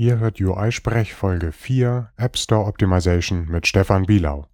[0.00, 4.46] Ihr hört UI-Sprech Folge 4 App Store Optimization mit Stefan Bielau.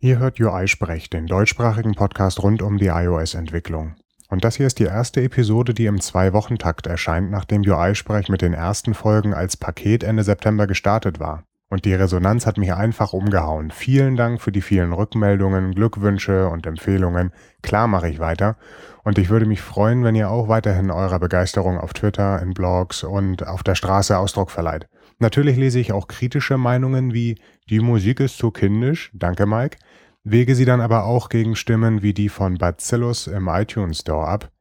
[0.00, 3.94] Ihr hört UI-Sprech, den deutschsprachigen Podcast rund um die iOS-Entwicklung.
[4.28, 8.52] Und das hier ist die erste Episode, die im Zwei-Wochen-Takt erscheint, nachdem UI-Sprech mit den
[8.52, 11.44] ersten Folgen als Paket Ende September gestartet war.
[11.72, 13.70] Und die Resonanz hat mich einfach umgehauen.
[13.70, 17.32] Vielen Dank für die vielen Rückmeldungen, Glückwünsche und Empfehlungen.
[17.62, 18.58] Klar mache ich weiter.
[19.04, 23.04] Und ich würde mich freuen, wenn ihr auch weiterhin eurer Begeisterung auf Twitter, in Blogs
[23.04, 24.86] und auf der Straße Ausdruck verleiht.
[25.18, 27.38] Natürlich lese ich auch kritische Meinungen wie
[27.70, 29.78] die Musik ist zu kindisch, danke Mike,
[30.24, 34.51] wege sie dann aber auch gegen Stimmen wie die von Bacillus im iTunes Store ab,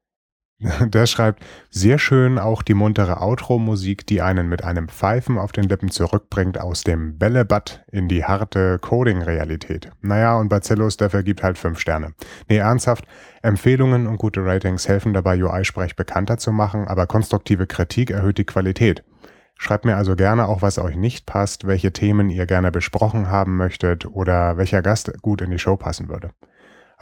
[0.86, 5.64] Der schreibt, sehr schön auch die muntere Outro-Musik, die einen mit einem Pfeifen auf den
[5.64, 9.90] Lippen zurückbringt aus dem Bällebad in die harte Coding-Realität.
[10.02, 12.14] Naja, und Bacillus, der vergibt halt fünf Sterne.
[12.48, 13.06] Nee, ernsthaft,
[13.42, 18.46] Empfehlungen und gute Ratings helfen dabei, UI-Sprech bekannter zu machen, aber konstruktive Kritik erhöht die
[18.46, 19.04] Qualität.
[19.58, 23.58] Schreibt mir also gerne auch, was euch nicht passt, welche Themen ihr gerne besprochen haben
[23.58, 26.32] möchtet oder welcher Gast gut in die Show passen würde.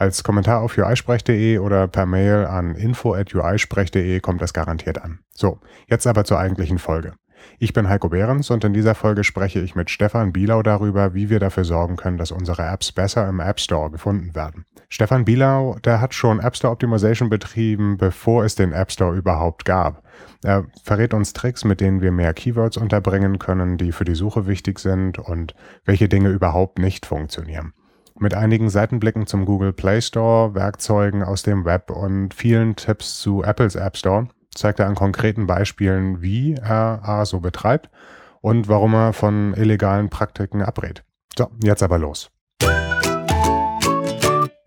[0.00, 5.18] Als Kommentar auf uisprech.de oder per Mail an info.uisprech.de kommt das garantiert an.
[5.34, 7.12] So, jetzt aber zur eigentlichen Folge.
[7.58, 11.28] Ich bin Heiko Behrens und in dieser Folge spreche ich mit Stefan Bielau darüber, wie
[11.28, 14.64] wir dafür sorgen können, dass unsere Apps besser im App Store gefunden werden.
[14.88, 19.66] Stefan Bielau, der hat schon App Store Optimization betrieben, bevor es den App Store überhaupt
[19.66, 20.02] gab.
[20.42, 24.46] Er verrät uns Tricks, mit denen wir mehr Keywords unterbringen können, die für die Suche
[24.46, 27.74] wichtig sind und welche Dinge überhaupt nicht funktionieren
[28.20, 33.42] mit einigen Seitenblicken zum Google Play Store, Werkzeugen aus dem Web und vielen Tipps zu
[33.42, 37.88] Apples App Store zeigt er an konkreten Beispielen, wie er A so betreibt
[38.40, 41.04] und warum er von illegalen Praktiken abrät.
[41.36, 42.30] So, jetzt aber los.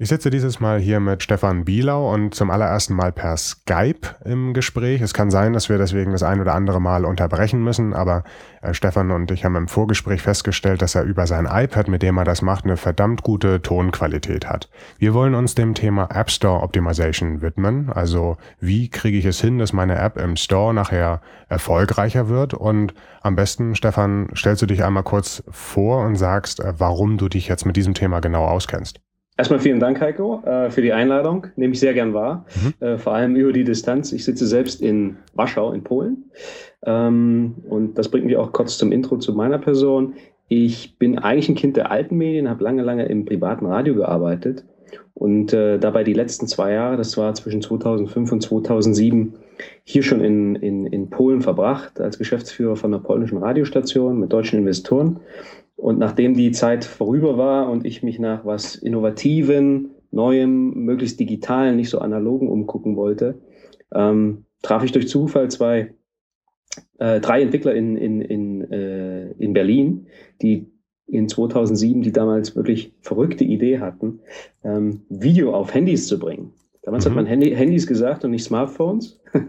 [0.04, 4.54] Ich sitze dieses Mal hier mit Stefan Bielau und zum allerersten Mal per Skype im
[4.54, 5.00] Gespräch.
[5.00, 8.26] Es kann sein, dass wir deswegen das ein oder andere Mal unterbrechen müssen, aber
[8.62, 12.18] äh, Stefan und ich haben im Vorgespräch festgestellt, dass er über sein iPad, mit dem
[12.18, 14.70] er das macht, eine verdammt gute Tonqualität hat.
[14.98, 19.58] Wir wollen uns dem Thema App Store Optimization widmen, also wie kriege ich es hin,
[19.58, 24.84] dass meine App im Store nachher erfolgreicher wird und am besten, Stefan, stellst du dich
[24.84, 29.00] einmal kurz vor und sagst, äh, warum du dich jetzt mit diesem Thema genau auskennst.
[29.36, 31.48] Erstmal vielen Dank, Heiko, äh, für die Einladung.
[31.56, 32.46] Nehme ich sehr gern wahr.
[32.56, 32.86] Mhm.
[32.86, 34.12] Äh, vor allem über die Distanz.
[34.12, 36.26] Ich sitze selbst in Warschau in Polen.
[36.86, 40.14] Ähm, und das bringt mich auch kurz zum Intro zu meiner Person.
[40.50, 44.66] Ich bin eigentlich ein Kind der alten Medien, habe lange, lange im privaten Radio gearbeitet
[45.16, 49.36] und äh, dabei die letzten zwei Jahre, das war zwischen 2005 und 2007,
[49.84, 54.60] hier schon in, in, in Polen verbracht als Geschäftsführer von einer polnischen Radiostation mit deutschen
[54.60, 55.20] Investoren
[55.76, 61.76] und nachdem die Zeit vorüber war und ich mich nach was Innovativen, Neuem, möglichst Digitalen,
[61.76, 63.42] nicht so analogen umgucken wollte,
[63.94, 65.94] ähm, traf ich durch Zufall zwei,
[67.00, 70.08] äh, drei Entwickler in, in, in, äh, in Berlin,
[70.42, 70.72] die
[71.08, 74.20] in 2007 die damals wirklich verrückte Idee hatten,
[74.64, 76.54] ähm, Video auf Handys zu bringen.
[76.84, 77.10] Damals mhm.
[77.10, 79.22] hat man Handy, Handys gesagt und nicht Smartphones.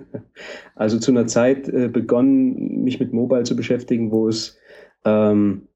[0.75, 4.57] also zu einer Zeit äh, begonnen, mich mit Mobile zu beschäftigen, wo es
[5.05, 5.69] ähm,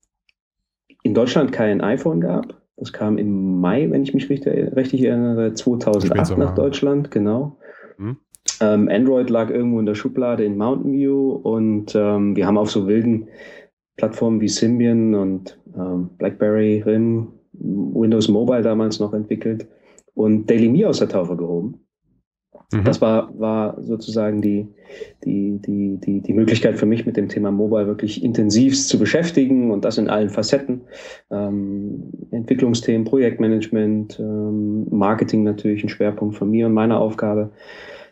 [1.09, 2.55] in Deutschland kein iPhone gab.
[2.77, 7.57] Das kam im Mai, wenn ich mich richtig, richtig erinnere, 2008 nach Deutschland, genau.
[7.97, 8.19] Hm.
[8.61, 12.71] Ähm, Android lag irgendwo in der Schublade in Mountain View und ähm, wir haben auf
[12.71, 13.29] so wilden
[13.97, 19.67] Plattformen wie Symbian und ähm, BlackBerry, RIM, Windows Mobile damals noch entwickelt
[20.15, 21.81] und Daily Me aus der Taufe gehoben.
[22.73, 22.85] Mhm.
[22.85, 24.69] Das war, war sozusagen die,
[25.25, 29.71] die, die, die, die Möglichkeit für mich, mit dem Thema Mobile wirklich intensiv zu beschäftigen
[29.71, 30.83] und das in allen Facetten.
[31.31, 37.51] Ähm, Entwicklungsthemen, Projektmanagement, ähm, Marketing natürlich ein Schwerpunkt von mir und meiner Aufgabe.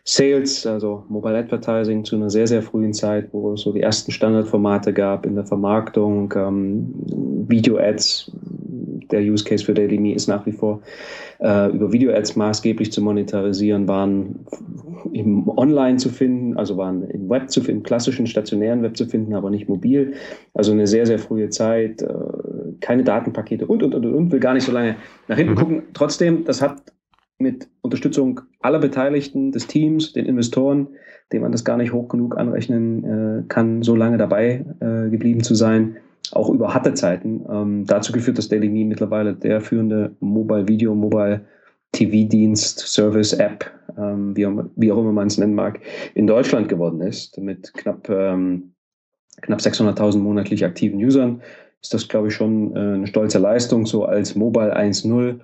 [0.08, 4.12] Sales, also Mobile Advertising zu einer sehr, sehr frühen Zeit, wo es so die ersten
[4.12, 6.94] Standardformate gab in der Vermarktung, ähm,
[7.48, 8.30] Video-Ads,
[9.10, 10.80] der Use Case für Daily Me ist nach wie vor
[11.40, 14.46] äh, über Video-Ads maßgeblich zu monetarisieren, waren
[15.12, 19.34] im Online zu finden, also waren im Web zu finden, klassischen stationären Web zu finden,
[19.34, 20.14] aber nicht mobil.
[20.54, 22.08] Also eine sehr, sehr frühe Zeit, äh,
[22.80, 24.94] keine Datenpakete und, und, und, und, will gar nicht so lange
[25.26, 25.58] nach hinten mhm.
[25.58, 25.82] gucken.
[25.94, 26.80] Trotzdem, das hat
[27.38, 30.88] mit Unterstützung aller Beteiligten, des Teams, den Investoren,
[31.32, 35.42] dem man das gar nicht hoch genug anrechnen äh, kann, so lange dabei äh, geblieben
[35.42, 35.96] zu sein,
[36.32, 40.94] auch über harte Zeiten, ähm, dazu geführt, dass Daily Me mittlerweile der führende Mobile Video,
[40.94, 41.42] Mobile
[41.92, 44.46] TV-Dienst, Service, App, ähm, wie,
[44.76, 45.80] wie, auch immer man es nennen mag,
[46.14, 48.72] in Deutschland geworden ist, mit knapp, ähm,
[49.42, 51.42] knapp 600.000 monatlich aktiven Usern.
[51.82, 55.38] ist das, glaube ich, schon äh, eine stolze Leistung, so als Mobile 1.0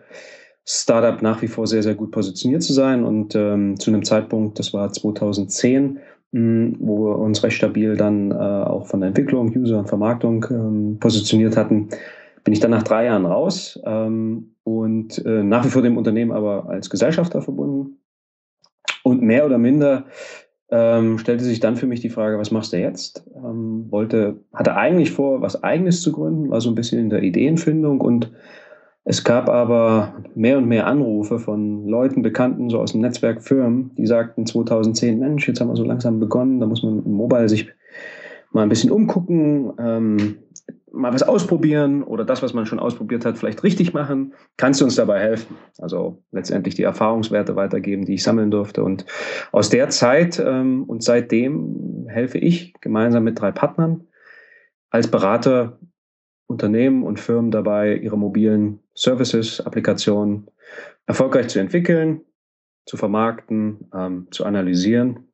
[0.64, 3.04] Startup nach wie vor sehr, sehr gut positioniert zu sein.
[3.04, 5.98] Und ähm, zu einem Zeitpunkt, das war 2010,
[6.32, 10.46] mh, wo wir uns recht stabil dann äh, auch von der Entwicklung, User und Vermarktung
[10.50, 11.88] ähm, positioniert hatten,
[12.44, 16.32] bin ich dann nach drei Jahren raus ähm, und äh, nach wie vor dem Unternehmen
[16.32, 17.98] aber als Gesellschafter verbunden.
[19.04, 20.06] Und mehr oder minder
[20.70, 23.28] ähm, stellte sich dann für mich die Frage, was machst du jetzt?
[23.36, 27.22] Ähm, wollte, hatte eigentlich vor, was Eigenes zu gründen, war so ein bisschen in der
[27.22, 28.32] Ideenfindung und
[29.04, 33.90] es gab aber mehr und mehr Anrufe von Leuten, Bekannten, so aus dem Netzwerk Firmen,
[33.96, 37.48] die sagten 2010, Mensch, jetzt haben wir so langsam begonnen, da muss man im Mobile
[37.48, 37.68] sich
[38.52, 40.36] mal ein bisschen umgucken, ähm,
[40.92, 44.34] mal was ausprobieren oder das, was man schon ausprobiert hat, vielleicht richtig machen.
[44.56, 45.56] Kannst du uns dabei helfen?
[45.78, 48.84] Also letztendlich die Erfahrungswerte weitergeben, die ich sammeln durfte.
[48.84, 49.06] Und
[49.52, 54.04] aus der Zeit ähm, und seitdem helfe ich gemeinsam mit drei Partnern
[54.90, 55.78] als Berater
[56.52, 60.48] Unternehmen und Firmen dabei, ihre mobilen Services, Applikationen
[61.06, 62.20] erfolgreich zu entwickeln,
[62.86, 65.28] zu vermarkten, ähm, zu analysieren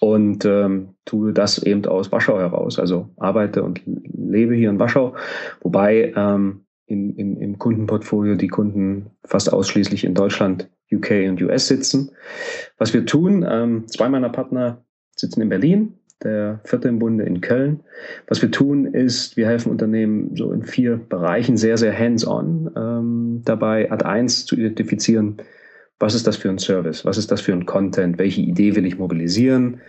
[0.00, 2.78] und ähm, tue das eben aus Warschau heraus.
[2.78, 5.14] Also arbeite und lebe hier in Warschau,
[5.60, 11.68] wobei ähm, im, im, im Kundenportfolio die Kunden fast ausschließlich in Deutschland, UK und US
[11.68, 12.10] sitzen.
[12.78, 14.84] Was wir tun, ähm, zwei meiner Partner
[15.14, 17.80] sitzen in Berlin, der vierte im Bunde in Köln.
[18.26, 23.42] Was wir tun, ist, wir helfen Unternehmen so in vier Bereichen sehr, sehr hands-on ähm,
[23.44, 25.36] dabei, Ad 1 zu identifizieren,
[26.00, 28.86] was ist das für ein Service, was ist das für ein Content, welche Idee will
[28.86, 29.80] ich mobilisieren,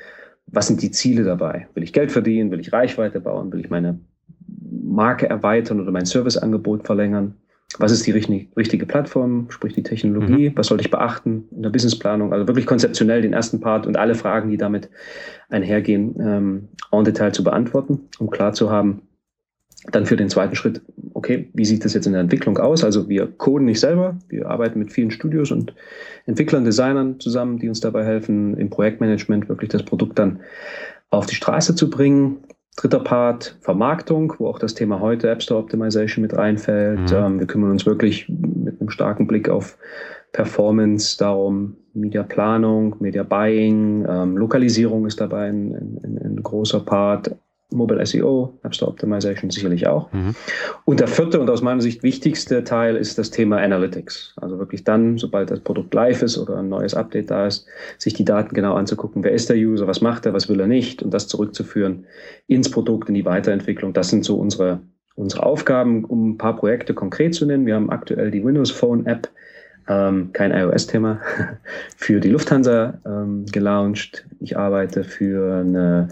[0.47, 1.67] was sind die Ziele dabei?
[1.75, 3.99] Will ich Geld verdienen, will ich Reichweite bauen, will ich meine
[4.47, 7.35] Marke erweitern oder mein Serviceangebot verlängern?
[7.77, 10.50] Was ist die richtige Plattform, sprich die Technologie?
[10.50, 10.57] Mhm.
[10.57, 12.33] Was sollte ich beachten in der Businessplanung?
[12.33, 14.89] Also wirklich konzeptionell den ersten Part und alle Fragen, die damit
[15.50, 19.04] einhergehen, ähm, en Detail zu beantworten, um klar zu haben,
[19.92, 20.81] dann für den zweiten Schritt,
[21.13, 22.83] okay, wie sieht das jetzt in der Entwicklung aus?
[22.83, 25.74] Also wir coden nicht selber, wir arbeiten mit vielen Studios und
[26.25, 30.39] Entwicklern, Designern zusammen, die uns dabei helfen, im Projektmanagement wirklich das Produkt dann
[31.12, 32.38] auf die Straße zu bringen.
[32.79, 37.11] Dritter Part, Vermarktung, wo auch das Thema heute App Store Optimization mit reinfällt.
[37.11, 37.17] Mhm.
[37.17, 39.77] Ähm, wir kümmern uns wirklich mit einem starken Blick auf
[40.31, 47.35] Performance, darum Media Planung, Media Buying, ähm, Lokalisierung ist dabei ein, ein, ein großer Part,
[47.71, 50.12] Mobile SEO, App Store Optimization sicherlich auch.
[50.12, 50.36] Mhm.
[50.86, 54.33] Und der vierte und aus meiner Sicht wichtigste Teil ist das Thema Analytics.
[54.38, 57.68] Also wirklich dann, sobald das Produkt live ist oder ein neues Update da ist,
[58.00, 59.24] sich die Daten genau anzugucken.
[59.24, 59.86] Wer ist der User?
[59.86, 60.33] Was macht er?
[60.33, 61.04] Was will er nicht?
[61.04, 62.06] Und das zurückzuführen
[62.48, 63.94] ins Produkt, in die Weiterentwicklung.
[63.94, 64.80] Das sind so unsere,
[65.15, 67.68] unsere Aufgaben, um ein paar Projekte konkret zu nennen.
[67.68, 69.30] Wir haben aktuell die Windows Phone App,
[69.88, 71.19] ähm, kein iOS-Thema,
[71.98, 74.25] für die Lufthansa ähm, gelauncht.
[74.39, 76.10] Ich arbeite für eine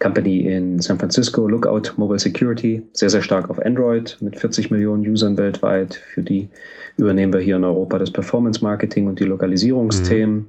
[0.00, 5.02] Company in San Francisco, Lookout Mobile Security, sehr, sehr stark auf Android mit 40 Millionen
[5.02, 5.94] Usern weltweit.
[5.94, 6.48] Für die
[6.96, 10.36] übernehmen wir hier in Europa das Performance Marketing und die Lokalisierungsthemen.
[10.36, 10.46] Mhm.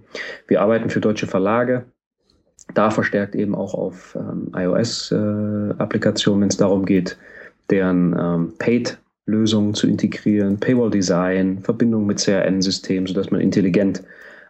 [0.48, 1.86] Wir arbeiten für deutsche Verlage,
[2.74, 7.18] da verstärkt eben auch auf ähm, iOS-Applikationen, äh, wenn es darum geht,
[7.70, 14.04] deren ähm, Paid-Lösungen zu integrieren, Paywall-Design, Verbindung mit CRN-Systemen, sodass man intelligent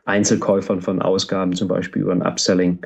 [0.06, 2.80] Einzelkäufern von Ausgaben zum Beispiel über ein Upselling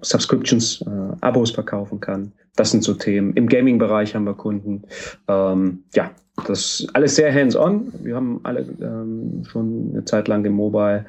[0.00, 2.32] Subscriptions, äh, Abos verkaufen kann.
[2.56, 3.34] Das sind so Themen.
[3.34, 4.82] Im Gaming-Bereich haben wir Kunden.
[5.28, 6.10] Ähm, ja,
[6.46, 7.92] das ist alles sehr hands-on.
[8.02, 11.06] Wir haben alle ähm, schon eine Zeit lang im Mobile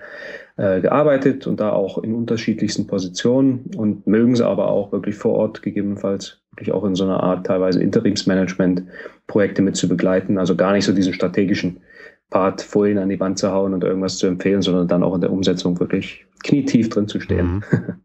[0.58, 5.34] äh, gearbeitet und da auch in unterschiedlichsten Positionen und mögen sie aber auch wirklich vor
[5.34, 8.84] Ort gegebenenfalls wirklich auch in so einer Art teilweise Interimsmanagement
[9.28, 10.38] Projekte mit zu begleiten.
[10.38, 11.82] Also gar nicht so diesen strategischen
[12.30, 15.22] Part Folien an die Wand zu hauen und irgendwas zu empfehlen, sondern dann auch in
[15.22, 17.64] der Umsetzung wirklich knietief drin zu stehen.
[17.72, 17.96] Mhm.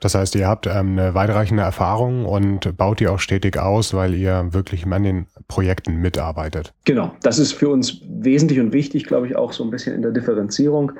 [0.00, 4.14] Das heißt, ihr habt ähm, eine weitreichende Erfahrung und baut die auch stetig aus, weil
[4.14, 6.72] ihr wirklich an den Projekten mitarbeitet.
[6.84, 10.02] Genau, das ist für uns wesentlich und wichtig, glaube ich, auch so ein bisschen in
[10.02, 10.92] der Differenzierung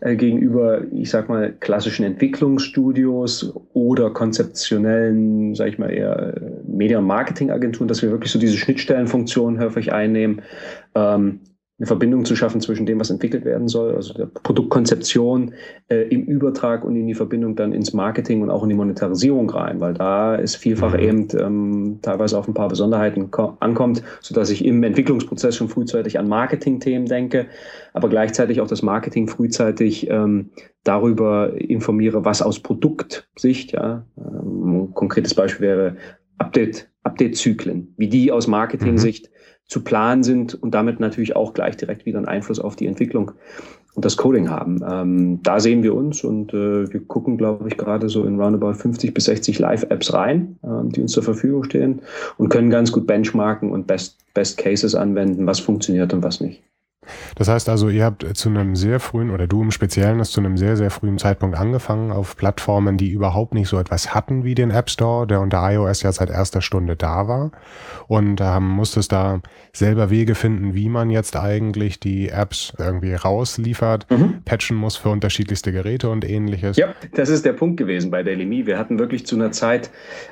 [0.00, 6.98] äh, gegenüber, ich sag mal, klassischen Entwicklungsstudios oder konzeptionellen, sag ich mal, eher äh, Media-
[6.98, 10.42] und Marketingagenturen, dass wir wirklich so diese Schnittstellenfunktion häufig einnehmen.
[10.94, 11.40] Ähm,
[11.78, 15.52] eine Verbindung zu schaffen zwischen dem, was entwickelt werden soll, also der Produktkonzeption
[15.88, 19.50] äh, im Übertrag und in die Verbindung dann ins Marketing und auch in die Monetarisierung
[19.50, 21.00] rein, weil da ist vielfach mhm.
[21.00, 23.30] eben ähm, teilweise auf ein paar Besonderheiten
[23.60, 27.46] ankommt, so dass ich im Entwicklungsprozess schon frühzeitig an Marketingthemen denke,
[27.92, 30.52] aber gleichzeitig auch das Marketing frühzeitig ähm,
[30.82, 35.96] darüber informiere, was aus Produktsicht, ja, ähm, ein konkretes Beispiel wäre
[36.38, 41.76] Update, Update-Zyklen, wie die aus Marketing-Sicht mhm zu planen sind und damit natürlich auch gleich
[41.76, 43.32] direkt wieder einen Einfluss auf die Entwicklung
[43.94, 44.84] und das Coding haben.
[44.88, 48.74] Ähm, da sehen wir uns und äh, wir gucken, glaube ich, gerade so in roundabout
[48.74, 52.02] 50 bis 60 Live-Apps rein, äh, die uns zur Verfügung stehen
[52.36, 56.62] und können ganz gut benchmarken und Best, Best Cases anwenden, was funktioniert und was nicht.
[57.34, 60.40] Das heißt also, ihr habt zu einem sehr frühen, oder du im Speziellen hast zu
[60.40, 64.54] einem sehr, sehr frühen Zeitpunkt angefangen auf Plattformen, die überhaupt nicht so etwas hatten wie
[64.54, 67.50] den App Store, der unter iOS ja seit erster Stunde da war.
[68.08, 69.40] Und ähm, musstest da
[69.72, 74.42] selber Wege finden, wie man jetzt eigentlich die Apps irgendwie rausliefert, mhm.
[74.44, 76.76] patchen muss für unterschiedlichste Geräte und ähnliches.
[76.76, 78.66] Ja, das ist der Punkt gewesen bei Daily Me.
[78.66, 79.90] Wir hatten wirklich zu einer Zeit,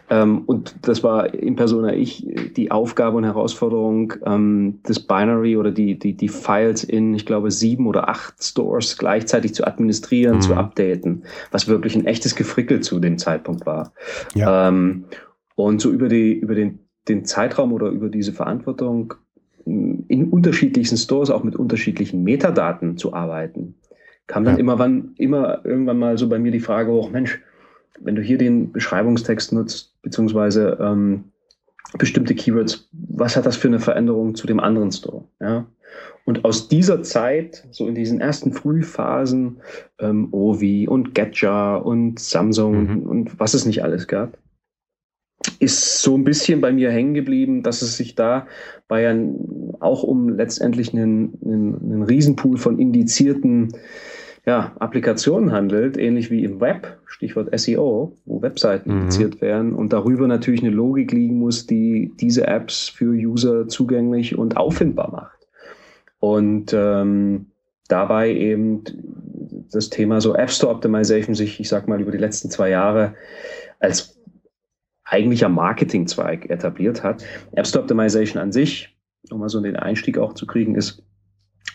[0.09, 2.27] ähm, und das war in Persona ich,
[2.57, 7.27] die Aufgabe und Herausforderung, ähm, das Binary oder die, die, die File Files in, ich
[7.27, 10.41] glaube, sieben oder acht Stores gleichzeitig zu administrieren, mhm.
[10.41, 13.93] zu updaten, was wirklich ein echtes Gefrickel zu dem Zeitpunkt war.
[14.35, 14.69] Ja.
[14.69, 15.05] Ähm,
[15.55, 19.15] und so über, die, über den, den Zeitraum oder über diese Verantwortung
[19.67, 23.77] in unterschiedlichsten Stores auch mit unterschiedlichen Metadaten zu arbeiten,
[24.27, 24.61] kam dann ja.
[24.61, 27.41] immer, wann, immer irgendwann mal so bei mir die Frage hoch, Mensch,
[28.01, 31.25] wenn du hier den Beschreibungstext nutzt, beziehungsweise ähm,
[31.97, 35.25] bestimmte Keywords, was hat das für eine Veränderung zu dem anderen Store?
[35.41, 35.67] Ja?
[36.25, 39.61] Und aus dieser Zeit, so in diesen ersten Frühphasen,
[39.99, 43.03] ähm, Ovi und Getjar und Samsung mhm.
[43.03, 44.39] und was es nicht alles gab,
[45.59, 48.47] ist so ein bisschen bei mir hängen geblieben, dass es sich da
[48.89, 53.75] bei ein, auch um letztendlich einen, einen, einen Riesenpool von indizierten
[54.47, 59.01] ja, Applikationen handelt, ähnlich wie im Web, Stichwort SEO, wo Webseiten mhm.
[59.03, 64.37] indiziert werden und darüber natürlich eine Logik liegen muss, die diese Apps für User zugänglich
[64.37, 65.44] und auffindbar macht.
[66.25, 67.51] Und ähm,
[67.89, 68.83] dabei eben
[69.71, 73.15] das Thema so App Store Optimization sich, ich sag mal, über die letzten zwei Jahre
[73.79, 74.19] als
[75.05, 77.23] eigentlicher Marketingzweig etabliert hat.
[77.53, 78.97] App Store Optimization an sich,
[79.31, 81.03] um mal so den Einstieg auch zu kriegen, ist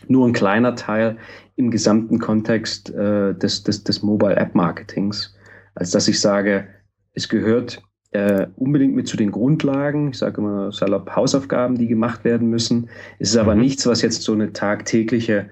[0.08, 1.18] nur ein kleiner Teil
[1.56, 5.36] im gesamten Kontext äh, des, des, des Mobile App Marketings,
[5.76, 6.68] als dass ich sage,
[7.14, 12.24] es gehört äh, unbedingt mit zu den Grundlagen, ich sage immer salopp Hausaufgaben, die gemacht
[12.24, 12.90] werden müssen.
[13.20, 13.62] Es ist aber mhm.
[13.62, 15.50] nichts, was jetzt so eine tagtägliche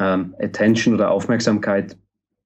[0.00, 1.96] ähm, Attention oder Aufmerksamkeit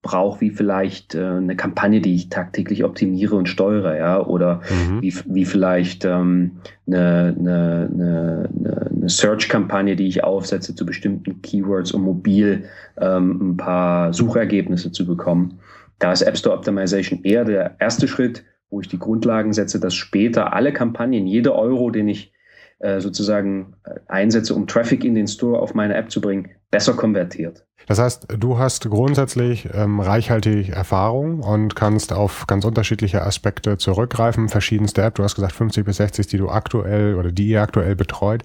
[0.03, 5.03] braucht, wie vielleicht äh, eine Kampagne, die ich tagtäglich optimiere und steuere, ja, oder mhm.
[5.03, 11.93] wie, wie vielleicht ähm, eine, eine, eine, eine Search-Kampagne, die ich aufsetze zu bestimmten Keywords,
[11.93, 12.65] um mobil
[13.01, 15.59] ähm, ein paar Suchergebnisse zu bekommen.
[15.99, 18.45] Da ist App Store Optimization eher der erste Schritt,
[18.77, 22.35] wo ich die Grundlagen setze, dass später alle Kampagnen, jeder Euro, den ich
[22.79, 26.93] äh, sozusagen äh, einsetze, um Traffic in den Store auf meine App zu bringen, besser
[26.93, 27.65] konvertiert.
[27.87, 34.51] Das heißt, du hast grundsätzlich ähm, reichhaltig Erfahrung und kannst auf ganz unterschiedliche Aspekte zurückgreifen,
[34.51, 35.15] verschiedenste Apps.
[35.15, 38.43] Du hast gesagt 50 bis 60, die du aktuell oder die ihr aktuell betreut.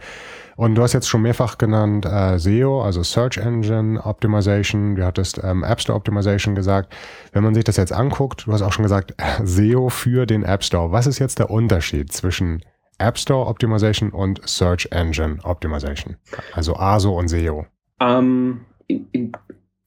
[0.55, 4.95] Und du hast jetzt schon mehrfach genannt äh, SEO, also Search Engine Optimization.
[4.95, 6.93] Du hattest ähm, App Store Optimization gesagt.
[7.31, 10.43] Wenn man sich das jetzt anguckt, du hast auch schon gesagt äh, SEO für den
[10.43, 10.91] App Store.
[10.91, 12.63] Was ist jetzt der Unterschied zwischen
[12.97, 16.17] App Store Optimization und Search Engine Optimization?
[16.53, 17.65] Also ASO und SEO.
[17.99, 19.31] Ähm, in, in,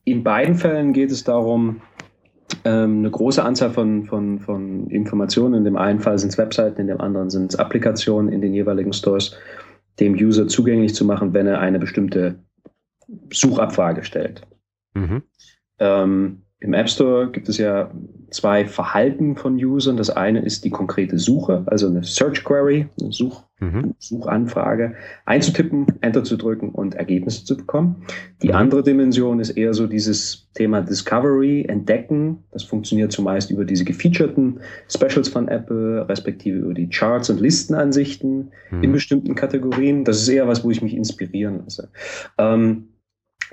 [0.05, 1.81] in beiden Fällen geht es darum,
[2.65, 5.55] ähm, eine große Anzahl von, von, von Informationen.
[5.55, 8.55] In dem einen Fall sind es Webseiten, in dem anderen sind es Applikationen in den
[8.55, 9.37] jeweiligen Stores
[10.01, 12.37] dem User zugänglich zu machen, wenn er eine bestimmte
[13.33, 14.43] Suchabfrage stellt.
[14.95, 15.23] Mhm.
[15.79, 17.91] Ähm, Im App Store gibt es ja
[18.35, 19.97] zwei Verhalten von Usern.
[19.97, 23.95] Das eine ist die konkrete Suche, also eine Search Query, eine Such, mhm.
[23.99, 28.05] Suchanfrage einzutippen, Enter zu drücken und Ergebnisse zu bekommen.
[28.43, 28.55] Die mhm.
[28.55, 32.45] andere Dimension ist eher so dieses Thema Discovery, Entdecken.
[32.51, 38.51] Das funktioniert zumeist über diese gefeaturten Specials von Apple, respektive über die Charts und Listenansichten
[38.71, 38.83] mhm.
[38.83, 40.05] in bestimmten Kategorien.
[40.05, 41.91] Das ist eher was, wo ich mich inspirieren lasse.
[42.39, 42.89] Ähm,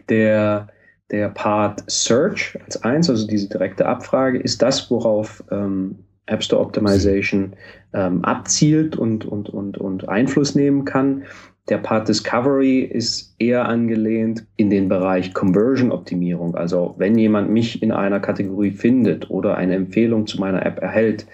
[0.09, 0.67] der
[1.11, 6.61] der Part Search als eins, also diese direkte Abfrage, ist das, worauf ähm, App Store
[6.61, 7.53] Optimization
[7.93, 11.23] ähm, abzielt und, und, und, und Einfluss nehmen kann.
[11.69, 16.55] Der Part Discovery ist eher angelehnt in den Bereich Conversion Optimierung.
[16.55, 21.27] Also wenn jemand mich in einer Kategorie findet oder eine Empfehlung zu meiner App erhält,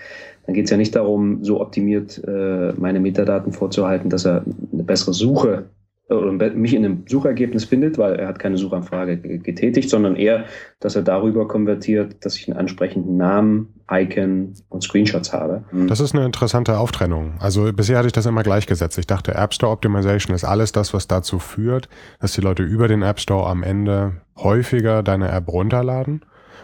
[0.45, 4.43] dann geht es ja nicht darum, so optimiert äh, meine Metadaten vorzuhalten, dass er
[4.73, 5.65] eine bessere Suche
[6.09, 10.45] oder mich in einem Suchergebnis findet, weil er hat keine Suchanfrage getätigt, sondern eher,
[10.79, 15.63] dass er darüber konvertiert, dass ich einen ansprechenden Namen, Icon und Screenshots habe.
[15.71, 15.87] Mhm.
[15.87, 17.33] Das ist eine interessante Auftrennung.
[17.39, 18.97] Also bisher hatte ich das immer gleichgesetzt.
[18.97, 22.87] Ich dachte, App Store Optimization ist alles das, was dazu führt, dass die Leute über
[22.87, 26.21] den App Store am Ende häufiger deine App runterladen.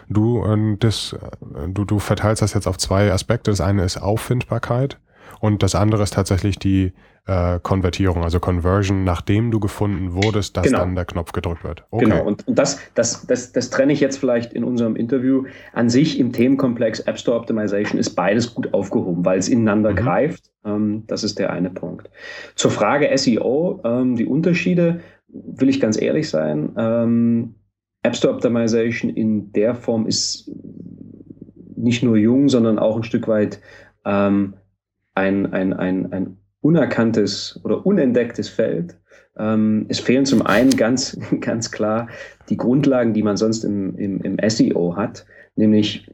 [0.08, 3.50] Du, äh, das, äh, du, du verteilst das jetzt auf zwei Aspekte.
[3.50, 4.98] Das eine ist Auffindbarkeit
[5.40, 6.92] und das andere ist tatsächlich die
[7.26, 10.80] äh, Konvertierung, also Conversion, nachdem du gefunden wurdest, dass genau.
[10.80, 11.84] dann der Knopf gedrückt wird.
[11.90, 12.04] Okay.
[12.04, 15.44] Genau, und, und das, das, das, das trenne ich jetzt vielleicht in unserem Interview.
[15.72, 19.96] An sich im Themenkomplex App Store Optimization ist beides gut aufgehoben, weil es ineinander mhm.
[19.96, 20.50] greift.
[20.64, 22.10] Ähm, das ist der eine Punkt.
[22.56, 26.72] Zur Frage SEO, ähm, die Unterschiede, will ich ganz ehrlich sein.
[26.76, 27.54] Ähm,
[28.02, 30.50] App Store Optimization in der Form ist
[31.74, 33.60] nicht nur jung, sondern auch ein Stück weit
[34.04, 34.54] ähm,
[35.14, 38.96] ein, ein, ein, ein unerkanntes oder unentdecktes Feld.
[39.36, 42.08] Ähm, es fehlen zum einen ganz, ganz klar
[42.48, 46.10] die Grundlagen, die man sonst im, im, im SEO hat, nämlich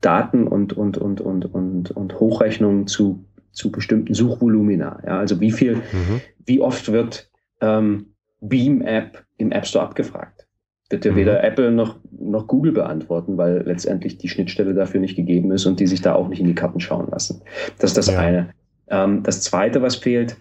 [0.00, 5.02] Daten und, und, und, und, und, und Hochrechnungen zu, zu bestimmten Suchvolumina.
[5.04, 6.20] Ja, also wie viel, mhm.
[6.46, 7.28] wie oft wird
[7.60, 10.48] ähm, Beam App im App Store abgefragt?
[10.90, 11.16] wird ja mhm.
[11.16, 15.80] weder Apple noch, noch Google beantworten, weil letztendlich die Schnittstelle dafür nicht gegeben ist und
[15.80, 17.42] die sich da auch nicht in die Karten schauen lassen.
[17.78, 18.18] Das ist das ja.
[18.18, 18.50] eine.
[18.90, 20.36] Ähm, das zweite, was fehlt,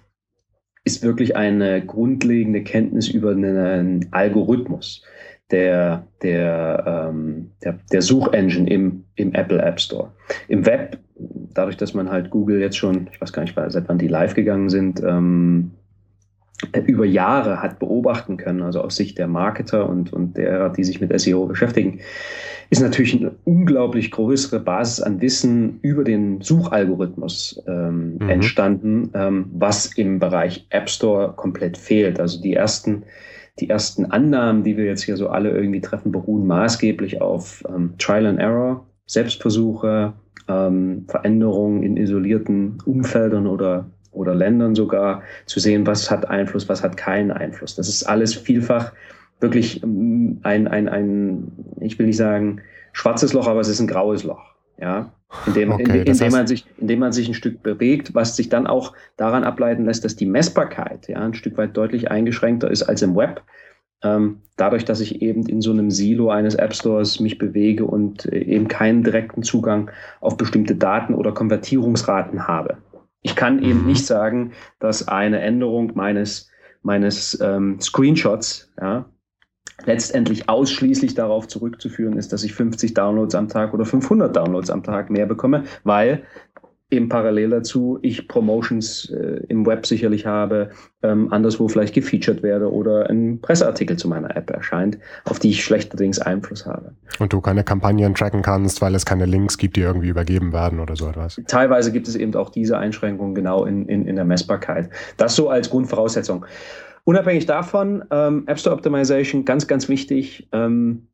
[0.83, 5.03] ist wirklich eine grundlegende Kenntnis über einen Algorithmus
[5.51, 10.11] der, der, ähm, der, der Suchengine im, im Apple App Store.
[10.47, 10.99] Im Web,
[11.53, 14.33] dadurch, dass man halt Google jetzt schon, ich weiß gar nicht, seit wann die live
[14.33, 15.71] gegangen sind, ähm,
[16.87, 20.99] über Jahre hat beobachten können, also aus Sicht der Marketer und, und derer, die sich
[20.99, 21.99] mit SEO beschäftigen,
[22.69, 28.29] ist natürlich eine unglaublich größere Basis an Wissen über den Suchalgorithmus ähm, mhm.
[28.29, 32.19] entstanden, ähm, was im Bereich App Store komplett fehlt.
[32.19, 33.03] Also die ersten,
[33.59, 37.93] die ersten Annahmen, die wir jetzt hier so alle irgendwie treffen, beruhen maßgeblich auf ähm,
[37.99, 40.13] Trial and Error, Selbstversuche,
[40.49, 46.83] ähm, Veränderungen in isolierten Umfeldern oder oder Ländern sogar zu sehen, was hat Einfluss, was
[46.83, 47.75] hat keinen Einfluss.
[47.75, 48.91] Das ist alles vielfach
[49.39, 52.61] wirklich ähm, ein, ein, ein ich will nicht sagen
[52.93, 54.43] schwarzes Loch, aber es ist ein graues Loch.
[54.79, 55.11] Ja,
[55.47, 57.63] in dem, okay, in, in, in dem man sich, in dem man sich ein Stück
[57.63, 61.75] bewegt, was sich dann auch daran ableiten lässt, dass die Messbarkeit ja ein Stück weit
[61.75, 63.41] deutlich eingeschränkter ist als im Web.
[64.03, 68.31] Ähm, dadurch, dass ich eben in so einem Silo eines App Stores mich bewege und
[68.31, 69.89] äh, eben keinen direkten Zugang
[70.21, 72.77] auf bestimmte Daten oder Konvertierungsraten habe.
[73.27, 73.87] Ich kann eben mhm.
[73.87, 76.49] nicht sagen, dass eine Änderung meines,
[76.81, 79.03] meines ähm, Screenshots ja,
[79.85, 84.81] letztendlich ausschließlich darauf zurückzuführen ist, dass ich 50 Downloads am Tag oder 500 Downloads am
[84.81, 86.23] Tag mehr bekomme, weil
[86.89, 90.69] eben parallel dazu ich Promotions äh, im Web sicherlich habe,
[91.03, 95.63] ähm, anderswo vielleicht gefeatured werde oder ein Presseartikel zu meiner App erscheint, auf die ich
[95.63, 96.95] schlechterdings Einfluss habe.
[97.19, 100.79] Und du keine Kampagnen tracken kannst, weil es keine Links gibt, die irgendwie übergeben werden
[100.79, 101.41] oder so etwas.
[101.47, 104.89] Teilweise gibt es eben auch diese Einschränkungen genau in, in, in der Messbarkeit.
[105.17, 106.45] Das so als Grundvoraussetzung.
[107.03, 110.49] Unabhängig davon, ähm, App Store Optimization, ganz, ganz wichtig.
[110.51, 111.07] Ähm,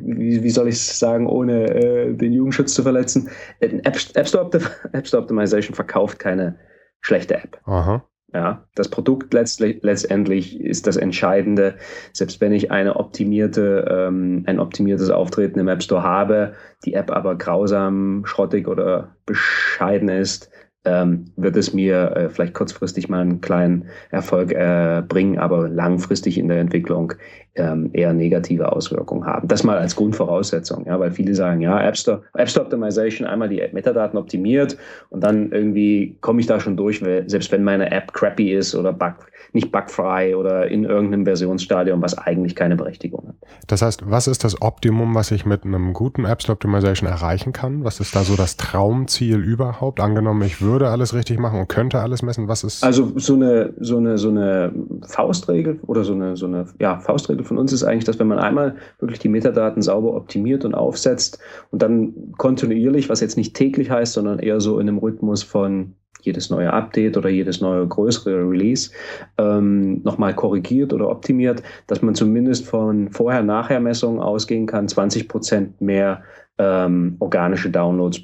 [0.00, 3.30] wie, wie, soll ich es sagen, ohne äh, den Jugendschutz zu verletzen?
[3.60, 3.72] App,
[4.14, 4.50] App, Store
[4.92, 6.58] App Store Optimization verkauft keine
[7.00, 7.60] schlechte App.
[7.64, 8.04] Aha.
[8.34, 11.76] Ja, das Produkt letztlich, letztendlich ist das Entscheidende.
[12.12, 16.52] Selbst wenn ich eine optimierte, ähm, ein optimiertes Auftreten im App Store habe,
[16.84, 20.50] die App aber grausam, schrottig oder bescheiden ist,
[20.84, 26.38] ähm, wird es mir äh, vielleicht kurzfristig mal einen kleinen Erfolg äh, bringen, aber langfristig
[26.38, 27.12] in der Entwicklung
[27.56, 29.48] ähm, eher negative Auswirkungen haben.
[29.48, 33.48] Das mal als Grundvoraussetzung, ja, weil viele sagen, ja, App Store, App Store Optimization, einmal
[33.48, 34.76] die Metadaten optimiert
[35.10, 38.92] und dann irgendwie komme ich da schon durch, selbst wenn meine App crappy ist oder
[38.92, 39.14] bug,
[39.52, 43.36] nicht bugfrei oder in irgendeinem Versionsstadium, was eigentlich keine Berechtigung hat.
[43.66, 47.52] Das heißt, was ist das Optimum, was ich mit einem guten App Store Optimization erreichen
[47.52, 47.84] kann?
[47.84, 50.00] Was ist da so das Traumziel überhaupt?
[50.00, 52.84] Angenommen, ich würde alles richtig machen und könnte alles messen, was ist?
[52.84, 54.72] Also so eine, so eine, so eine
[55.06, 58.38] Faustregel oder so eine, so eine, ja, Faustregel von uns ist eigentlich, dass wenn man
[58.38, 61.38] einmal wirklich die Metadaten sauber optimiert und aufsetzt
[61.70, 65.94] und dann kontinuierlich, was jetzt nicht täglich heißt, sondern eher so in einem Rhythmus von
[66.28, 68.90] jedes neue Update oder jedes neue größere Release
[69.38, 76.22] ähm, nochmal korrigiert oder optimiert, dass man zumindest von Vorher-Nachher-Messungen ausgehen kann, 20 Prozent mehr
[76.58, 78.20] ähm, organische Downloads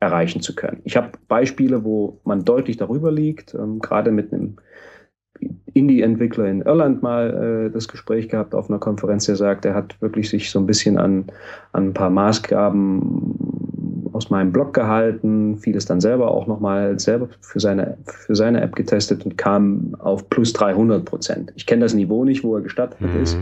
[0.00, 0.80] erreichen zu können.
[0.84, 4.56] Ich habe Beispiele, wo man deutlich darüber liegt, ähm, gerade mit einem
[5.72, 10.00] Indie-Entwickler in Irland mal äh, das Gespräch gehabt auf einer Konferenz, der sagt, er hat
[10.00, 11.26] wirklich sich so ein bisschen an,
[11.72, 13.43] an ein paar Maßgaben
[14.14, 18.76] aus meinem Blog gehalten, vieles dann selber auch nochmal selber für seine, für seine App
[18.76, 21.52] getestet und kam auf plus 300 Prozent.
[21.56, 23.22] Ich kenne das Niveau nicht, wo er gestartet mhm.
[23.22, 23.36] ist,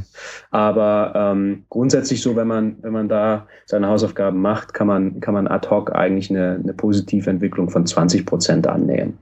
[0.50, 5.34] aber ähm, grundsätzlich so, wenn man, wenn man da seine Hausaufgaben macht, kann man, kann
[5.34, 9.18] man ad hoc eigentlich eine, eine positive Entwicklung von 20 Prozent annehmen.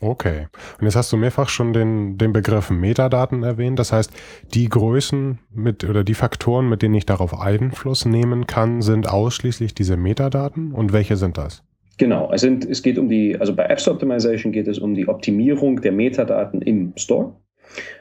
[0.00, 0.46] Okay.
[0.78, 3.78] Und jetzt hast du mehrfach schon den, den Begriff Metadaten erwähnt.
[3.78, 4.12] Das heißt,
[4.54, 9.74] die Größen mit oder die Faktoren, mit denen ich darauf Einfluss nehmen kann, sind ausschließlich
[9.74, 10.72] diese Metadaten.
[10.72, 11.62] Und welche sind das?
[11.98, 15.08] Genau, es, sind, es geht um die, also bei Apps Optimization geht es um die
[15.08, 17.32] Optimierung der Metadaten im Store.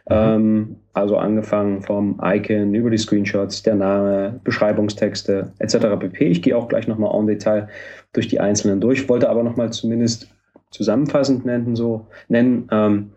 [0.09, 0.15] Mhm.
[0.15, 5.77] Ähm, also angefangen vom Icon über die Screenshots, der Name, Beschreibungstexte etc.
[5.99, 6.25] pp.
[6.25, 7.67] Ich gehe auch gleich nochmal en Detail
[8.13, 10.29] durch die einzelnen durch, wollte aber nochmal zumindest
[10.71, 13.11] zusammenfassend nennen, so nennen, ähm,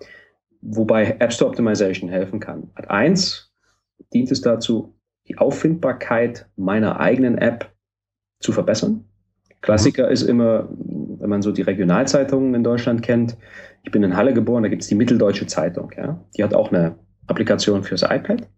[0.61, 2.71] wobei App Store Optimization helfen kann.
[2.75, 3.53] Ad 1
[4.13, 4.95] dient es dazu,
[5.29, 7.73] die Auffindbarkeit meiner eigenen App
[8.41, 9.05] zu verbessern.
[9.61, 13.37] Klassiker ist immer, wenn man so die Regionalzeitungen in Deutschland kennt.
[13.83, 15.93] Ich bin in Halle geboren, da gibt es die Mitteldeutsche Zeitung.
[15.97, 16.25] Ja?
[16.37, 18.49] Die hat auch eine Applikation fürs iPad.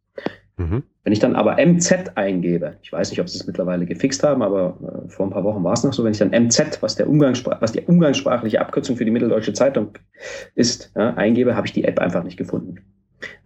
[0.61, 0.83] Mhm.
[1.05, 4.43] Wenn ich dann aber MZ eingebe, ich weiß nicht, ob sie es mittlerweile gefixt haben,
[4.43, 6.97] aber äh, vor ein paar Wochen war es noch so, wenn ich dann MZ, was,
[6.97, 9.93] der Umgangssprach was die umgangssprachliche Abkürzung für die Mitteldeutsche Zeitung
[10.55, 12.77] ist, ja, eingebe, habe ich die App einfach nicht gefunden.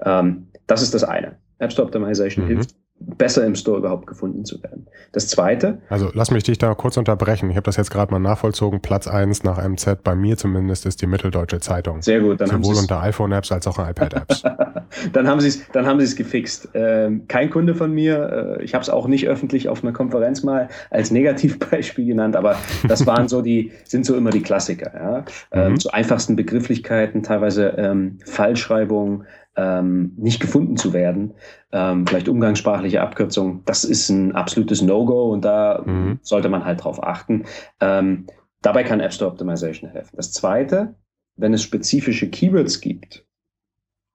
[0.04, 1.36] Ähm, das ist das eine.
[1.58, 2.48] App Store Optimization mhm.
[2.48, 2.74] hilft
[3.06, 4.86] besser im Store überhaupt gefunden zu werden.
[5.12, 5.78] Das zweite.
[5.88, 7.50] Also lass mich dich da kurz unterbrechen.
[7.50, 8.80] Ich habe das jetzt gerade mal nachvollzogen.
[8.80, 12.02] Platz 1 nach MZ, bei mir zumindest, ist die Mitteldeutsche Zeitung.
[12.02, 12.40] Sehr gut.
[12.40, 14.42] Dann Sowohl unter iPhone-Apps als auch iPad-Apps.
[15.12, 16.68] dann haben sie es dann haben sie es gefixt.
[16.74, 18.58] Ähm, kein Kunde von mir.
[18.58, 22.56] Äh, ich habe es auch nicht öffentlich auf einer Konferenz mal als Negativbeispiel genannt, aber
[22.88, 24.92] das waren so die, sind so immer die Klassiker.
[24.94, 25.24] Ja?
[25.52, 25.80] Ähm, mhm.
[25.80, 29.24] Zu einfachsten Begrifflichkeiten, teilweise ähm, Fallschreibungen,
[29.56, 31.34] ähm, nicht gefunden zu werden,
[31.72, 36.18] ähm, vielleicht umgangssprachliche Abkürzung, das ist ein absolutes No-Go und da mhm.
[36.22, 37.44] sollte man halt drauf achten.
[37.80, 38.26] Ähm,
[38.62, 40.16] dabei kann App Store Optimization helfen.
[40.16, 40.94] Das zweite,
[41.36, 43.26] wenn es spezifische Keywords gibt,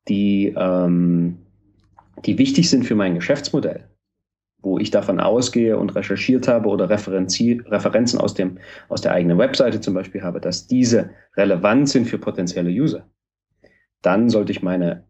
[0.08, 1.38] die, ähm,
[2.25, 3.89] die wichtig sind für mein Geschäftsmodell,
[4.62, 8.58] wo ich davon ausgehe und recherchiert habe oder Referenzen aus, dem,
[8.89, 13.10] aus der eigenen Webseite zum Beispiel habe, dass diese relevant sind für potenzielle User,
[14.02, 15.09] dann sollte ich meine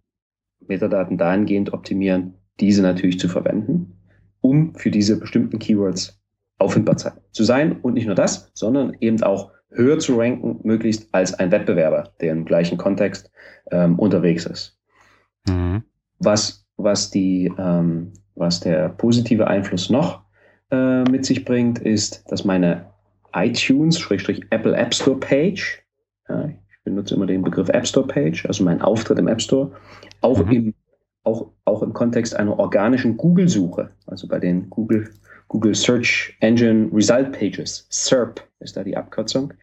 [0.68, 3.98] Metadaten dahingehend optimieren, diese natürlich zu verwenden,
[4.42, 6.20] um für diese bestimmten Keywords
[6.58, 7.80] auffindbar zu sein.
[7.82, 12.32] Und nicht nur das, sondern eben auch höher zu ranken, möglichst als ein Wettbewerber, der
[12.32, 13.32] im gleichen Kontext
[13.72, 14.78] ähm, unterwegs ist.
[15.48, 15.84] Mhm.
[16.20, 20.24] Was, was, die, ähm, was der positive Einfluss noch
[20.72, 22.88] äh, mit sich bringt, ist, dass meine
[23.34, 25.84] iTunes-Apple App Store Page,
[26.28, 26.50] ja,
[26.90, 29.72] benutze immer den Begriff App Store Page, also mein Auftritt im App Store,
[30.22, 30.52] auch, mhm.
[30.52, 30.74] im,
[31.24, 35.10] auch, auch im Kontext einer organischen Google-Suche, also bei den Google,
[35.48, 39.54] Google Search Engine Result Pages, SERP ist da die Abkürzung,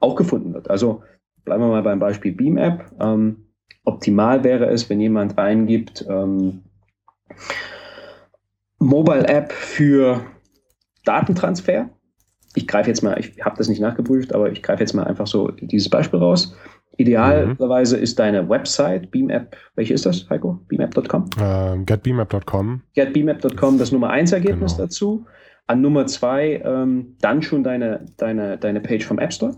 [0.00, 0.70] auch gefunden wird.
[0.70, 1.02] Also
[1.44, 2.90] bleiben wir mal beim Beispiel Beam App.
[3.00, 3.46] Ähm,
[3.84, 6.62] optimal wäre es, wenn jemand eingibt, ähm,
[8.78, 10.20] Mobile App für
[11.04, 11.88] Datentransfer.
[12.54, 15.26] Ich greife jetzt mal, ich habe das nicht nachgeprüft, aber ich greife jetzt mal einfach
[15.26, 16.54] so dieses Beispiel raus.
[16.98, 18.02] Idealerweise mhm.
[18.02, 20.60] ist deine Website, Beamapp, welche ist das, Heiko?
[20.68, 21.24] Beamapp.com?
[21.38, 22.82] Uh, getbeamapp.com.
[22.94, 24.84] Getbeamapp.com, das Nummer 1 Ergebnis genau.
[24.84, 25.26] dazu.
[25.66, 29.56] An Nummer 2 ähm, dann schon deine, deine, deine Page vom App Store.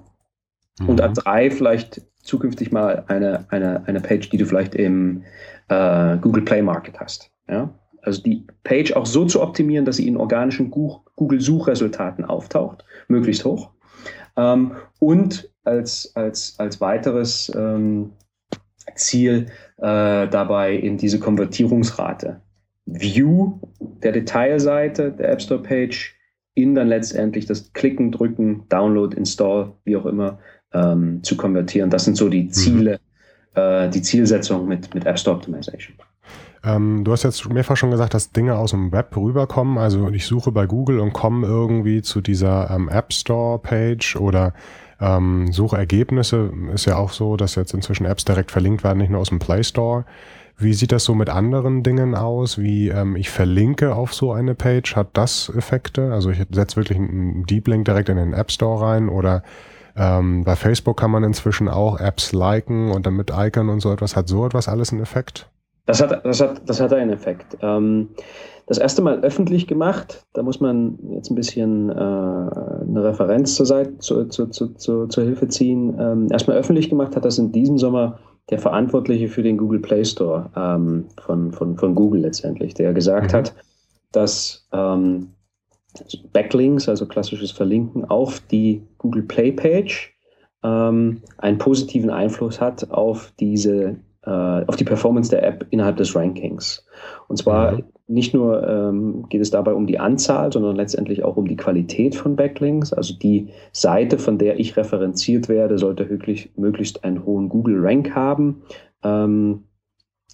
[0.80, 0.88] Mhm.
[0.88, 5.22] Und an 3 vielleicht zukünftig mal eine, eine, eine Page, die du vielleicht im
[5.68, 7.30] äh, Google Play Market hast.
[7.48, 7.70] Ja?
[8.02, 13.70] Also die Page auch so zu optimieren, dass sie in organischen Google-Suchresultaten auftaucht, möglichst hoch.
[14.36, 18.10] Ähm, und als, als, als weiteres ähm,
[18.94, 22.40] Ziel äh, dabei in diese Konvertierungsrate.
[22.86, 23.60] View
[24.02, 26.16] der Detailseite der App Store Page
[26.54, 30.38] in dann letztendlich das Klicken, Drücken, Download, Install, wie auch immer,
[30.72, 31.90] ähm, zu konvertieren.
[31.90, 32.50] Das sind so die mhm.
[32.50, 33.00] Ziele,
[33.54, 33.60] mhm.
[33.60, 35.96] äh, die Zielsetzung mit, mit App Store Optimization.
[36.64, 39.78] Ähm, du hast jetzt mehrfach schon gesagt, dass Dinge aus dem Web rüberkommen.
[39.78, 44.54] Also ich suche bei Google und komme irgendwie zu dieser ähm, App Store Page oder
[45.00, 46.52] ähm, Suchergebnisse.
[46.74, 49.38] Ist ja auch so, dass jetzt inzwischen Apps direkt verlinkt werden, nicht nur aus dem
[49.38, 50.04] Play Store.
[50.60, 52.58] Wie sieht das so mit anderen Dingen aus?
[52.58, 54.96] Wie ähm, ich verlinke auf so eine Page?
[54.96, 56.12] Hat das Effekte?
[56.12, 59.44] Also ich setze wirklich einen Deep Link direkt in den App Store rein oder
[59.96, 63.92] ähm, bei Facebook kann man inzwischen auch Apps liken und dann mit Icon und so
[63.92, 64.16] etwas.
[64.16, 65.48] Hat so etwas alles einen Effekt?
[65.88, 67.56] Das hat, das hat, das hat einen Effekt.
[67.62, 68.10] Ähm,
[68.66, 73.64] das erste Mal öffentlich gemacht, da muss man jetzt ein bisschen äh, eine Referenz zur,
[73.64, 75.96] Seite, zu, zu, zu, zu, zur Hilfe ziehen.
[75.98, 78.18] Ähm, erstmal öffentlich gemacht hat das in diesem Sommer
[78.50, 83.32] der Verantwortliche für den Google Play Store ähm, von, von, von Google letztendlich, der gesagt
[83.32, 83.36] mhm.
[83.38, 83.54] hat,
[84.12, 85.30] dass ähm,
[86.34, 90.14] Backlinks, also klassisches Verlinken auf die Google Play Page,
[90.62, 96.84] ähm, einen positiven Einfluss hat auf diese auf die Performance der App innerhalb des Rankings.
[97.28, 97.84] Und zwar mhm.
[98.08, 102.14] nicht nur ähm, geht es dabei um die Anzahl, sondern letztendlich auch um die Qualität
[102.14, 102.92] von Backlinks.
[102.92, 108.62] Also die Seite, von der ich referenziert werde, sollte wirklich, möglichst einen hohen Google-Rank haben.
[109.04, 109.64] Ähm,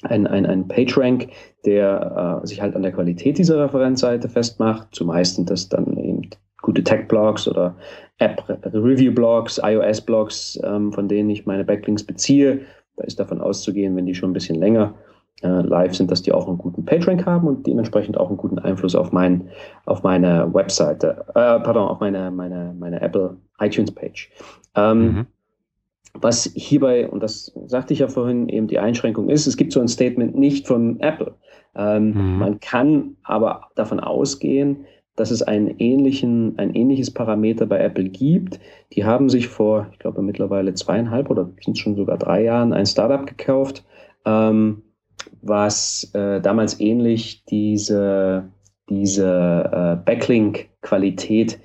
[0.03, 1.29] ein, ein, ein PageRank,
[1.65, 4.89] der äh, sich halt an der Qualität dieser Referenzseite festmacht.
[4.93, 7.77] Zumeist sind das dann eben gut gute Tech-Blogs oder
[8.19, 12.63] App-Review-Blogs, iOS-Blogs, ähm, von denen ich meine Backlinks beziehe.
[12.97, 14.95] Da ist davon auszugehen, wenn die schon ein bisschen länger
[15.43, 18.59] äh, live sind, dass die auch einen guten PageRank haben und dementsprechend auch einen guten
[18.59, 19.49] Einfluss auf, mein,
[19.85, 24.31] auf meine Webseite, äh, pardon, auf meine, meine, meine Apple iTunes-Page.
[24.77, 25.27] Ähm, mhm.
[26.15, 29.81] Was hierbei, und das sagte ich ja vorhin, eben die Einschränkung ist, es gibt so
[29.81, 31.35] ein Statement nicht von Apple.
[31.75, 32.39] Ähm, mhm.
[32.39, 38.59] Man kann aber davon ausgehen, dass es einen ähnlichen, ein ähnliches Parameter bei Apple gibt.
[38.93, 42.87] Die haben sich vor, ich glaube mittlerweile zweieinhalb oder sind schon sogar drei Jahren ein
[42.87, 43.85] Startup gekauft,
[44.25, 44.83] ähm,
[45.43, 48.49] was äh, damals ähnlich diese,
[48.89, 49.29] diese
[49.73, 51.61] äh, Backlink-Qualität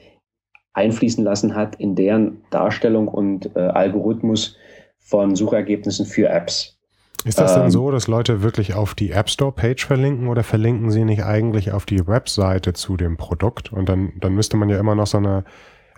[0.74, 4.56] einfließen lassen hat in deren Darstellung und äh, Algorithmus
[5.00, 6.79] von Suchergebnissen für Apps.
[7.26, 10.44] Ist das ähm, denn so, dass Leute wirklich auf die App Store Page verlinken oder
[10.44, 13.74] verlinken sie nicht eigentlich auf die Webseite zu dem Produkt?
[13.74, 15.44] Und dann, dann müsste man ja immer noch so eine,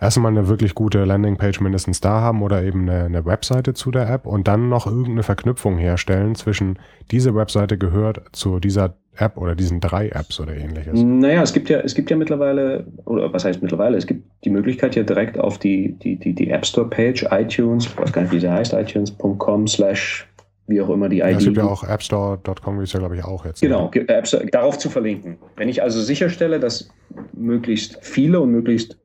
[0.00, 4.10] erstmal eine wirklich gute Landingpage mindestens da haben oder eben eine, eine Webseite zu der
[4.10, 6.78] App und dann noch irgendeine Verknüpfung herstellen zwischen
[7.12, 11.00] diese Webseite gehört zu dieser App oder diesen drei Apps oder ähnliches.
[11.00, 14.50] Naja, es gibt ja, es gibt ja mittlerweile, oder was heißt mittlerweile, es gibt die
[14.50, 18.22] Möglichkeit ja direkt auf die, die, die, die App Store Page, iTunes, ich weiß gar
[18.22, 20.26] nicht, wie sie heißt, iTunes.com slash
[20.72, 21.30] wie auch immer die ID.
[21.30, 23.62] Ja, es gibt ja auch appstore.com, wie es ja, glaube ich, auch jetzt.
[23.62, 23.68] Ne?
[23.68, 25.38] Genau, Appstore, darauf zu verlinken.
[25.56, 26.88] Wenn ich also sicherstelle, dass
[27.32, 28.98] möglichst viele und möglichst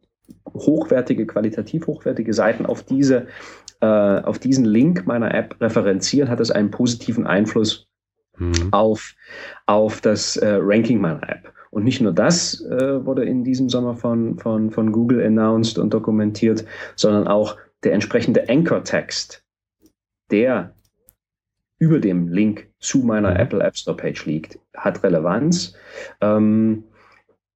[0.53, 3.27] hochwertige, qualitativ hochwertige Seiten auf diese
[3.81, 7.87] äh, auf diesen Link meiner App referenzieren, hat es einen positiven Einfluss
[8.37, 8.69] mhm.
[8.71, 9.13] auf,
[9.67, 11.53] auf das äh, Ranking meiner App.
[11.69, 15.93] Und nicht nur das äh, wurde in diesem Sommer von, von, von Google announced und
[15.93, 19.43] dokumentiert, sondern auch der entsprechende Anchor-Text,
[20.31, 20.73] der
[21.79, 23.37] über dem Link zu meiner mhm.
[23.37, 25.75] Apple App Store Page liegt, hat Relevanz.
[26.21, 26.83] Ähm,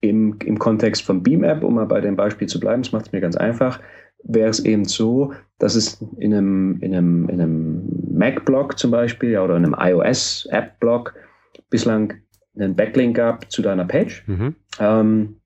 [0.02, 3.08] im, Im Kontext von Beam App, um mal bei dem Beispiel zu bleiben, das macht
[3.08, 3.80] es mir ganz einfach,
[4.24, 9.32] wäre es eben so, dass es in einem, in einem, in einem Mac-Blog zum Beispiel
[9.32, 11.14] ja, oder in einem iOS-App-Blog
[11.70, 12.16] bislang
[12.56, 14.56] einen Backlink gab zu deiner Page, mhm.
[14.80, 15.38] ähm,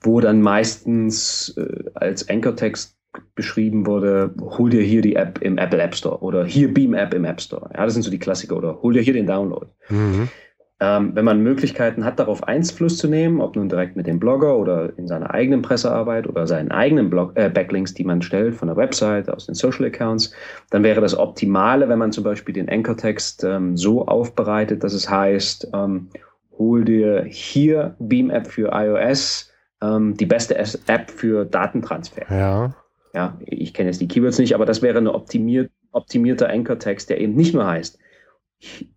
[0.00, 2.95] wo dann meistens äh, als Anchor-Text
[3.34, 7.14] beschrieben wurde, hol dir hier die App im Apple App Store oder hier Beam App
[7.14, 7.70] im App Store.
[7.74, 9.66] Ja, das sind so die Klassiker oder hol dir hier den Download.
[9.88, 10.28] Mhm.
[10.78, 14.58] Ähm, wenn man Möglichkeiten hat, darauf Einfluss zu nehmen, ob nun direkt mit dem Blogger
[14.58, 18.68] oder in seiner eigenen Pressearbeit oder seinen eigenen Blog, äh, Backlinks, die man stellt von
[18.68, 20.32] der Website, aus den Social Accounts,
[20.68, 25.08] dann wäre das Optimale, wenn man zum Beispiel den Anchor-Text ähm, so aufbereitet, dass es
[25.08, 26.08] heißt, ähm,
[26.58, 29.50] hol dir hier Beam App für iOS,
[29.82, 32.22] ähm, die beste App für Datentransfer.
[32.30, 32.74] Ja.
[33.16, 37.18] Ja, ich kenne jetzt die Keywords nicht, aber das wäre ein optimiert, optimierter Anchor-Text, der
[37.18, 37.98] eben nicht nur heißt,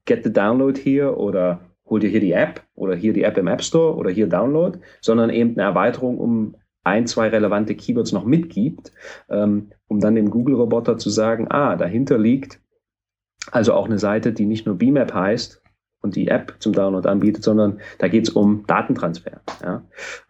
[0.03, 3.47] get the download hier oder hol dir hier die App oder hier die App im
[3.47, 8.25] App Store oder hier Download, sondern eben eine Erweiterung um ein, zwei relevante Keywords noch
[8.25, 8.91] mitgibt,
[9.29, 12.59] ähm, um dann dem Google-Roboter zu sagen, ah, dahinter liegt
[13.51, 15.63] also auch eine Seite, die nicht nur BMAP heißt,
[16.01, 19.41] und die App zum Download anbietet, sondern da geht es um Datentransfer.
[19.61, 19.83] Ja.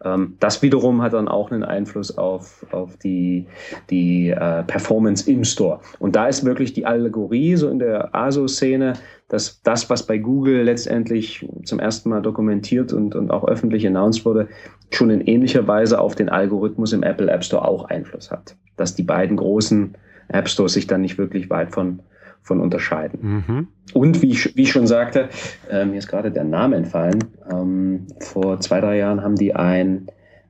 [0.04, 3.46] Ähm, das wiederum hat dann auch einen Einfluss auf, auf die,
[3.88, 5.80] die äh, Performance im Store.
[5.98, 8.94] Und da ist wirklich die Allegorie so in der ASO-Szene,
[9.28, 14.24] dass das, was bei Google letztendlich zum ersten Mal dokumentiert und, und auch öffentlich announced
[14.24, 14.48] wurde,
[14.90, 18.56] schon in ähnlicher Weise auf den Algorithmus im Apple App Store auch Einfluss hat.
[18.76, 19.94] Dass die beiden großen
[20.28, 22.00] App Stores sich dann nicht wirklich weit von
[22.42, 23.44] von unterscheiden.
[23.46, 23.68] Mhm.
[23.92, 25.28] Und wie ich, wie ich schon sagte,
[25.70, 27.24] äh, mir ist gerade der Name entfallen.
[27.50, 30.08] Ähm, vor zwei, drei Jahren haben die ein,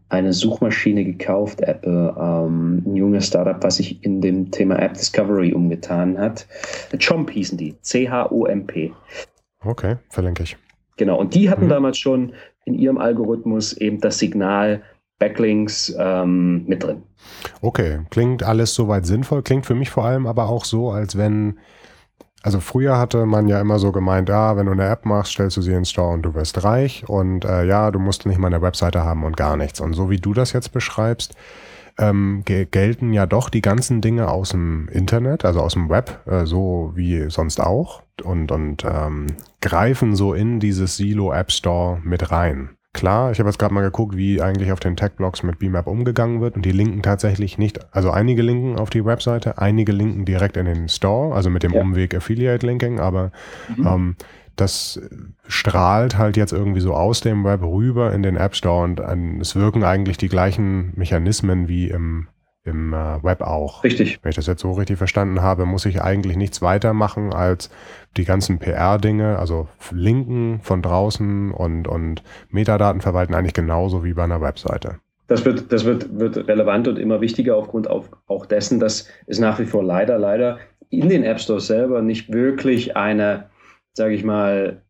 [0.08, 5.52] eine Suchmaschine gekauft, Apple, ähm, ein junges Startup, was sich in dem Thema App Discovery
[5.52, 6.46] umgetan hat.
[6.98, 8.92] Chomp hießen die, C-H-O-M-P.
[9.64, 10.56] Okay, verlinke ich.
[10.96, 11.70] Genau, und die hatten mhm.
[11.70, 12.32] damals schon
[12.64, 14.82] in ihrem Algorithmus eben das Signal
[15.20, 17.02] Backlinks ähm, mit drin.
[17.60, 21.60] Okay, klingt alles soweit sinnvoll, klingt für mich vor allem aber auch so, als wenn
[22.42, 25.58] also früher hatte man ja immer so gemeint, ja, wenn du eine App machst, stellst
[25.58, 28.38] du sie in den Store und du wirst reich und äh, ja, du musst nicht
[28.38, 29.78] mal eine Webseite haben und gar nichts.
[29.78, 31.34] Und so wie du das jetzt beschreibst,
[31.98, 36.46] ähm, gelten ja doch die ganzen Dinge aus dem Internet, also aus dem Web, äh,
[36.46, 39.26] so wie sonst auch und, und ähm,
[39.60, 42.70] greifen so in dieses Silo App Store mit rein.
[42.92, 46.40] Klar, ich habe jetzt gerade mal geguckt, wie eigentlich auf den Tech-Blogs mit BMAP umgegangen
[46.40, 50.56] wird und die linken tatsächlich nicht, also einige linken auf die Webseite, einige linken direkt
[50.56, 51.80] in den Store, also mit dem ja.
[51.80, 53.30] Umweg Affiliate-Linking, aber
[53.76, 53.86] mhm.
[53.86, 54.16] ähm,
[54.56, 55.00] das
[55.46, 59.40] strahlt halt jetzt irgendwie so aus dem Web rüber in den App Store und ähm,
[59.40, 62.26] es wirken eigentlich die gleichen Mechanismen wie im
[62.64, 63.84] im äh, Web auch.
[63.84, 64.20] Richtig.
[64.22, 67.70] Wenn ich das jetzt so richtig verstanden habe, muss ich eigentlich nichts weiter machen als
[68.16, 74.24] die ganzen PR-Dinge, also Linken von draußen und, und Metadaten verwalten eigentlich genauso wie bei
[74.24, 74.96] einer Webseite.
[75.26, 79.38] Das wird, das wird, wird relevant und immer wichtiger aufgrund auch, auch dessen, dass es
[79.38, 80.58] nach wie vor leider, leider
[80.90, 83.48] in den App Stores selber nicht wirklich eine,
[83.92, 84.82] sage ich mal,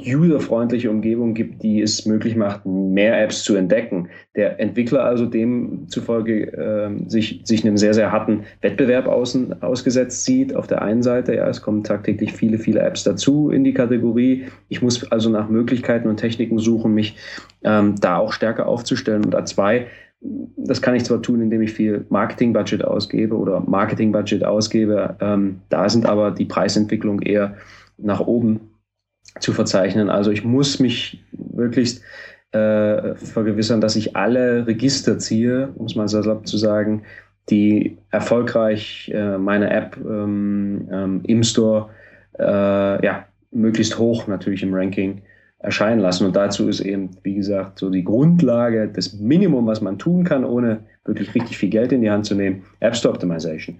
[0.00, 4.08] userfreundliche Umgebung gibt, die es möglich macht, mehr Apps zu entdecken.
[4.34, 10.56] Der Entwickler also demzufolge äh, sich, sich einem sehr, sehr harten Wettbewerb außen, ausgesetzt sieht.
[10.56, 14.46] Auf der einen Seite, ja, es kommen tagtäglich viele, viele Apps dazu in die Kategorie.
[14.68, 17.16] Ich muss also nach Möglichkeiten und Techniken suchen, mich
[17.62, 19.24] ähm, da auch stärker aufzustellen.
[19.24, 19.84] Und A2,
[20.56, 25.88] das kann ich zwar tun, indem ich viel Marketingbudget ausgebe oder Marketingbudget ausgebe, ähm, da
[25.88, 27.56] sind aber die Preisentwicklung eher
[27.98, 28.71] nach oben
[29.40, 30.10] zu verzeichnen.
[30.10, 32.00] Also ich muss mich wirklich
[32.52, 37.02] äh, vergewissern, dass ich alle Register ziehe, um es mal salopp zu sagen,
[37.50, 41.90] die erfolgreich äh, meine App ähm, ähm, im Store
[42.38, 45.22] äh, ja, möglichst hoch natürlich im Ranking
[45.58, 46.26] erscheinen lassen.
[46.26, 50.44] Und dazu ist eben, wie gesagt, so die Grundlage, das Minimum, was man tun kann,
[50.44, 53.78] ohne wirklich richtig viel Geld in die Hand zu nehmen, App Store Optimization.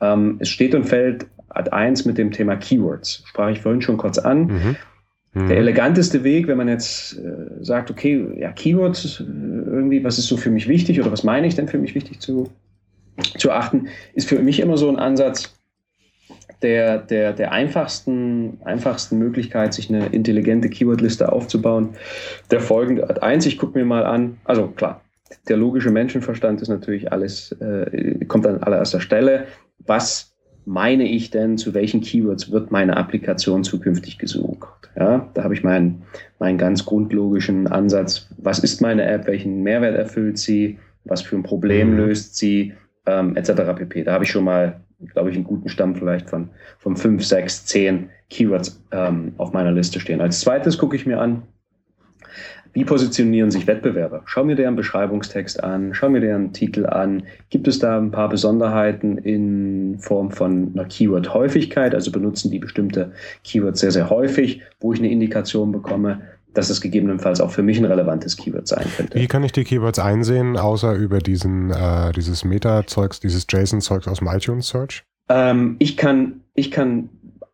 [0.00, 3.22] Ähm, es steht und fällt Ad 1 mit dem Thema Keywords.
[3.26, 4.46] Sprach ich vorhin schon kurz an.
[4.46, 4.76] Mhm.
[5.34, 5.48] Mhm.
[5.48, 10.28] Der eleganteste Weg, wenn man jetzt äh, sagt, okay, ja, Keywords, äh, irgendwie, was ist
[10.28, 12.50] so für mich wichtig oder was meine ich denn für mich wichtig zu,
[13.38, 15.54] zu achten, ist für mich immer so ein Ansatz
[16.62, 21.90] der, der, der einfachsten, einfachsten Möglichkeit, sich eine intelligente Keywordliste aufzubauen.
[22.50, 25.02] Der folgende Ad 1, ich gucke mir mal an, also klar,
[25.48, 29.46] der logische Menschenverstand ist natürlich alles, äh, kommt an allererster Stelle.
[29.78, 30.33] Was
[30.66, 34.90] meine ich denn, zu welchen Keywords wird meine Applikation zukünftig gesucht?
[34.96, 36.02] Ja, da habe ich meinen,
[36.38, 38.28] meinen ganz grundlogischen Ansatz.
[38.38, 39.26] Was ist meine App?
[39.26, 40.78] Welchen Mehrwert erfüllt sie?
[41.04, 41.96] Was für ein Problem mhm.
[41.98, 42.74] löst sie?
[43.06, 43.52] Ähm, etc.
[43.76, 44.04] pp.
[44.04, 44.80] Da habe ich schon mal,
[45.12, 49.72] glaube ich, einen guten Stamm vielleicht von, von fünf, sechs, zehn Keywords ähm, auf meiner
[49.72, 50.20] Liste stehen.
[50.20, 51.42] Als zweites gucke ich mir an,
[52.74, 54.22] wie positionieren sich Wettbewerber?
[54.26, 57.22] Schau mir deren Beschreibungstext an, schau mir deren Titel an.
[57.48, 61.94] Gibt es da ein paar Besonderheiten in Form von einer Keyword-Häufigkeit?
[61.94, 63.12] Also benutzen die bestimmte
[63.44, 67.78] Keywords sehr, sehr häufig, wo ich eine Indikation bekomme, dass es gegebenenfalls auch für mich
[67.78, 69.18] ein relevantes Keyword sein könnte.
[69.18, 74.18] Wie kann ich die Keywords einsehen, außer über diesen, äh, dieses Meta-Zeugs, dieses JSON-Zeugs aus
[74.18, 75.04] dem iTunes-Search?
[75.28, 77.10] Ähm, ich kann, ich kann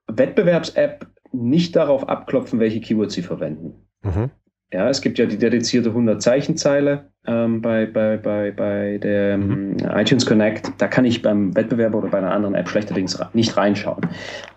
[0.06, 3.74] Wettbewerbs-App nicht darauf abklopfen, welche Keywords sie verwenden.
[4.02, 4.30] Mhm.
[4.72, 9.76] Ja, es gibt ja die dedizierte 100-Zeichen-Zeile ähm, bei, bei, bei, bei der mhm.
[9.94, 10.70] iTunes Connect.
[10.78, 14.02] Da kann ich beim Wettbewerber oder bei einer anderen App schlechterdings nicht reinschauen.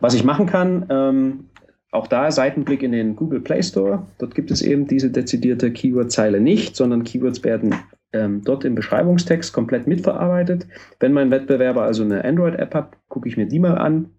[0.02, 1.46] Was ich machen kann, ähm,
[1.92, 4.06] auch da Seitenblick in den Google Play Store.
[4.20, 7.76] Dort gibt es eben diese dezidierte Keyword-Zeile nicht, sondern Keywords werden
[8.14, 10.68] ähm, dort im Beschreibungstext komplett mitverarbeitet.
[11.00, 14.10] Wenn mein Wettbewerber also eine Android-App hat, gucke ich mir die mal an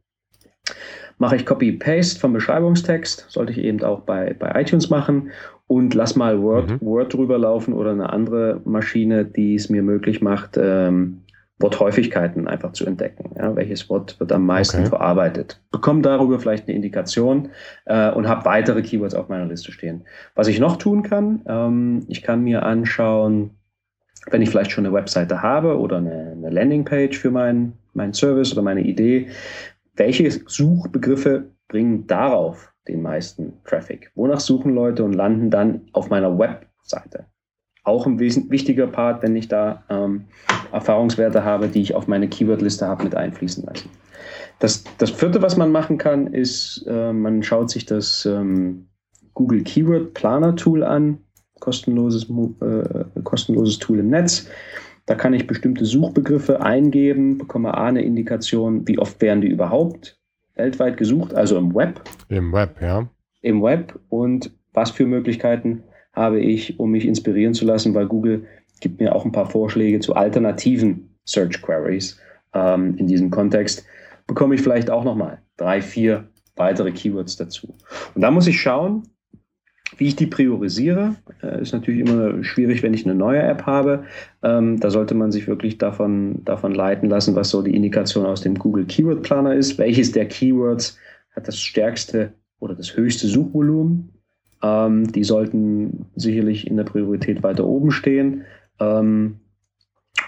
[1.19, 5.31] mache ich Copy-Paste vom Beschreibungstext, sollte ich eben auch bei, bei iTunes machen
[5.67, 6.81] und lass mal Word, mhm.
[6.81, 11.23] Word drüber laufen oder eine andere Maschine, die es mir möglich macht, ähm,
[11.61, 13.31] Worthäufigkeiten einfach zu entdecken.
[13.37, 14.89] Ja, welches Wort wird am meisten okay.
[14.89, 15.63] verarbeitet?
[15.71, 17.51] Bekomme darüber vielleicht eine Indikation
[17.87, 20.05] äh, und habe weitere Keywords auf meiner Liste stehen.
[20.35, 23.51] Was ich noch tun kann, ähm, ich kann mir anschauen,
[24.31, 28.53] wenn ich vielleicht schon eine Webseite habe oder eine, eine Landingpage für meinen mein Service
[28.53, 29.29] oder meine Idee,
[29.95, 34.11] welche Suchbegriffe bringen darauf den meisten Traffic?
[34.15, 37.27] Wonach suchen Leute und landen dann auf meiner Webseite?
[37.85, 40.25] Auch ein wichtiger Part, wenn ich da ähm,
[40.73, 43.91] Erfahrungswerte habe, die ich auf meine Keywordliste habe mit einfließen lassen.
[44.59, 48.89] Das, das vierte, was man machen kann, ist, äh, man schaut sich das ähm,
[49.35, 51.19] Google Keyword Planner Tool an,
[51.61, 54.49] kostenloses, äh, kostenloses Tool im Netz.
[55.07, 60.19] Da kann ich bestimmte Suchbegriffe eingeben, bekomme A eine Indikation, wie oft werden die überhaupt
[60.55, 62.03] weltweit gesucht, also im Web.
[62.29, 63.09] Im Web, ja.
[63.43, 68.47] Im Web und was für Möglichkeiten habe ich, um mich inspirieren zu lassen, weil Google
[68.81, 72.19] gibt mir auch ein paar Vorschläge zu alternativen Search Queries
[72.55, 73.85] ähm, in diesem Kontext.
[74.27, 77.75] Bekomme ich vielleicht auch nochmal drei, vier weitere Keywords dazu.
[78.15, 79.03] Und da muss ich schauen,
[79.99, 84.05] wie ich die priorisiere, äh, ist natürlich immer schwierig, wenn ich eine neue App habe.
[84.43, 88.41] Ähm, da sollte man sich wirklich davon, davon leiten lassen, was so die Indikation aus
[88.41, 89.79] dem Google Keyword Planner ist.
[89.79, 90.99] Welches der Keywords
[91.35, 94.11] hat das stärkste oder das höchste Suchvolumen?
[94.63, 98.45] Ähm, die sollten sicherlich in der Priorität weiter oben stehen.
[98.81, 99.41] Ähm,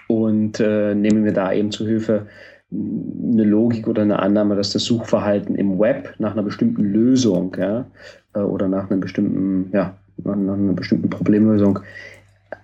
[0.08, 2.26] und äh, nehmen wir da eben zu Hilfe
[2.72, 7.86] eine Logik oder eine Annahme, dass das Suchverhalten im Web nach einer bestimmten Lösung ja,
[8.34, 11.78] äh, oder nach einem bestimmten, ja, nach einer bestimmten Problemlösung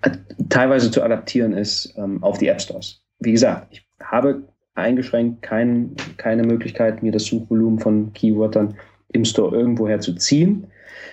[0.03, 0.11] äh,
[0.49, 3.01] teilweise zu adaptieren ist ähm, auf die App Stores.
[3.21, 4.43] Wie gesagt, ich habe
[4.75, 8.75] eingeschränkt kein, keine Möglichkeit, mir das Suchvolumen von Keywörtern
[9.13, 10.67] im Store irgendwoher zu ziehen.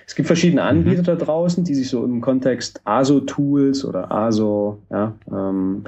[0.10, 0.68] Es gibt verschiedene mhm.
[0.68, 5.84] Anbieter da draußen, die sich so im Kontext ASO-Tools oder ASO ja, ähm,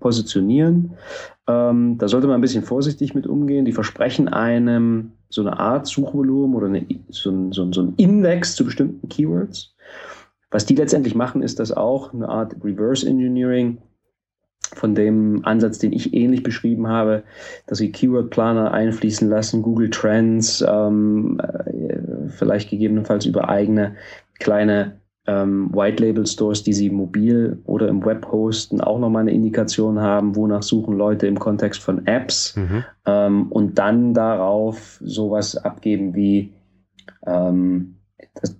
[0.00, 0.90] positionieren.
[1.46, 3.66] Ähm, da sollte man ein bisschen vorsichtig mit umgehen.
[3.66, 8.56] Die versprechen einem so eine Art Suchvolumen oder eine, so, ein, so, so ein Index
[8.56, 9.76] zu bestimmten Keywords.
[10.50, 13.78] Was die letztendlich machen, ist das auch eine Art Reverse Engineering
[14.74, 17.22] von dem Ansatz, den ich ähnlich beschrieben habe,
[17.66, 23.96] dass sie Keyword-Planer einfließen lassen, Google Trends, ähm, äh, vielleicht gegebenenfalls über eigene
[24.38, 30.34] kleine ähm, White-Label-Stores, die sie mobil oder im Web hosten, auch nochmal eine Indikation haben,
[30.34, 32.84] wonach suchen Leute im Kontext von Apps mhm.
[33.06, 36.52] ähm, und dann darauf sowas abgeben wie
[37.26, 37.96] ähm,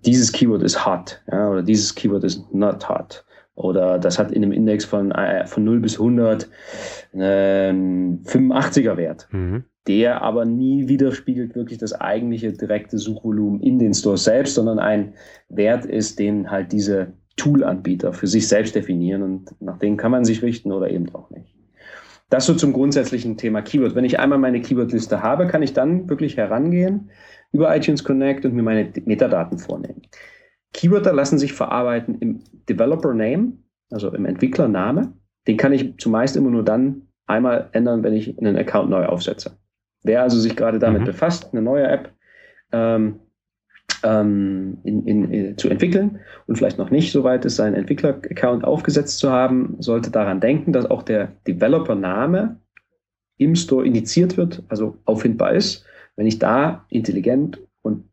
[0.05, 4.43] dieses Keyword ist hot ja, oder dieses Keyword ist not hot oder das hat in
[4.43, 6.49] einem Index von, äh, von 0 bis 100
[7.13, 9.65] einen 85er Wert, mhm.
[9.87, 15.15] Der aber nie widerspiegelt wirklich das eigentliche direkte Suchvolumen in den Stores selbst, sondern ein
[15.49, 20.25] Wert ist, den halt diese Tool-Anbieter für sich selbst definieren und nach denen kann man
[20.25, 21.55] sich richten oder eben auch nicht.
[22.29, 23.97] Das so zum grundsätzlichen Thema Keyword.
[23.97, 27.11] Wenn ich einmal meine Keyword-Liste habe, kann ich dann wirklich herangehen
[27.51, 30.03] über iTunes Connect und mir meine Metadaten vornehmen.
[30.73, 33.55] Keywörter lassen sich verarbeiten im Developer Name,
[33.91, 35.13] also im Entwicklername.
[35.49, 39.57] Den kann ich zumeist immer nur dann einmal ändern, wenn ich einen Account neu aufsetze.
[40.03, 41.07] Wer also sich gerade damit mhm.
[41.07, 42.13] befasst, eine neue App
[42.73, 43.21] ähm,
[44.03, 48.65] ähm, in, in, in, zu entwickeln und vielleicht noch nicht so weit ist, seinen Entwickler-Account
[48.65, 52.61] aufgesetzt zu haben, sollte daran denken, dass auch der Developer-Name
[53.37, 55.85] im Store indiziert wird, also auffindbar ist.
[56.17, 58.05] Wenn ich da intelligent und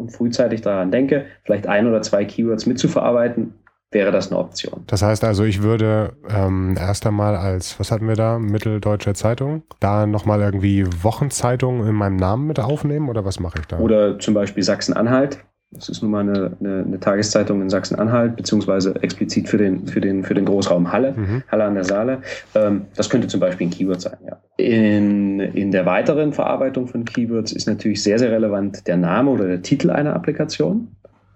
[0.00, 3.54] und frühzeitig daran denke, vielleicht ein oder zwei Keywords mitzuverarbeiten,
[3.90, 4.84] wäre das eine Option.
[4.86, 9.62] Das heißt also, ich würde ähm, erst einmal als, was hatten wir da, Mitteldeutsche Zeitung,
[9.80, 13.78] da nochmal irgendwie Wochenzeitung in meinem Namen mit aufnehmen oder was mache ich da?
[13.78, 15.38] Oder zum Beispiel Sachsen-Anhalt
[15.72, 20.00] das ist nun mal eine, eine, eine Tageszeitung in Sachsen-Anhalt, beziehungsweise explizit für den, für
[20.00, 21.44] den, für den Großraum Halle, mhm.
[21.48, 22.22] Halle an der Saale.
[22.56, 24.40] Ähm, das könnte zum Beispiel ein Keyword sein, ja.
[24.56, 29.46] In, in der weiteren Verarbeitung von Keywords ist natürlich sehr, sehr relevant der Name oder
[29.46, 30.88] der Titel einer Applikation.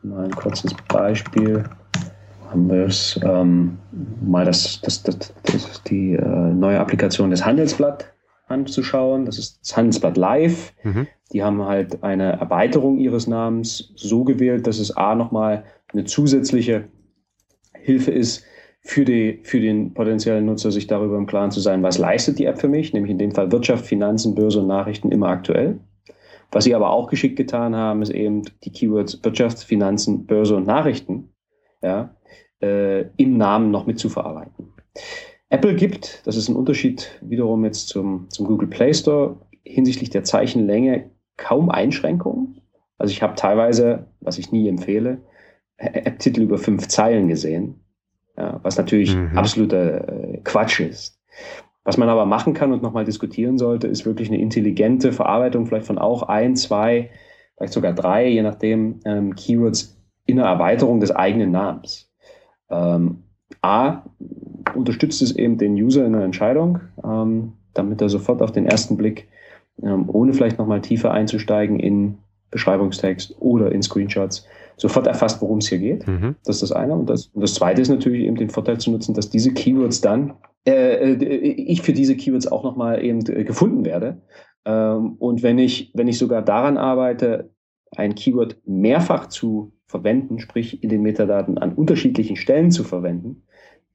[0.03, 1.65] Mal ein kurzes Beispiel.
[2.55, 3.79] Haben wir es ähm,
[4.25, 8.15] mal das, das, das, das die äh, neue Applikation des Handelsblatt
[8.47, 9.27] anzuschauen.
[9.27, 10.73] Das ist das Handelsblatt Live.
[10.85, 11.09] Mhm.
[11.33, 16.85] Die haben halt eine Erweiterung ihres Namens so gewählt, dass es A nochmal eine zusätzliche
[17.73, 18.45] Hilfe ist,
[18.83, 22.45] für, die, für den potenziellen Nutzer sich darüber im Klaren zu sein, was leistet die
[22.45, 25.81] App für mich, nämlich in dem Fall Wirtschaft, Finanzen, Börse und Nachrichten immer aktuell.
[26.53, 30.69] Was sie aber auch geschickt getan haben, ist eben die Keywords Wirtschaft, Finanzen, Börse und
[30.69, 31.31] Nachrichten
[31.85, 32.17] ja,
[32.65, 34.73] äh, im Namen noch mitzuverarbeiten.
[35.51, 40.25] Apple gibt, das ist ein Unterschied wiederum jetzt zum, zum Google Play Store, hinsichtlich der
[40.25, 42.61] Zeichenlänge kaum Einschränkungen.
[42.99, 45.19] Also ich habe teilweise, was ich nie empfehle,
[45.77, 47.81] App-Titel über fünf Zeilen gesehen,
[48.37, 49.37] ja, was natürlich mhm.
[49.37, 51.21] absoluter äh, Quatsch ist.
[51.85, 55.87] Was man aber machen kann und nochmal diskutieren sollte, ist wirklich eine intelligente Verarbeitung, vielleicht
[55.87, 57.11] von auch ein, zwei,
[57.57, 62.11] vielleicht sogar drei, je nachdem, ähm, Keywords in der Erweiterung des eigenen Namens.
[62.71, 63.25] Ähm,
[63.63, 64.03] A,
[64.75, 68.97] unterstützt es eben den User in der Entscheidung, ähm, damit er sofort auf den ersten
[68.97, 69.29] Blick,
[69.83, 72.19] ähm, ohne vielleicht nochmal tiefer einzusteigen in
[72.51, 74.47] Beschreibungstext oder in Screenshots,
[74.77, 76.07] sofort erfasst, worum es hier geht.
[76.07, 76.37] Mhm.
[76.45, 76.95] Das ist das eine.
[76.95, 80.01] Und das, und das zweite ist natürlich eben den Vorteil zu nutzen, dass diese Keywords
[80.01, 80.35] dann,
[80.67, 84.23] äh, äh ich für diese Keywords auch nochmal eben äh, gefunden werde.
[84.65, 87.51] Ähm, und wenn ich, wenn ich sogar daran arbeite,
[87.97, 93.43] ein Keyword mehrfach zu verwenden, sprich in den Metadaten an unterschiedlichen Stellen zu verwenden,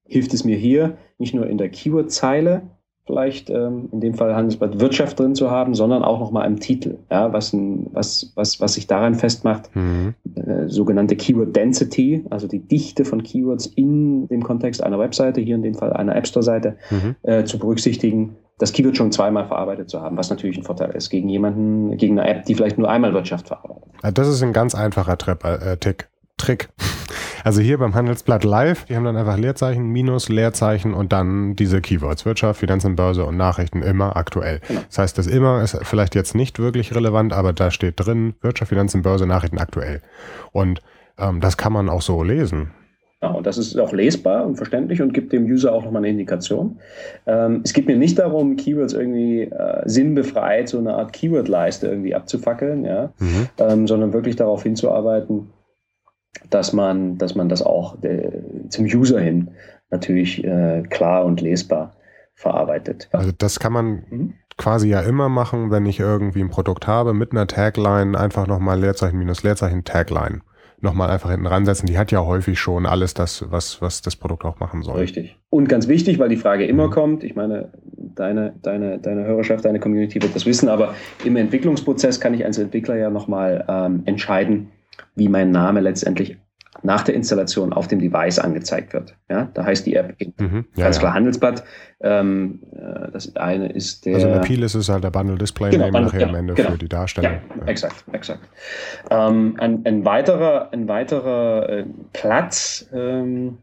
[0.05, 2.63] hilft es mir hier nicht nur in der Keyword-Zeile,
[3.05, 6.99] vielleicht ähm, in dem Fall Handelsblatt Wirtschaft drin zu haben, sondern auch nochmal im Titel,
[7.09, 10.13] ja, was, ein, was, was, was sich daran festmacht, mhm.
[10.35, 15.55] äh, sogenannte Keyword Density, also die Dichte von Keywords in dem Kontext einer Webseite, hier
[15.55, 17.15] in dem Fall einer App Store-Seite, mhm.
[17.23, 21.09] äh, zu berücksichtigen, das Keyword schon zweimal verarbeitet zu haben, was natürlich ein Vorteil ist
[21.09, 23.87] gegen jemanden, gegen eine App, die vielleicht nur einmal Wirtschaft verarbeitet.
[24.13, 26.69] Das ist ein ganz einfacher Trip, äh, Tick, Trick.
[27.45, 31.79] Also hier beim Handelsblatt Live, die haben dann einfach Leerzeichen, Minus, Leerzeichen und dann diese
[31.79, 32.25] Keywords.
[32.25, 34.59] Wirtschaft, Finanzen, Börse und Nachrichten immer aktuell.
[34.67, 34.81] Genau.
[34.87, 38.69] Das heißt, das immer ist vielleicht jetzt nicht wirklich relevant, aber da steht drin Wirtschaft,
[38.69, 40.01] Finanzen, Börse, Nachrichten aktuell.
[40.51, 40.81] Und
[41.17, 42.71] ähm, das kann man auch so lesen.
[43.21, 46.09] Ja, und das ist auch lesbar und verständlich und gibt dem User auch nochmal eine
[46.09, 46.79] Indikation.
[47.27, 52.15] Ähm, es geht mir nicht darum, Keywords irgendwie äh, sinnbefreit, so eine Art Keyword-Leiste irgendwie
[52.15, 53.49] abzufackeln, ja, mhm.
[53.57, 55.49] ähm, sondern wirklich darauf hinzuarbeiten,
[56.49, 59.51] dass man, dass man das auch äh, zum User hin
[59.89, 61.97] natürlich äh, klar und lesbar
[62.35, 63.09] verarbeitet.
[63.11, 64.33] Also das kann man mhm.
[64.57, 68.79] quasi ja immer machen, wenn ich irgendwie ein Produkt habe mit einer Tagline, einfach nochmal
[68.79, 70.39] Leerzeichen minus Leerzeichen Tagline
[70.81, 71.87] nochmal einfach hinten ransetzen.
[71.87, 74.99] Die hat ja häufig schon alles das, was, was das Produkt auch machen soll.
[74.99, 75.37] Richtig.
[75.49, 76.91] Und ganz wichtig, weil die Frage immer mhm.
[76.91, 77.71] kommt, ich meine,
[78.15, 82.57] deine, deine, deine Hörerschaft, deine Community wird das wissen, aber im Entwicklungsprozess kann ich als
[82.57, 84.69] Entwickler ja nochmal ähm, entscheiden,
[85.15, 86.37] wie mein Name letztendlich
[86.83, 89.15] nach der Installation auf dem Device angezeigt wird.
[89.29, 91.63] Ja, da heißt die App mhm, ja, ganz klar Handelsblatt.
[92.01, 94.15] Ähm, äh, das eine ist der.
[94.15, 96.53] Also der Peel ist es halt der Bundle Display genau, Name nachher ja, am Ende
[96.53, 96.71] genau.
[96.71, 97.31] für die Darstellung.
[97.59, 98.41] Ja, exakt, exakt.
[99.09, 103.57] Ähm, ein, ein, weiterer, ein weiterer äh, Platz, ähm,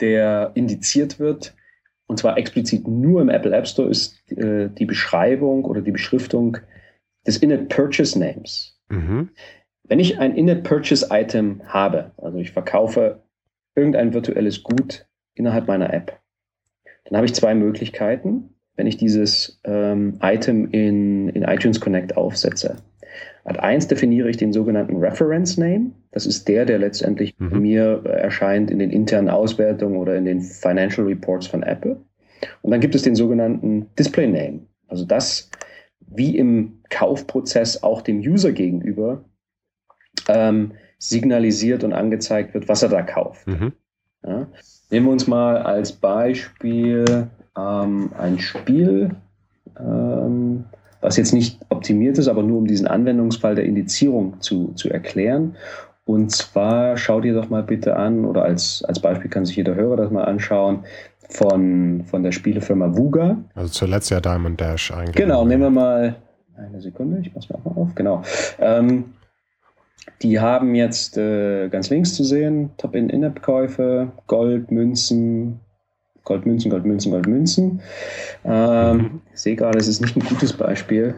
[0.00, 1.54] der indiziert wird,
[2.06, 6.58] und zwar explizit nur im Apple App Store, ist äh, die Beschreibung oder die Beschriftung
[7.26, 8.78] des In-App Purchase Names.
[8.88, 9.30] Mhm.
[9.88, 13.22] Wenn ich ein In-App-Purchase-Item habe, also ich verkaufe
[13.74, 16.20] irgendein virtuelles Gut innerhalb meiner App,
[17.04, 22.76] dann habe ich zwei Möglichkeiten, wenn ich dieses ähm, Item in, in iTunes Connect aufsetze.
[23.44, 25.92] Ad 1 definiere ich den sogenannten Reference Name.
[26.10, 27.50] Das ist der, der letztendlich mhm.
[27.50, 31.98] bei mir erscheint in den internen Auswertungen oder in den Financial Reports von Apple.
[32.60, 34.60] Und dann gibt es den sogenannten Display Name.
[34.88, 35.50] Also das,
[36.08, 39.24] wie im Kaufprozess auch dem User gegenüber
[40.28, 43.46] ähm, signalisiert und angezeigt wird, was er da kauft.
[43.46, 43.72] Mhm.
[44.26, 44.46] Ja.
[44.90, 49.10] Nehmen wir uns mal als Beispiel ähm, ein Spiel,
[49.78, 50.64] ähm,
[51.00, 55.56] was jetzt nicht optimiert ist, aber nur um diesen Anwendungsfall der Indizierung zu, zu erklären.
[56.04, 59.74] Und zwar schau dir doch mal bitte an, oder als, als Beispiel kann sich jeder
[59.74, 60.84] Hörer das mal anschauen,
[61.28, 63.36] von, von der Spielefirma Vuga.
[63.54, 65.16] Also zuletzt ja Diamond Dash eigentlich.
[65.16, 66.16] Genau, nehmen wir mal
[66.56, 67.94] eine Sekunde, ich passe mal auf.
[67.94, 68.22] Genau.
[68.58, 69.04] Ähm,
[70.22, 75.60] die haben jetzt äh, ganz links zu sehen, Top-in-In-App-Käufe, Gold, Münzen,
[76.24, 77.80] Goldmünzen, Goldmünzen, Goldmünzen.
[78.44, 79.20] Ähm, mhm.
[79.32, 81.14] Ich sehe gerade, es ist nicht ein gutes Beispiel.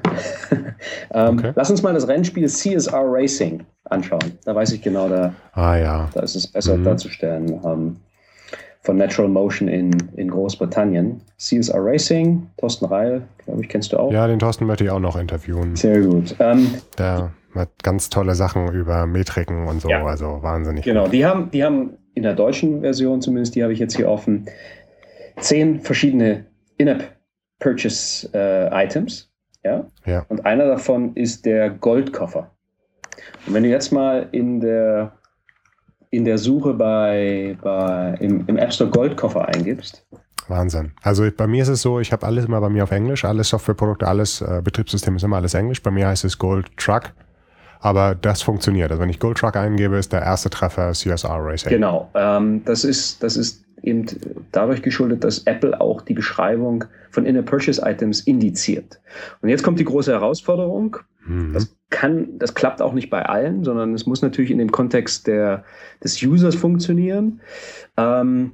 [1.13, 1.53] ähm, okay.
[1.57, 4.39] Lass uns mal das Rennspiel CSR Racing anschauen.
[4.45, 6.09] Da weiß ich genau, da, ah, ja.
[6.15, 6.85] da ist es besser mhm.
[6.85, 7.61] darzustellen.
[7.65, 7.97] Ähm,
[8.83, 11.21] von Natural Motion in, in Großbritannien.
[11.37, 14.11] CSR Racing, Thorsten Reil, glaube ich, kennst du auch.
[14.11, 15.77] Ja, den Thorsten möchte ich auch noch interviewen.
[15.77, 16.35] Sehr gut.
[16.39, 20.05] Ähm, der hat ganz tolle Sachen über Metriken und so, ja.
[20.05, 20.85] also wahnsinnig.
[20.85, 24.09] Genau, die haben, die haben in der deutschen Version zumindest, die habe ich jetzt hier
[24.09, 24.47] offen,
[25.39, 26.45] zehn verschiedene
[26.77, 29.31] In-App-Purchase-Items.
[29.63, 29.87] Äh, ja?
[30.07, 30.25] ja.
[30.29, 32.51] Und einer davon ist der Goldkoffer.
[33.47, 35.13] Und wenn du jetzt mal in der
[36.11, 40.05] in der Suche bei, bei im, im App Store Goldkoffer eingibst.
[40.49, 40.91] Wahnsinn.
[41.03, 43.45] Also bei mir ist es so, ich habe alles immer bei mir auf Englisch, alle
[43.45, 45.81] Softwareprodukte, alles äh, Betriebssystem ist immer alles Englisch.
[45.83, 47.13] Bei mir heißt es Gold Truck.
[47.81, 48.91] Aber das funktioniert.
[48.91, 51.71] Also wenn ich Gold Truck eingebe, ist der erste Treffer CSR Racing.
[51.71, 52.11] Genau.
[52.15, 54.07] Ähm, das ist, das ist eben
[54.53, 59.01] dadurch geschuldet, dass Apple auch die Beschreibung von Inner Purchase Items indiziert.
[59.41, 60.99] Und jetzt kommt die große Herausforderung.
[61.27, 61.53] Mhm.
[61.55, 65.27] Das kann, das klappt auch nicht bei allen, sondern es muss natürlich in dem Kontext
[65.27, 65.65] der,
[66.05, 67.41] des Users funktionieren.
[67.97, 68.53] Ähm,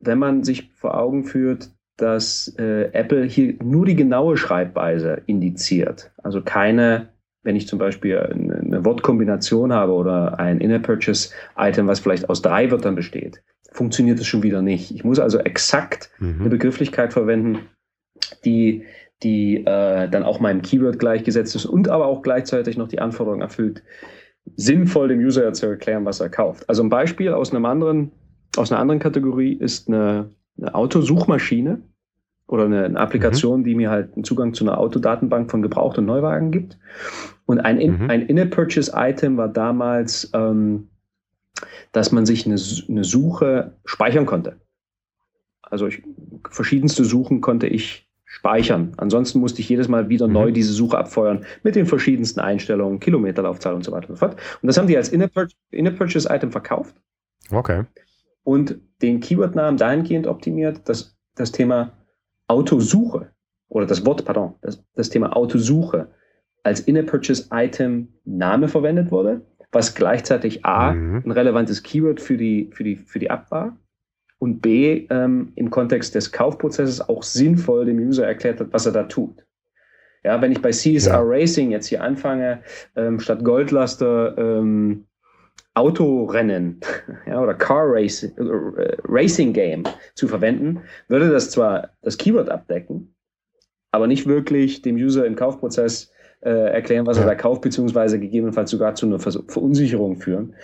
[0.00, 6.12] wenn man sich vor Augen führt, dass äh, Apple hier nur die genaue Schreibweise indiziert,
[6.22, 7.08] also keine,
[7.42, 12.42] wenn ich zum Beispiel eine, Wortkombination habe oder ein Inner Purchase Item, was vielleicht aus
[12.42, 14.90] drei Wörtern besteht, funktioniert es schon wieder nicht.
[14.90, 16.40] Ich muss also exakt mhm.
[16.40, 17.60] eine Begrifflichkeit verwenden,
[18.44, 18.84] die
[19.22, 23.42] die äh, dann auch meinem Keyword gleichgesetzt ist und aber auch gleichzeitig noch die Anforderungen
[23.42, 23.82] erfüllt,
[24.56, 26.68] sinnvoll dem User zu erklären, was er kauft.
[26.68, 28.12] Also ein Beispiel aus einem anderen,
[28.56, 31.82] aus einer anderen Kategorie ist eine, eine Autosuchmaschine
[32.48, 33.64] oder eine, eine Applikation, mhm.
[33.64, 36.78] die mir halt einen Zugang zu einer Autodatenbank von Gebraucht- und Neuwagen gibt.
[37.46, 38.10] Und ein, mhm.
[38.10, 40.88] ein In-Purchase-Item war damals, ähm,
[41.92, 42.56] dass man sich eine,
[42.88, 44.60] eine Suche speichern konnte.
[45.62, 46.02] Also ich,
[46.48, 48.92] verschiedenste Suchen konnte ich speichern.
[48.96, 50.32] Ansonsten musste ich jedes Mal wieder mhm.
[50.32, 54.38] neu diese Suche abfeuern mit den verschiedensten Einstellungen, Kilometerlaufzahl und so weiter und so fort.
[54.62, 56.94] Und das haben die als Inner-Purchase-Item verkauft.
[57.50, 57.84] Okay.
[58.42, 61.92] Und den Keyword-Namen dahingehend optimiert, dass das Thema
[62.48, 63.30] Autosuche
[63.68, 66.08] oder das Wort, pardon, das, das Thema Autosuche
[66.62, 69.42] als Inner-Purchase-Item Name verwendet wurde,
[69.72, 71.22] was gleichzeitig A, mhm.
[71.24, 73.76] ein relevantes Keyword für die, für die, für die App war
[74.38, 78.92] und B, ähm, im Kontext des Kaufprozesses auch sinnvoll dem User erklärt hat, was er
[78.92, 79.44] da tut.
[80.24, 81.22] Ja, wenn ich bei CSR ja.
[81.22, 82.62] Racing jetzt hier anfange,
[82.96, 85.06] ähm, statt Goldlaster ähm,
[85.74, 86.80] Autorennen
[87.26, 88.32] ja, oder Car Race, äh,
[89.04, 93.14] Racing Game zu verwenden, würde das zwar das Keyword abdecken,
[93.92, 96.10] aber nicht wirklich dem User im Kaufprozess
[96.40, 100.54] äh, erklären, was er da kauft, beziehungsweise gegebenenfalls sogar zu einer Verunsicherung führen.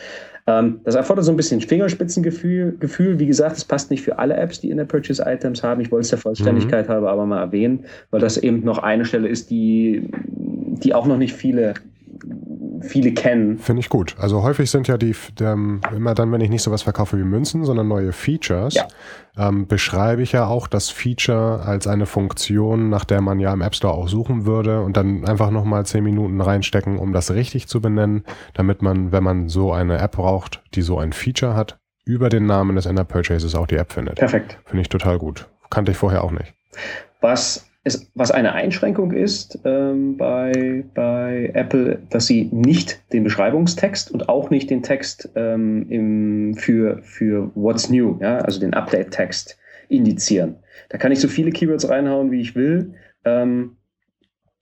[0.47, 2.77] Ähm, das erfordert so ein bisschen Fingerspitzengefühl.
[2.79, 3.19] Gefühl.
[3.19, 5.81] Wie gesagt, es passt nicht für alle Apps, die in der Purchase Items haben.
[5.81, 6.93] Ich wollte es der Vollständigkeit mhm.
[6.93, 11.17] halber aber mal erwähnen, weil das eben noch eine Stelle ist, die, die auch noch
[11.17, 11.75] nicht viele
[12.81, 13.59] viele kennen.
[13.59, 14.15] Finde ich gut.
[14.19, 17.65] Also häufig sind ja die, ähm, immer dann, wenn ich nicht sowas verkaufe wie Münzen,
[17.65, 18.87] sondern neue Features, ja.
[19.37, 23.63] ähm, beschreibe ich ja auch das Feature als eine Funktion, nach der man ja im
[23.63, 27.69] App Store auch suchen würde und dann einfach nochmal zehn Minuten reinstecken, um das richtig
[27.69, 31.79] zu benennen, damit man, wenn man so eine App braucht, die so ein Feature hat,
[32.05, 34.17] über den Namen des Ender Purchases auch die App findet.
[34.17, 34.59] Perfekt.
[34.67, 35.49] Finde ich total gut.
[35.71, 36.53] Kannte ich vorher auch nicht.
[37.21, 44.11] Was es, was eine Einschränkung ist ähm, bei, bei Apple, dass sie nicht den Beschreibungstext
[44.11, 49.59] und auch nicht den Text ähm, im, für, für What's New, ja, also den Update-Text
[49.89, 50.57] indizieren.
[50.89, 52.95] Da kann ich so viele Keywords reinhauen, wie ich will.
[53.25, 53.77] Ähm,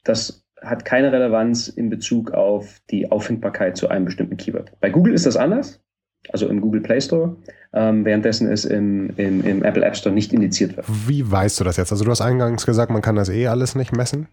[0.02, 4.72] das hat keine Relevanz in Bezug auf die Auffindbarkeit zu einem bestimmten Keyword.
[4.80, 5.81] Bei Google ist das anders
[6.30, 7.36] also im Google Play Store,
[7.72, 10.86] ähm, währenddessen es im, im, im Apple App Store nicht indiziert wird.
[11.06, 11.92] Wie weißt du das jetzt?
[11.92, 14.28] Also du hast eingangs gesagt, man kann das eh alles nicht messen.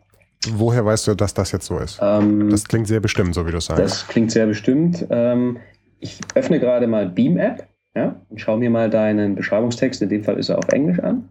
[0.52, 2.00] Woher weißt du, dass das jetzt so ist?
[2.02, 3.82] Ähm, das klingt sehr bestimmt, so wie du sagst.
[3.82, 5.06] Das klingt sehr bestimmt.
[5.10, 5.58] Ähm,
[6.00, 10.24] ich öffne gerade mal Beam App ja, und schaue mir mal deinen Beschreibungstext, in dem
[10.24, 11.28] Fall ist er auf Englisch an.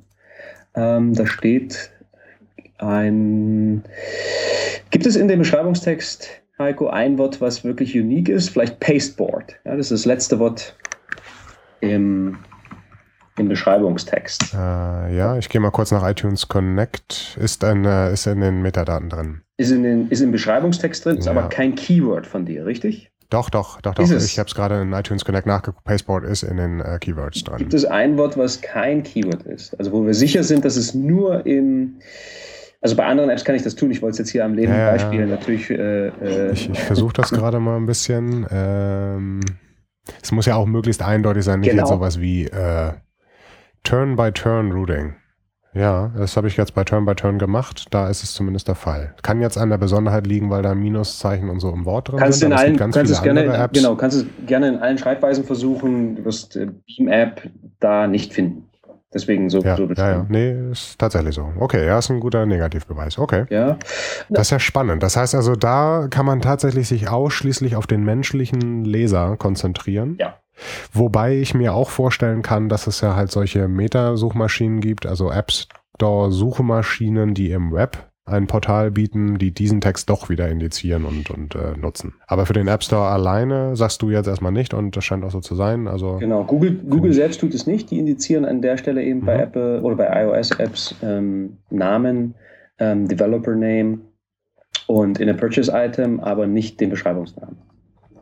[0.75, 1.91] Ähm, da steht
[2.79, 3.83] ein.
[4.91, 9.55] Gibt es in dem Beschreibungstext Heiko, ein Wort, was wirklich unique ist, vielleicht Pasteboard.
[9.65, 10.75] Ja, das ist das letzte Wort
[11.81, 12.37] im,
[13.39, 14.55] im Beschreibungstext.
[14.55, 17.39] Äh, ja, ich gehe mal kurz nach iTunes Connect.
[17.41, 19.43] Ist, ein, äh, ist in den Metadaten drin.
[19.57, 21.33] Ist, in den, ist im Beschreibungstext drin, ist ja.
[21.33, 23.13] aber kein Keyword von dir, richtig?
[23.31, 24.05] Doch, doch, doch, doch.
[24.05, 25.85] Ich habe es gerade in iTunes Connect nachgeguckt.
[25.85, 27.59] Pasteboard ist in den äh, Keywords drin.
[27.59, 29.79] Gibt es ein Wort, was kein Keyword ist?
[29.79, 31.99] Also wo wir sicher sind, dass es nur im
[32.81, 33.91] also bei anderen Apps kann ich das tun.
[33.91, 35.27] Ich wollte es jetzt hier am Leben ja, Beispiel ja.
[35.27, 35.69] natürlich.
[35.71, 38.47] Äh, äh, ich, ich versuche das gerade mal ein bisschen.
[38.51, 39.41] Ähm,
[40.23, 41.83] es muss ja auch möglichst eindeutig sein, nicht genau.
[41.83, 42.93] jetzt sowas wie äh,
[43.83, 45.15] Turn-by-Turn-Routing.
[45.75, 47.87] Ja, das habe ich jetzt bei Turn-by-Turn -Turn gemacht.
[47.91, 49.15] Da ist es zumindest der Fall.
[49.23, 52.41] Kann jetzt an der Besonderheit liegen, weil da Minuszeichen und so im Wort drin kannst
[52.41, 52.53] sind.
[52.53, 53.69] In allen, kannst es gerne.
[53.73, 56.17] Genau, kannst es gerne in allen Schreibweisen versuchen.
[56.17, 57.51] Du wirst äh, Beam-App
[57.81, 58.68] da nicht finden.
[59.13, 61.51] Deswegen so, ja, so Ja, ja, nee, ist tatsächlich so.
[61.59, 63.19] Okay, ja, ist ein guter Negativbeweis.
[63.19, 63.47] Okay.
[63.49, 63.79] Ja.
[64.29, 65.03] Das ist ja spannend.
[65.03, 70.17] Das heißt also, da kann man tatsächlich sich ausschließlich auf den menschlichen Leser konzentrieren.
[70.21, 70.39] Ja.
[70.93, 75.53] Wobei ich mir auch vorstellen kann, dass es ja halt solche Meta-Suchmaschinen gibt, also App
[75.97, 81.55] Store-Suchmaschinen, die im Web ein Portal bieten, die diesen Text doch wieder indizieren und, und
[81.55, 82.15] äh, nutzen.
[82.27, 85.31] Aber für den App Store alleine sagst du jetzt erstmal nicht und das scheint auch
[85.31, 85.89] so zu sein.
[85.89, 87.91] Also genau, Google, Google selbst tut es nicht.
[87.91, 89.27] Die indizieren an der Stelle eben mhm.
[89.27, 92.35] bei Apple oder bei iOS-Apps ähm, Namen,
[92.79, 93.99] ähm, Developer Name
[94.87, 97.68] und in der Purchase Item, aber nicht den Beschreibungsnamen.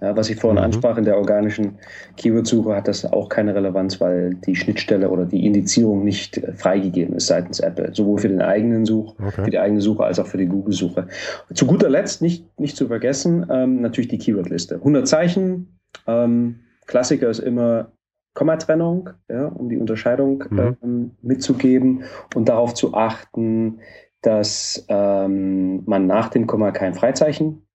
[0.01, 0.65] Ja, was ich vorhin mhm.
[0.65, 1.79] ansprach, in der organischen
[2.17, 7.27] Keyword-Suche hat das auch keine Relevanz, weil die Schnittstelle oder die Indizierung nicht freigegeben ist
[7.27, 7.95] seitens Apple.
[7.95, 9.45] Sowohl für den eigenen Such, okay.
[9.45, 11.09] für die eigene Suche als auch für die Google-Suche.
[11.55, 14.77] Zu guter Letzt, nicht, nicht zu vergessen, ähm, natürlich die Keyword-Liste.
[14.77, 15.79] 100 Zeichen.
[16.07, 17.93] Ähm, Klassiker ist immer
[18.35, 20.77] Kommatrennung, ja, um die Unterscheidung mhm.
[20.83, 23.81] ähm, mitzugeben und darauf zu achten,
[24.21, 27.67] dass ähm, man nach dem Komma kein Freizeichen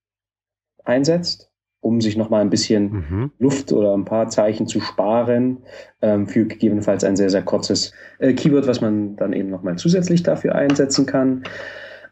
[0.84, 1.51] einsetzt
[1.82, 3.32] um sich nochmal ein bisschen mhm.
[3.40, 5.58] Luft oder ein paar Zeichen zu sparen,
[6.02, 10.24] ähm, für gegebenenfalls ein sehr, sehr kurzes äh, Keyword, was man dann eben nochmal zusätzlich
[10.24, 11.44] dafür einsetzen kann.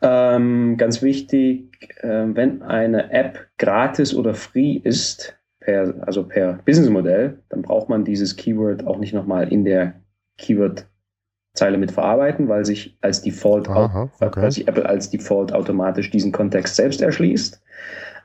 [0.01, 1.69] Ähm, ganz wichtig,
[2.01, 8.05] äh, wenn eine App gratis oder free ist, per, also per Businessmodell, dann braucht man
[8.05, 9.95] dieses Keyword auch nicht nochmal in der
[10.37, 14.41] Keyword-Zeile mit verarbeiten, weil sich als Default, Aha, okay.
[14.41, 17.61] weil sich Apple als Default automatisch diesen Kontext selbst erschließt.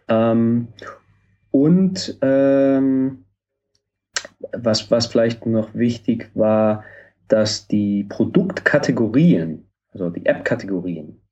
[0.09, 0.69] Ähm,
[1.55, 3.27] und ähm,
[4.53, 6.83] was, was vielleicht noch wichtig war,
[7.29, 11.23] dass die Produktkategorien, also die App-Kategorien,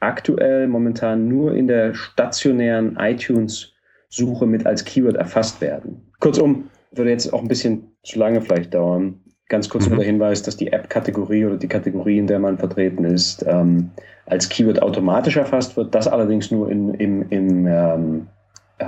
[0.00, 6.10] aktuell momentan nur in der stationären iTunes-Suche mit als Keyword erfasst werden.
[6.20, 9.20] Kurzum, würde jetzt auch ein bisschen zu lange vielleicht dauern.
[9.50, 9.90] Ganz kurz mhm.
[9.90, 13.90] nur der Hinweis, dass die App-Kategorie oder die Kategorie, in der man vertreten ist, ähm,
[14.24, 15.94] als Keyword automatisch erfasst wird.
[15.94, 18.26] Das allerdings nur in, im, im ähm,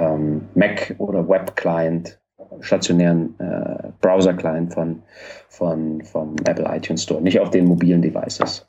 [0.01, 2.19] ähm, Mac oder Web-Client,
[2.61, 5.03] stationären äh, Browser-Client von,
[5.49, 8.66] von, vom Apple iTunes Store, nicht auf den mobilen Devices.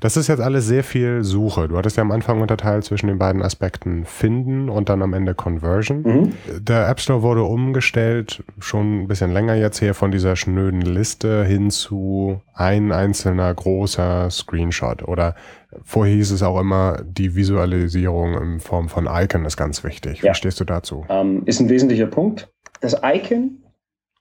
[0.00, 1.68] Das ist jetzt alles sehr viel Suche.
[1.68, 5.34] Du hattest ja am Anfang unterteilt zwischen den beiden Aspekten Finden und dann am Ende
[5.34, 6.02] Conversion.
[6.02, 6.32] Mhm.
[6.60, 11.44] Der App Store wurde umgestellt, schon ein bisschen länger jetzt her, von dieser schnöden Liste
[11.44, 15.02] hin zu ein einzelner großer Screenshot.
[15.02, 15.34] Oder
[15.82, 20.22] vorher hieß es auch immer, die Visualisierung in Form von Icon ist ganz wichtig.
[20.22, 20.32] Ja.
[20.32, 21.04] Wie stehst du dazu?
[21.08, 22.48] Ähm, ist ein wesentlicher Punkt.
[22.80, 23.62] Das Icon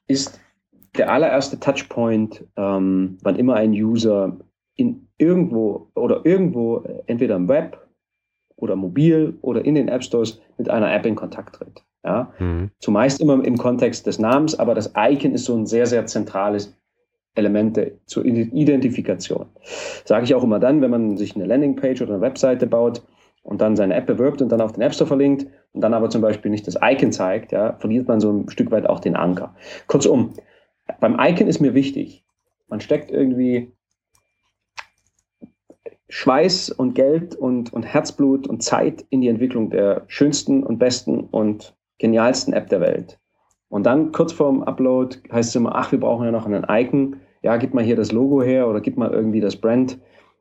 [0.07, 0.39] ist
[0.97, 4.37] der allererste Touchpoint, ähm, wann immer ein User
[4.79, 7.85] in irgendwo oder irgendwo entweder im Web
[8.55, 11.83] oder mobil oder in den App Stores mit einer App in Kontakt tritt.
[12.03, 12.33] Ja?
[12.39, 12.71] Mhm.
[12.79, 16.75] Zumeist immer im Kontext des Namens, aber das Icon ist so ein sehr, sehr zentrales
[17.35, 19.47] Element zur Identifikation.
[20.05, 23.01] Sage ich auch immer dann, wenn man sich eine Landingpage oder eine Webseite baut
[23.43, 26.09] und dann seine App bewirbt und dann auf den App Store verlinkt und dann aber
[26.09, 29.15] zum Beispiel nicht das Icon zeigt, ja, verliert man so ein Stück weit auch den
[29.15, 29.55] Anker.
[29.87, 30.33] Kurzum,
[30.99, 32.23] beim Icon ist mir wichtig,
[32.67, 33.71] man steckt irgendwie
[36.09, 41.21] Schweiß und Geld und, und Herzblut und Zeit in die Entwicklung der schönsten und besten
[41.21, 43.19] und genialsten App der Welt.
[43.69, 47.17] Und dann kurz vorm Upload heißt es immer, ach, wir brauchen ja noch einen Icon.
[47.43, 49.99] Ja, gib mal hier das Logo her oder gib mal irgendwie das Brand,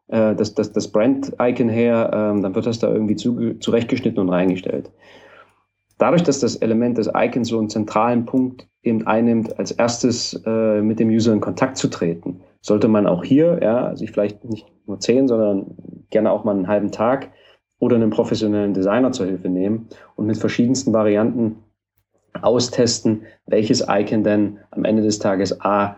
[0.08, 4.30] äh, das, das, das Brand-Icon her, ähm, dann wird das da irgendwie zu, zurechtgeschnitten und
[4.30, 4.90] reingestellt.
[5.98, 10.80] Dadurch, dass das Element des Icons so einen zentralen Punkt eben einnimmt, als erstes äh,
[10.80, 14.66] mit dem User in Kontakt zu treten, sollte man auch hier ja, sich vielleicht nicht
[14.86, 15.76] nur zehn, sondern
[16.10, 17.30] gerne auch mal einen halben Tag
[17.78, 21.56] oder einen professionellen Designer zur Hilfe nehmen und mit verschiedensten Varianten
[22.40, 25.96] austesten, welches Icon denn am Ende des Tages A,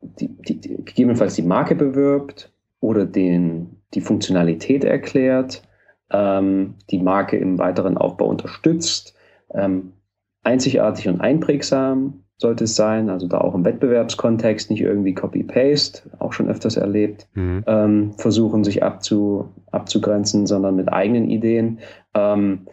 [0.00, 5.62] die, die, die, gegebenenfalls die Marke bewirbt oder den, die Funktionalität erklärt,
[6.10, 9.14] ähm, die Marke im weiteren Aufbau unterstützt,
[9.54, 9.92] ähm,
[10.42, 16.32] einzigartig und einprägsam sollte es sein, also da auch im Wettbewerbskontext nicht irgendwie Copy-Paste, auch
[16.32, 17.64] schon öfters erlebt, mhm.
[17.66, 21.78] ähm, versuchen sich abzu, abzugrenzen, sondern mit eigenen Ideen.
[22.14, 22.66] Ähm,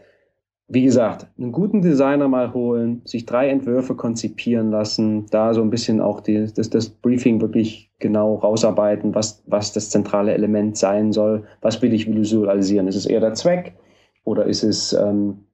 [0.67, 5.69] wie gesagt, einen guten Designer mal holen, sich drei Entwürfe konzipieren lassen, da so ein
[5.69, 11.11] bisschen auch die, das, das Briefing wirklich genau rausarbeiten, was, was das zentrale Element sein
[11.11, 12.87] soll, was will ich visualisieren.
[12.87, 13.75] Ist es eher der Zweck
[14.23, 15.45] oder ist es ähm,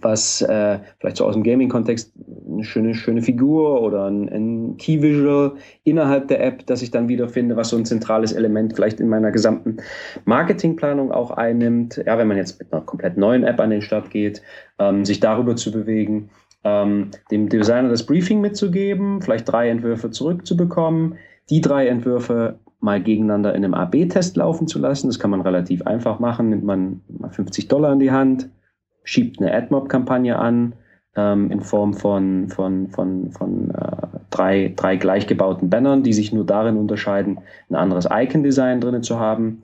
[0.00, 2.12] was äh, vielleicht so aus dem Gaming-Kontext
[2.50, 5.52] eine schöne, schöne Figur oder ein, ein Key-Visual
[5.84, 9.30] innerhalb der App, das ich dann wiederfinde, was so ein zentrales Element vielleicht in meiner
[9.30, 9.78] gesamten
[10.24, 12.02] Marketingplanung auch einnimmt.
[12.06, 14.42] Ja, wenn man jetzt mit einer komplett neuen App an den Start geht,
[14.78, 16.30] ähm, sich darüber zu bewegen,
[16.64, 21.16] ähm, dem Designer das Briefing mitzugeben, vielleicht drei Entwürfe zurückzubekommen,
[21.50, 25.06] die drei Entwürfe mal gegeneinander in einem AB-Test laufen zu lassen.
[25.06, 28.48] Das kann man relativ einfach machen, nimmt man mal 50 Dollar in die Hand,
[29.04, 30.74] schiebt eine AdMob-Kampagne an
[31.16, 36.46] ähm, in Form von, von, von, von äh, drei, drei gleichgebauten Bannern, die sich nur
[36.46, 39.62] darin unterscheiden, ein anderes Icon-Design drin zu haben,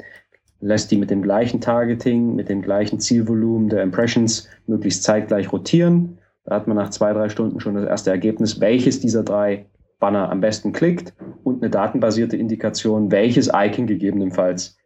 [0.60, 6.18] lässt die mit dem gleichen Targeting, mit dem gleichen Zielvolumen der Impressions möglichst zeitgleich rotieren.
[6.44, 9.66] Da hat man nach zwei, drei Stunden schon das erste Ergebnis, welches dieser drei
[10.00, 11.12] Banner am besten klickt
[11.44, 14.76] und eine datenbasierte Indikation, welches Icon gegebenenfalls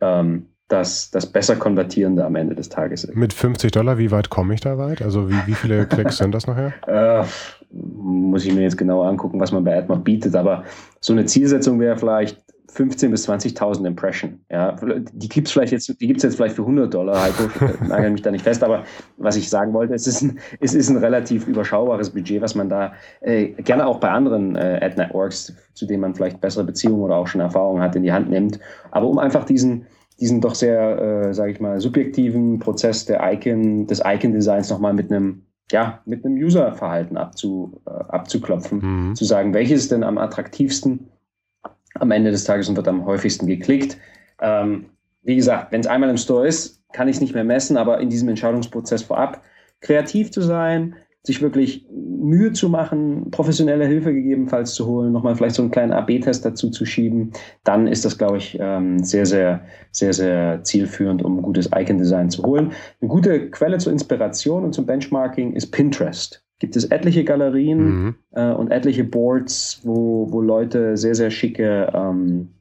[0.00, 3.16] ähm, das, das besser konvertierende am Ende des Tages ist.
[3.16, 5.02] Mit 50 Dollar, wie weit komme ich da weit?
[5.02, 6.72] Also wie, wie viele Klicks sind das nachher?
[6.86, 7.24] Äh,
[7.70, 10.64] muss ich mir jetzt genau angucken, was man bei AdMob bietet, aber
[11.00, 12.42] so eine Zielsetzung wäre vielleicht
[12.74, 14.40] 15.000 bis 20.000 Impression.
[14.50, 14.76] Ja,
[15.12, 17.22] die gibt's vielleicht jetzt, die gibt's jetzt vielleicht für 100 Dollar.
[17.22, 17.44] Heiko,
[17.88, 18.84] nagel mich da nicht fest, aber
[19.16, 22.68] was ich sagen wollte, es ist ein, es ist ein relativ überschaubares Budget, was man
[22.68, 22.92] da
[23.22, 27.26] äh, gerne auch bei anderen äh, Ad-Networks, zu denen man vielleicht bessere Beziehungen oder auch
[27.26, 28.60] schon Erfahrungen hat, in die Hand nimmt.
[28.90, 29.86] Aber um einfach diesen,
[30.20, 30.98] diesen doch sehr,
[31.28, 36.24] äh, sage ich mal, subjektiven Prozess der Icon, des Icon-Designs nochmal mit einem, ja, mit
[36.24, 39.14] einem User-Verhalten abzu, äh, abzuklopfen, mhm.
[39.14, 41.08] zu sagen, welches ist denn am attraktivsten
[41.94, 43.98] am Ende des Tages und wird am häufigsten geklickt.
[44.40, 44.86] Ähm,
[45.22, 48.00] wie gesagt, wenn es einmal im Store ist, kann ich es nicht mehr messen, aber
[48.00, 49.42] in diesem Entscheidungsprozess vorab
[49.80, 50.96] kreativ zu sein,
[51.28, 55.92] sich wirklich Mühe zu machen, professionelle Hilfe gegebenenfalls zu holen, nochmal vielleicht so einen kleinen
[55.92, 57.32] AB-Test dazu zu schieben,
[57.64, 59.60] dann ist das, glaube ich, ähm, sehr, sehr,
[59.92, 62.72] sehr, sehr zielführend, um ein gutes Icon-Design zu holen.
[63.02, 66.42] Eine gute Quelle zur Inspiration und zum Benchmarking ist Pinterest.
[66.60, 68.14] Gibt es etliche Galerien mhm.
[68.32, 72.54] äh, und etliche Boards, wo, wo Leute sehr, sehr schicke, ähm,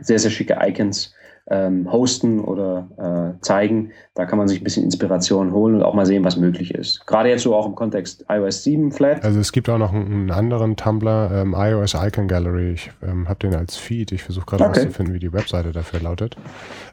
[0.00, 1.14] sehr, sehr schicke Icons
[1.50, 3.90] ähm, hosten oder äh, zeigen.
[4.14, 7.06] Da kann man sich ein bisschen Inspiration holen und auch mal sehen, was möglich ist.
[7.06, 9.22] Gerade jetzt so auch im Kontext iOS 7 Flat.
[9.24, 12.72] Also es gibt auch noch einen, anderen Tumblr, ähm, iOS Icon Gallery.
[12.72, 14.12] Ich ähm, habe den als Feed.
[14.12, 14.80] Ich versuche gerade okay.
[14.80, 16.36] rauszufinden, wie die Webseite dafür lautet.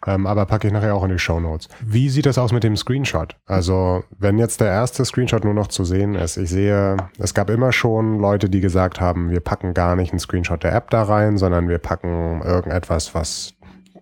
[0.05, 1.69] Ähm, aber packe ich nachher auch in die Show Notes.
[1.85, 3.35] Wie sieht das aus mit dem Screenshot?
[3.45, 7.49] Also wenn jetzt der erste Screenshot nur noch zu sehen ist, ich sehe, es gab
[7.49, 11.03] immer schon Leute, die gesagt haben, wir packen gar nicht einen Screenshot der App da
[11.03, 13.53] rein, sondern wir packen irgendetwas, was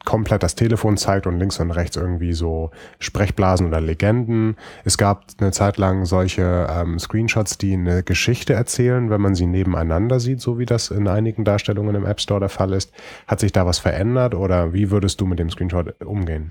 [0.06, 4.56] komplett das Telefon zeigt und links und rechts irgendwie so Sprechblasen oder Legenden.
[4.84, 9.46] Es gab eine Zeit lang solche ähm, Screenshots, die eine Geschichte erzählen, wenn man sie
[9.46, 12.92] nebeneinander sieht, so wie das in einigen Darstellungen im App Store der Fall ist.
[13.28, 16.50] Hat sich da was verändert oder wie würdest du mit dem Screenshot umgehen?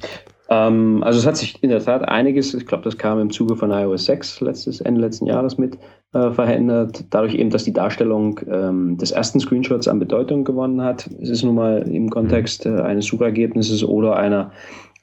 [0.48, 3.56] Ähm, also es hat sich in der Tat einiges, ich glaube, das kam im Zuge
[3.56, 5.78] von iOS 6 letztes, Ende letzten Jahres mit
[6.14, 7.04] äh, verändert.
[7.10, 11.08] Dadurch eben, dass die Darstellung ähm, des ersten Screenshots an Bedeutung gewonnen hat.
[11.20, 14.50] Es ist nun mal im Kontext äh, eines Suchergebnisses oder einer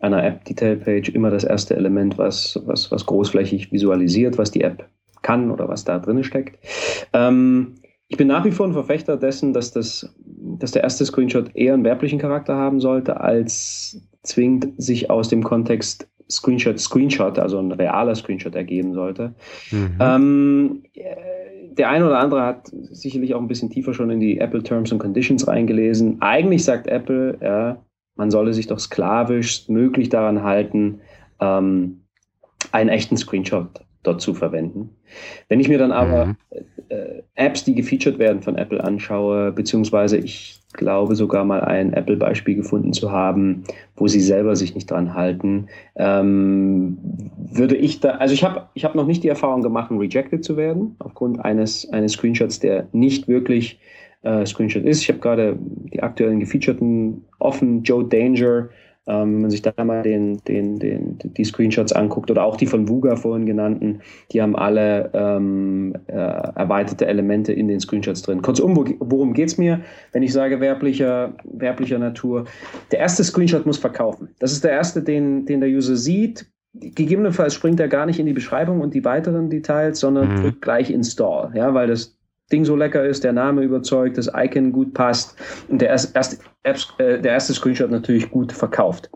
[0.01, 4.87] einer App-Detail-Page immer das erste Element, was, was, was großflächig visualisiert, was die App
[5.21, 6.59] kann oder was da drin steckt.
[7.13, 7.75] Ähm,
[8.07, 10.13] ich bin nach wie vor ein Verfechter dessen, dass, das,
[10.59, 15.43] dass der erste Screenshot eher einen werblichen Charakter haben sollte, als zwingend sich aus dem
[15.43, 19.33] Kontext Screenshot, Screenshot, also ein realer Screenshot ergeben sollte.
[19.71, 19.97] Mhm.
[19.99, 20.83] Ähm,
[21.77, 24.91] der eine oder andere hat sicherlich auch ein bisschen tiefer schon in die Apple Terms
[24.91, 26.21] and Conditions reingelesen.
[26.21, 27.77] Eigentlich sagt Apple, ja,
[28.15, 31.01] man solle sich doch sklavisch möglich daran halten,
[31.39, 32.01] ähm,
[32.71, 33.67] einen echten Screenshot
[34.03, 34.89] dort zu verwenden.
[35.49, 36.35] Wenn ich mir dann aber mhm.
[36.89, 42.55] äh, Apps, die gefeatured werden von Apple anschaue, beziehungsweise ich glaube sogar mal ein Apple-Beispiel
[42.55, 43.63] gefunden zu haben,
[43.95, 46.97] wo sie selber sich nicht dran halten, ähm,
[47.51, 50.57] würde ich da, also ich habe ich hab noch nicht die Erfahrung gemacht, rejected zu
[50.57, 53.79] werden, aufgrund eines, eines Screenshots, der nicht wirklich
[54.25, 55.01] äh, Screenshot ist.
[55.01, 55.57] Ich habe gerade
[55.93, 58.69] die aktuellen gefeaturten offen, Joe Danger,
[59.07, 62.65] ähm, wenn man sich da mal den, den, den, die Screenshots anguckt oder auch die
[62.65, 64.01] von Vuga vorhin genannten,
[64.31, 68.41] die haben alle ähm, äh, erweiterte Elemente in den Screenshots drin.
[68.41, 69.81] Kurzum, wo, worum geht es mir,
[70.11, 72.45] wenn ich sage werblicher, werblicher Natur?
[72.91, 74.29] Der erste Screenshot muss verkaufen.
[74.39, 76.47] Das ist der erste, den, den der User sieht.
[76.73, 80.41] Gegebenenfalls springt er gar nicht in die Beschreibung und die weiteren Details, sondern mhm.
[80.41, 82.14] drückt gleich Install, ja, weil das
[82.51, 85.35] Ding so lecker ist, der Name überzeugt, das Icon gut passt
[85.67, 89.09] und der erste, Apps, äh, der erste Screenshot natürlich gut verkauft.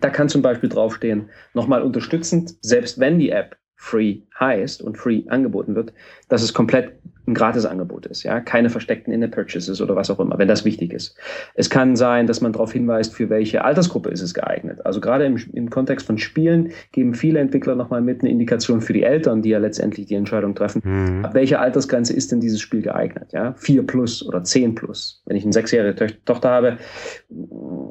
[0.00, 5.22] Da kann zum Beispiel draufstehen, nochmal unterstützend, selbst wenn die App free heißt und free
[5.28, 5.92] angeboten wird,
[6.28, 6.98] dass es komplett
[7.28, 11.16] ein Gratisangebot ist, ja, keine versteckten In-App-Purchases oder was auch immer, wenn das wichtig ist.
[11.54, 14.84] Es kann sein, dass man darauf hinweist, für welche Altersgruppe ist es geeignet.
[14.84, 18.92] Also gerade im, im Kontext von Spielen geben viele Entwickler nochmal mit eine Indikation für
[18.92, 21.24] die Eltern, die ja letztendlich die Entscheidung treffen, mhm.
[21.24, 25.22] ab welcher Altersgrenze ist denn dieses Spiel geeignet, ja, vier plus oder zehn plus.
[25.26, 26.78] Wenn ich eine sechsjährige to Tochter habe,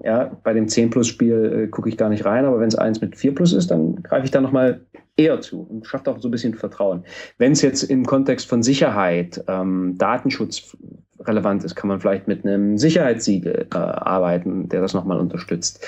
[0.03, 2.75] ja, bei dem zehn plus Spiel äh, gucke ich gar nicht rein, aber wenn es
[2.75, 4.81] eins mit vier plus ist, dann greife ich da nochmal
[5.17, 7.03] eher zu und schafft auch so ein bisschen Vertrauen.
[7.37, 10.77] Wenn es jetzt im Kontext von Sicherheit, ähm, Datenschutz
[11.21, 15.85] relevant ist, kann man vielleicht mit einem Sicherheitssiegel äh, arbeiten, der das nochmal unterstützt.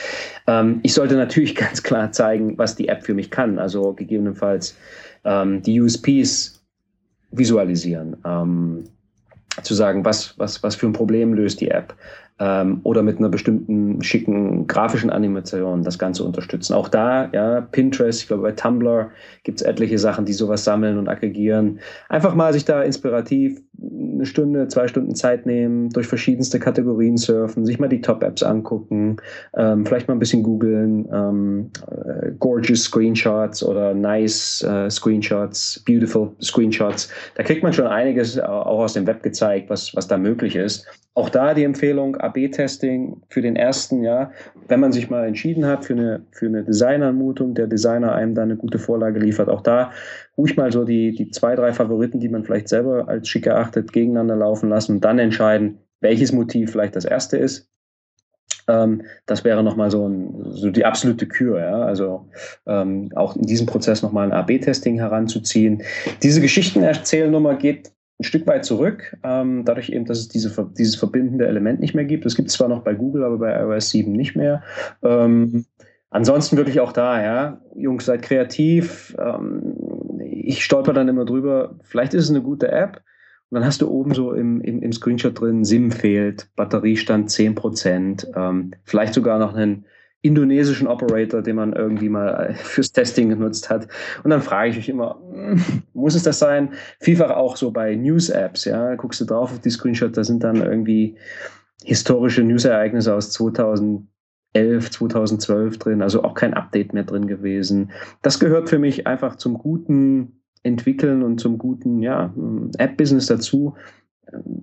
[0.48, 4.76] Ähm, ich sollte natürlich ganz klar zeigen, was die App für mich kann, also gegebenenfalls
[5.24, 6.62] ähm, die USPs
[7.32, 8.18] visualisieren.
[8.26, 8.86] Ähm,
[9.64, 11.96] zu sagen, was, was, was für ein Problem löst die App
[12.40, 16.74] ähm, oder mit einer bestimmten schicken grafischen Animation das Ganze unterstützen.
[16.74, 19.12] Auch da, ja, Pinterest, ich glaube bei Tumblr
[19.44, 21.80] gibt es etliche Sachen, die sowas sammeln und aggregieren.
[22.08, 27.66] Einfach mal sich da inspirativ eine Stunde, zwei Stunden Zeit nehmen, durch verschiedenste Kategorien surfen,
[27.66, 29.18] sich mal die Top-Apps angucken,
[29.56, 36.32] ähm, vielleicht mal ein bisschen googeln, ähm, äh, gorgeous Screenshots oder nice äh, Screenshots, beautiful
[36.42, 37.10] Screenshots.
[37.36, 40.86] Da kriegt man schon einiges auch aus dem Web gezeigt, was, was da möglich ist.
[41.16, 44.32] Auch da die Empfehlung, AB-Testing für den ersten, ja,
[44.68, 48.44] wenn man sich mal entschieden hat für eine, für eine Designeranmutung, der Designer einem da
[48.44, 49.50] eine gute Vorlage liefert.
[49.50, 49.92] Auch da
[50.40, 53.92] ruhig mal so die, die zwei, drei Favoriten, die man vielleicht selber als schick erachtet,
[53.92, 57.70] gegeneinander laufen lassen und dann entscheiden, welches Motiv vielleicht das erste ist.
[58.70, 61.82] Ähm, das wäre nochmal so, ein, so die absolute Kür, ja.
[61.82, 62.30] Also
[62.68, 65.84] ähm, auch in diesem Prozess nochmal ein AB-Testing heranzuziehen.
[66.24, 71.48] Diese Geschichtenerzählnummer geht ein Stück weit zurück, ähm, dadurch eben, dass es diese, dieses verbindende
[71.48, 72.26] Element nicht mehr gibt.
[72.26, 74.64] Das gibt es zwar noch bei Google, aber bei iOS 7 nicht mehr.
[75.04, 75.66] Ähm,
[76.10, 79.16] ansonsten wirklich auch da, ja, Jungs, seid kreativ.
[80.42, 83.02] Ich stolper dann immer drüber, vielleicht ist es eine gute App.
[83.50, 88.28] Und dann hast du oben so im, im, im Screenshot drin, SIM fehlt, Batteriestand 10%,
[88.36, 89.86] ähm, vielleicht sogar noch einen
[90.22, 93.88] indonesischen Operator, den man irgendwie mal fürs Testing genutzt hat.
[94.24, 95.20] Und dann frage ich mich immer,
[95.94, 96.74] muss es das sein?
[97.00, 100.58] Vielfach auch so bei News-Apps, ja, guckst du drauf auf die Screenshot, da sind dann
[100.58, 101.16] irgendwie
[101.84, 104.04] historische News-Ereignisse aus 2011,
[104.54, 107.92] 2012 drin, also auch kein Update mehr drin gewesen.
[108.22, 112.34] Das gehört für mich einfach zum guten Entwickeln und zum guten ja,
[112.78, 113.76] App-Business dazu,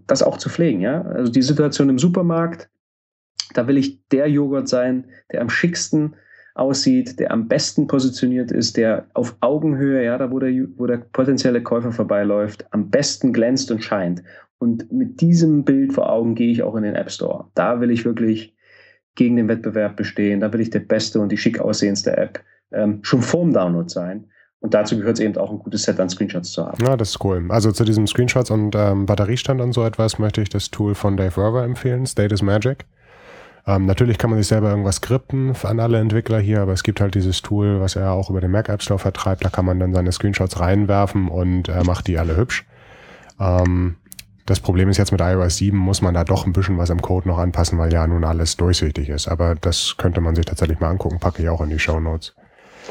[0.07, 0.81] das auch zu pflegen.
[0.81, 1.03] Ja?
[1.03, 2.69] Also die Situation im Supermarkt,
[3.55, 6.17] da will ich der Joghurt sein, der am schicksten
[6.55, 10.99] aussieht, der am besten positioniert ist, der auf Augenhöhe, ja, da wo der, wo der
[10.99, 14.23] potenzielle Käufer vorbeiläuft, am besten glänzt und scheint.
[14.59, 17.49] Und mit diesem Bild vor Augen gehe ich auch in den App Store.
[17.55, 18.56] Da will ich wirklich
[19.17, 22.41] gegen den Wettbewerb bestehen, da will ich der beste und die schick aussehendste App
[22.73, 24.27] ähm, schon vorm Download sein.
[24.61, 26.83] Und dazu gehört es eben auch ein gutes Set an Screenshots zu haben.
[26.85, 27.45] Ja, das ist cool.
[27.49, 31.17] Also zu diesem Screenshots und ähm, Batteriestand und so etwas möchte ich das Tool von
[31.17, 32.87] Dave Werber empfehlen, State is Magic.
[33.67, 37.01] Ähm, natürlich kann man sich selber irgendwas skripten an alle Entwickler hier, aber es gibt
[37.01, 39.45] halt dieses Tool, was er auch über den Mac App Store vertreibt.
[39.45, 42.65] Da kann man dann seine Screenshots reinwerfen und äh, macht die alle hübsch.
[43.41, 43.97] Ähm,
[44.47, 47.03] das Problem ist jetzt mit iOS 7 muss man da doch ein bisschen was im
[47.03, 49.27] Code noch anpassen, weil ja nun alles durchsichtig ist.
[49.29, 52.35] Aber das könnte man sich tatsächlich mal angucken, packe ich auch in die Show Notes.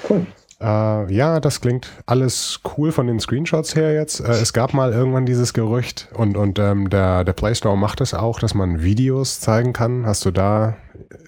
[0.10, 0.26] Cool.
[0.62, 4.22] Äh, ja, das klingt alles cool von den Screenshots her jetzt.
[4.22, 7.99] Äh, es gab mal irgendwann dieses Gerücht und, und ähm, der, der Play Store macht
[7.99, 10.06] es auch, dass man Videos zeigen kann.
[10.06, 10.78] Hast du da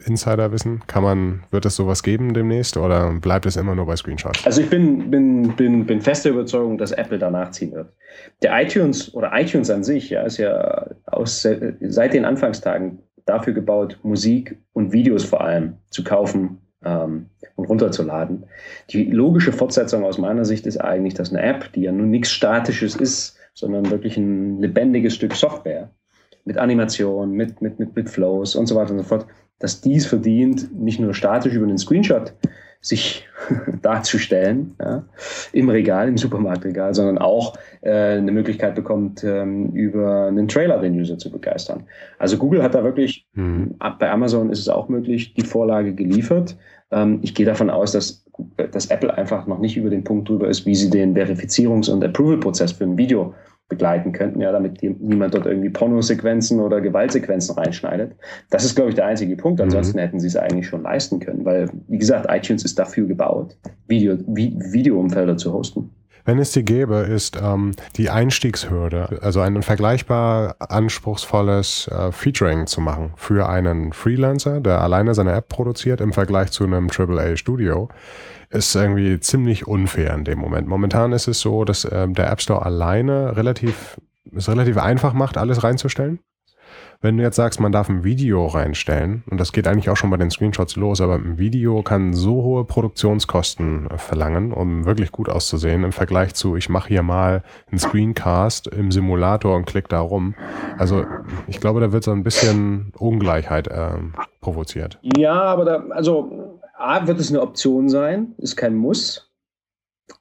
[0.05, 0.81] Insiderwissen?
[0.87, 4.45] Kann man, wird es sowas geben demnächst oder bleibt es immer nur bei Screenshots?
[4.45, 7.91] Also ich bin, bin, bin, bin fester Überzeugung, dass Apple danach ziehen wird.
[8.41, 11.45] Der iTunes oder iTunes an sich ja, ist ja aus,
[11.81, 18.45] seit den Anfangstagen dafür gebaut, Musik und Videos vor allem zu kaufen ähm, und runterzuladen.
[18.89, 22.31] Die logische Fortsetzung aus meiner Sicht ist eigentlich, dass eine App, die ja nun nichts
[22.31, 25.89] Statisches ist, sondern wirklich ein lebendiges Stück Software
[26.45, 29.25] mit Animation, mit, mit, mit, mit Flows und so weiter und so fort,
[29.59, 32.33] dass dies verdient, nicht nur statisch über einen Screenshot
[32.81, 33.25] sich
[33.81, 35.03] darzustellen ja,
[35.53, 40.99] im Regal, im Supermarktregal, sondern auch äh, eine Möglichkeit bekommt, ähm, über einen Trailer den
[40.99, 41.83] User zu begeistern.
[42.19, 43.75] Also Google hat da wirklich, mhm.
[43.99, 46.57] bei Amazon ist es auch möglich, die Vorlage geliefert.
[46.91, 48.25] Ähm, ich gehe davon aus, dass,
[48.71, 52.03] dass Apple einfach noch nicht über den Punkt drüber ist, wie sie den Verifizierungs- und
[52.03, 53.33] Approval-Prozess für ein Video
[53.69, 58.15] begleiten könnten, ja, damit die, niemand dort irgendwie Pornosequenzen oder Gewaltsequenzen reinschneidet.
[58.49, 59.59] Das ist, glaube ich, der einzige Punkt.
[59.59, 60.01] Ansonsten mhm.
[60.01, 63.57] hätten sie es eigentlich schon leisten können, weil, wie gesagt, iTunes ist dafür gebaut,
[63.87, 65.89] Video, Videoumfelder zu hosten.
[66.27, 72.81] Wenn es die gäbe, ist ähm, die Einstiegshürde, also ein vergleichbar anspruchsvolles äh, Featuring zu
[72.81, 77.87] machen für einen Freelancer, der alleine seine App produziert im Vergleich zu einem AAA-Studio,
[78.49, 80.67] ist irgendwie ziemlich unfair in dem Moment.
[80.67, 83.99] Momentan ist es so, dass ähm, der App Store alleine relativ,
[84.35, 86.19] es relativ einfach macht, alles reinzustellen.
[86.99, 90.09] Wenn du jetzt sagst, man darf ein Video reinstellen, und das geht eigentlich auch schon
[90.09, 95.11] bei den Screenshots los, aber ein Video kann so hohe Produktionskosten äh, verlangen, um wirklich
[95.11, 99.89] gut auszusehen, im Vergleich zu, ich mache hier mal einen Screencast im Simulator und klick
[99.89, 100.33] da rum.
[100.79, 101.05] Also
[101.47, 103.91] ich glaube, da wird so ein bisschen Ungleichheit äh,
[104.41, 104.97] provoziert.
[105.03, 109.27] Ja, aber da, also A, wird es eine Option sein, ist kein Muss.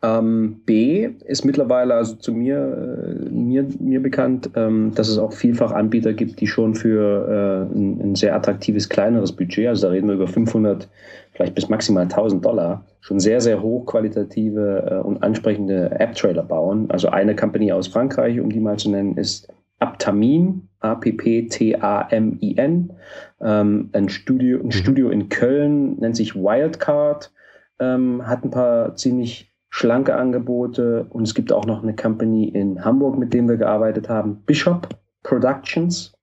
[0.02, 5.32] Ähm, B ist mittlerweile also zu mir, äh, mir, mir bekannt, ähm, dass es auch
[5.32, 9.92] vielfach Anbieter gibt, die schon für äh, ein, ein, sehr attraktives, kleineres Budget, also da
[9.92, 10.88] reden wir über 500,
[11.32, 16.90] vielleicht bis maximal 1000 Dollar, schon sehr, sehr hochqualitative äh, und ansprechende App-Trailer bauen.
[16.90, 19.48] Also eine Company aus Frankreich, um die mal zu nennen, ist
[19.78, 22.92] Aptamin, A-P-P-T-A-M-I-N.
[23.40, 24.72] Ähm, ein, Studio, ein mhm.
[24.72, 27.32] Studio in Köln nennt sich Wildcard,
[27.78, 32.84] ähm, hat ein paar ziemlich schlanke Angebote und es gibt auch noch eine Company in
[32.84, 34.88] Hamburg, mit dem wir gearbeitet haben, Bishop
[35.22, 36.14] Productions.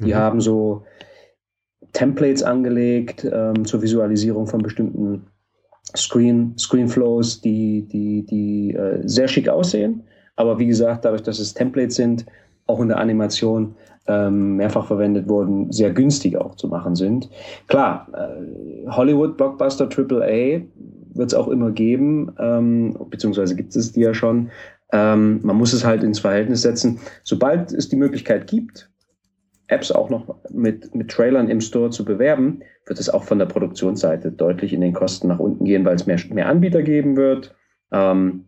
[0.00, 0.14] Die mhm.
[0.14, 0.84] haben so
[1.92, 5.26] Templates angelegt ähm, zur Visualisierung von bestimmten
[5.96, 10.04] Screen, Screenflows, die, die, die äh, sehr schick aussehen.
[10.36, 12.26] Aber wie gesagt, dadurch, dass es Templates sind,
[12.66, 13.74] auch in der Animation
[14.06, 17.30] ähm, mehrfach verwendet wurden, sehr günstig auch zu machen sind.
[17.68, 20.62] Klar, äh, Hollywood Blockbuster AAA
[21.14, 24.50] wird es auch immer geben, ähm, beziehungsweise gibt es die ja schon.
[24.92, 26.98] Ähm, man muss es halt ins Verhältnis setzen.
[27.22, 28.90] Sobald es die Möglichkeit gibt,
[29.68, 33.46] Apps auch noch mit, mit Trailern im Store zu bewerben, wird es auch von der
[33.46, 37.54] Produktionsseite deutlich in den Kosten nach unten gehen, weil es mehr, mehr Anbieter geben wird.
[37.90, 38.44] Ähm,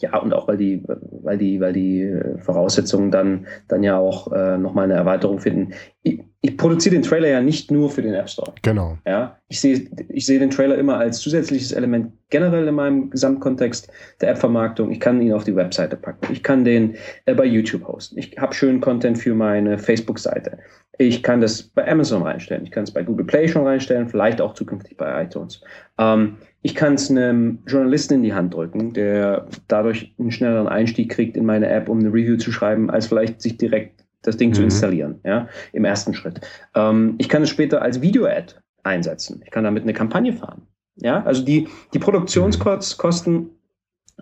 [0.00, 4.30] ja, und auch weil die, weil die, weil die äh, Voraussetzungen dann, dann ja auch
[4.32, 5.72] äh, nochmal eine Erweiterung finden.
[6.02, 8.52] Ich, ich produziere den Trailer ja nicht nur für den App Store.
[8.62, 8.98] Genau.
[9.06, 13.90] Ja, ich sehe, ich sehe den Trailer immer als zusätzliches Element generell in meinem Gesamtkontext
[14.20, 14.90] der App-Vermarktung.
[14.90, 16.32] Ich kann ihn auf die Webseite packen.
[16.32, 18.18] Ich kann den äh, bei YouTube hosten.
[18.18, 20.58] Ich habe schönen Content für meine Facebook-Seite.
[20.98, 22.64] Ich kann das bei Amazon reinstellen.
[22.64, 25.60] Ich kann es bei Google Play schon reinstellen, vielleicht auch zukünftig bei iTunes.
[25.96, 31.10] Ähm, ich kann es einem Journalisten in die Hand drücken, der dadurch einen schnelleren Einstieg
[31.10, 34.50] kriegt in meine App, um eine Review zu schreiben, als vielleicht sich direkt das Ding
[34.50, 34.54] mhm.
[34.54, 36.40] zu installieren, ja, im ersten Schritt.
[36.74, 39.40] Ähm, ich kann es später als Video-Ad einsetzen.
[39.44, 40.62] Ich kann damit eine Kampagne fahren.
[40.96, 43.50] Ja, also die, die Produktionskosten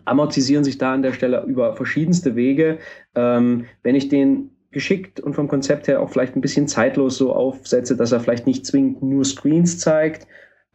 [0.04, 2.78] amortisieren sich da an der Stelle über verschiedenste Wege.
[3.14, 7.32] Ähm, wenn ich den geschickt und vom Konzept her auch vielleicht ein bisschen zeitlos so
[7.32, 10.26] aufsetze, dass er vielleicht nicht zwingend nur Screens zeigt,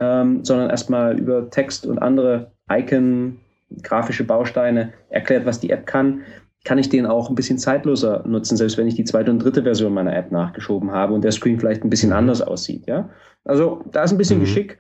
[0.01, 3.39] ähm, sondern erstmal über Text und andere Icon,
[3.83, 6.23] grafische Bausteine erklärt, was die App kann,
[6.63, 9.63] kann ich den auch ein bisschen zeitloser nutzen, selbst wenn ich die zweite und dritte
[9.63, 12.17] Version meiner App nachgeschoben habe und der Screen vielleicht ein bisschen mhm.
[12.17, 12.85] anders aussieht.
[12.87, 13.09] Ja?
[13.45, 14.43] Also da ist ein bisschen mhm.
[14.43, 14.79] Geschick,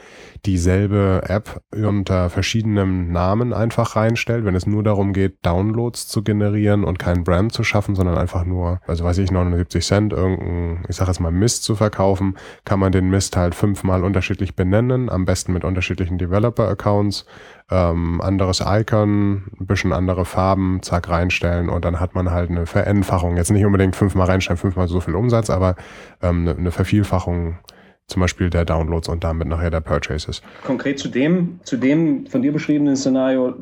[0.48, 6.84] dieselbe App unter verschiedenem Namen einfach reinstellt, wenn es nur darum geht, Downloads zu generieren
[6.84, 10.96] und keinen Brand zu schaffen, sondern einfach nur, also weiß ich, 79 Cent, irgendein, ich
[10.96, 12.36] sage jetzt mal Mist zu verkaufen,
[12.66, 17.26] kann man den Mist halt fünfmal unterschiedlich benennen, am besten mit unterschiedlichen Developer-Accounts
[17.70, 22.66] ähm, anderes Icon, ein bisschen andere Farben, zack, reinstellen und dann hat man halt eine
[22.66, 23.36] Vereinfachung.
[23.36, 25.76] Jetzt nicht unbedingt fünfmal reinstellen, fünfmal so viel Umsatz, aber
[26.22, 27.60] ähm, eine, eine Vervielfachung
[28.08, 30.42] zum Beispiel der Downloads und damit nachher der Purchases.
[30.64, 33.56] Konkret zu dem, zu dem von dir beschriebenen Szenario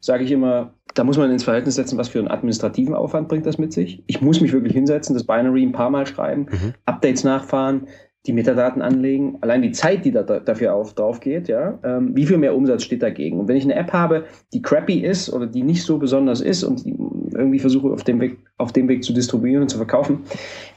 [0.00, 3.46] sage ich immer, da muss man ins Verhältnis setzen, was für einen administrativen Aufwand bringt
[3.46, 4.02] das mit sich.
[4.06, 6.74] Ich muss mich wirklich hinsetzen, das Binary ein paar Mal schreiben, mhm.
[6.86, 7.88] Updates nachfahren,
[8.26, 12.26] die Metadaten anlegen, allein die Zeit, die da, dafür auf, drauf geht, ja, ähm, wie
[12.26, 13.38] viel mehr Umsatz steht dagegen?
[13.38, 16.64] Und wenn ich eine App habe, die crappy ist oder die nicht so besonders ist
[16.64, 16.94] und die
[17.32, 20.20] irgendwie versuche auf dem Weg, auf dem Weg zu distribuieren und zu verkaufen,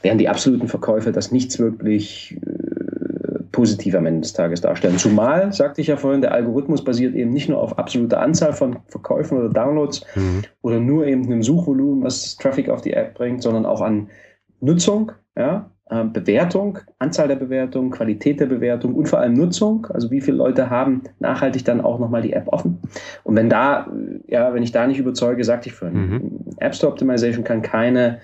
[0.02, 4.96] werden die absoluten Verkäufe das nichts wirklich äh, positiv am Ende des Tages darstellen.
[4.98, 8.78] Zumal, sagte ich ja vorhin, der Algorithmus basiert eben nicht nur auf absoluter Anzahl von
[8.86, 10.42] Verkäufen oder Downloads mhm.
[10.62, 14.08] oder nur eben einem Suchvolumen, was Traffic auf die App bringt, sondern auch an
[14.60, 15.70] Nutzung, ja,
[16.12, 19.86] Bewertung, Anzahl der Bewertungen, Qualität der Bewertung und vor allem Nutzung.
[19.90, 22.80] Also wie viele Leute haben nachhaltig dann auch nochmal die App offen.
[23.24, 23.90] Und wenn da,
[24.26, 26.40] ja, wenn ich da nicht überzeuge, sagte ich vorhin, mhm.
[26.58, 28.20] App Store Optimization kann keine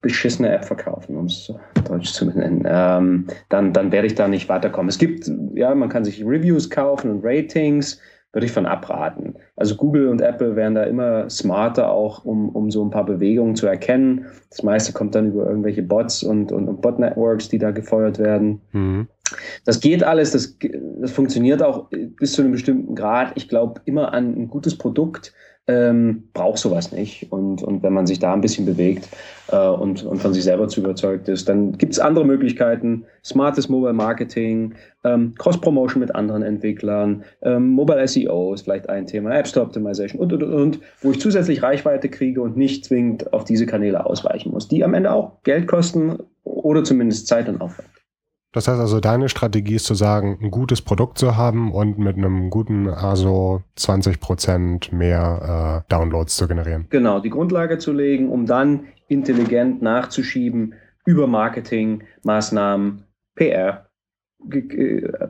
[0.00, 1.50] beschissene App verkaufen, um es
[1.88, 4.90] deutsch zu nennen, ähm, dann, dann werde ich da nicht weiterkommen.
[4.90, 7.98] Es gibt, ja, man kann sich Reviews kaufen und Ratings,
[8.34, 9.34] würde ich von abraten.
[9.56, 13.54] Also Google und Apple werden da immer smarter auch, um, um so ein paar Bewegungen
[13.54, 14.26] zu erkennen.
[14.50, 18.60] Das meiste kommt dann über irgendwelche Bots und, und, und Bot-Networks, die da gefeuert werden.
[18.72, 19.08] Mhm.
[19.64, 20.58] Das geht alles, das,
[21.00, 23.32] das funktioniert auch bis zu einem bestimmten Grad.
[23.36, 25.32] Ich glaube immer an ein gutes Produkt,
[25.66, 27.32] ähm, braucht sowas nicht.
[27.32, 29.08] Und, und wenn man sich da ein bisschen bewegt
[29.50, 33.04] äh, und, und von sich selber zu überzeugt ist, dann gibt es andere Möglichkeiten.
[33.24, 39.34] Smartes Mobile Marketing, ähm, Cross-Promotion mit anderen Entwicklern, ähm, Mobile SEO ist vielleicht ein Thema,
[39.34, 43.32] App Store Optimization und, und, und, und, wo ich zusätzlich Reichweite kriege und nicht zwingend
[43.32, 47.60] auf diese Kanäle ausweichen muss, die am Ende auch Geld kosten oder zumindest Zeit und
[47.60, 47.88] Aufwand.
[48.54, 52.16] Das heißt also, deine Strategie ist zu sagen, ein gutes Produkt zu haben und mit
[52.16, 56.86] einem guten ASO 20 Prozent mehr äh, Downloads zu generieren.
[56.88, 60.74] Genau, die Grundlage zu legen, um dann intelligent nachzuschieben
[61.04, 63.02] über Marketingmaßnahmen,
[63.34, 63.88] PR,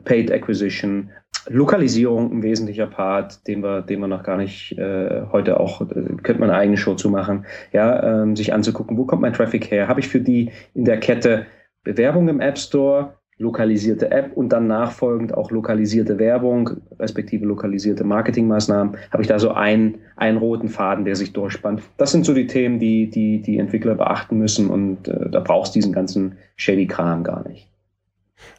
[0.03, 1.09] Paid Acquisition,
[1.47, 5.85] Lokalisierung ein wesentlicher Part, den wir, den wir noch gar nicht äh, heute auch, äh,
[6.21, 9.71] könnte man eine eigene Show zu machen, ja, ähm, sich anzugucken, wo kommt mein Traffic
[9.71, 9.87] her?
[9.87, 11.47] Habe ich für die in der Kette
[11.85, 16.69] Bewerbung im App Store, lokalisierte App und dann nachfolgend auch lokalisierte Werbung,
[16.99, 21.81] respektive lokalisierte Marketingmaßnahmen, habe ich da so einen, einen roten Faden, der sich durchspannt.
[21.97, 25.75] Das sind so die Themen, die die, die Entwickler beachten müssen und äh, da brauchst
[25.75, 27.69] du diesen ganzen shady Kram gar nicht.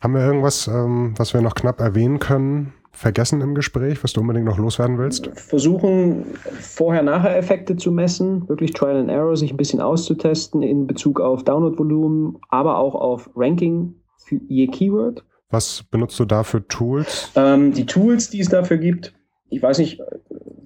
[0.00, 4.20] Haben wir irgendwas, ähm, was wir noch knapp erwähnen können, vergessen im Gespräch, was du
[4.20, 5.30] unbedingt noch loswerden willst?
[5.34, 6.24] Versuchen,
[6.60, 12.38] Vorher-Nachher-Effekte zu messen, wirklich Trial and Error, sich ein bisschen auszutesten in Bezug auf Download-Volumen,
[12.48, 15.24] aber auch auf Ranking für je Keyword.
[15.50, 17.30] Was benutzt du da für Tools?
[17.36, 19.14] Ähm, die Tools, die es dafür gibt,
[19.48, 20.00] ich weiß nicht,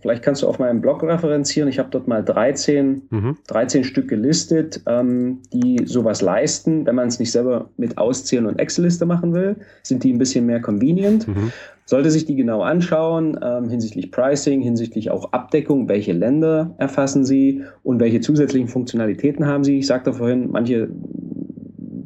[0.00, 1.68] vielleicht kannst du auf meinem Blog referenzieren.
[1.68, 3.38] Ich habe dort mal 13, mhm.
[3.46, 6.86] 13 Stück gelistet, ähm, die sowas leisten.
[6.86, 10.46] Wenn man es nicht selber mit Auszählen und Excel-Liste machen will, sind die ein bisschen
[10.46, 11.28] mehr convenient.
[11.28, 11.52] Mhm.
[11.90, 17.64] Sollte sich die genau anschauen, ähm, hinsichtlich Pricing, hinsichtlich auch Abdeckung, welche Länder erfassen sie
[17.82, 19.80] und welche zusätzlichen Funktionalitäten haben sie.
[19.80, 20.88] Ich sagte vorhin, manche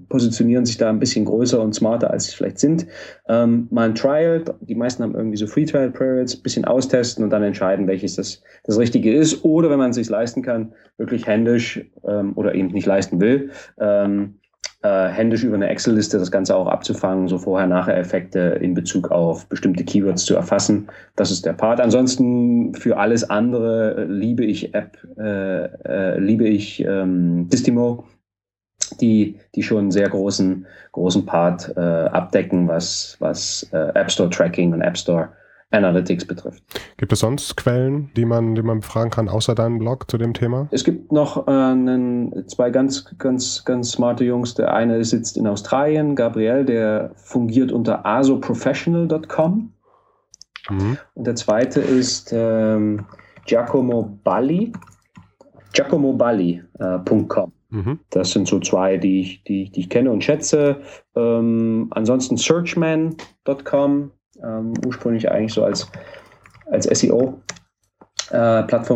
[0.09, 2.86] positionieren sich da ein bisschen größer und smarter, als sie vielleicht sind.
[3.28, 7.28] Ähm, mal ein Trial, die meisten haben irgendwie so Free Trial Periods, bisschen austesten und
[7.28, 9.44] dann entscheiden, welches das, das Richtige ist.
[9.44, 13.51] Oder wenn man es sich leisten kann, wirklich händisch ähm, oder eben nicht leisten will,
[13.78, 14.36] ähm,
[14.85, 19.82] äh, händisch über eine Excel-Liste das Ganze auch abzufangen, so Vorher-Nachher-Effekte in Bezug auf bestimmte
[19.82, 20.89] Keywords zu erfassen.
[21.16, 21.81] Das ist der Part.
[21.81, 28.05] Ansonsten für alles andere liebe ich App, äh, äh, liebe ich ähm, Distimo,
[29.01, 34.28] die, die schon einen sehr großen, großen Part äh, abdecken, was, was äh, App Store
[34.28, 35.31] Tracking und App Store
[35.74, 36.62] Analytics betrifft.
[36.96, 40.32] Gibt es sonst Quellen, die man, die man befragen kann, außer deinem Blog zu dem
[40.32, 40.68] Thema?
[40.70, 44.55] Es gibt noch äh, einen, zwei ganz, ganz, ganz smarte Jungs.
[44.55, 49.72] Der eine sitzt in Australien, Gabriel, der fungiert unter asoprofessional.com.
[50.70, 50.98] Mhm.
[51.14, 53.05] Und der zweite ist ähm,
[53.46, 54.72] Giacomo Balli,
[55.72, 57.52] giacomoballi.com.
[57.72, 57.98] Äh, mhm.
[58.10, 60.80] Das sind so zwei, die ich, die, die ich kenne und schätze.
[61.14, 64.10] Ähm, ansonsten searchman.com
[64.43, 65.90] ähm, ursprünglich eigentlich so als,
[66.66, 67.40] als SEO-Plattform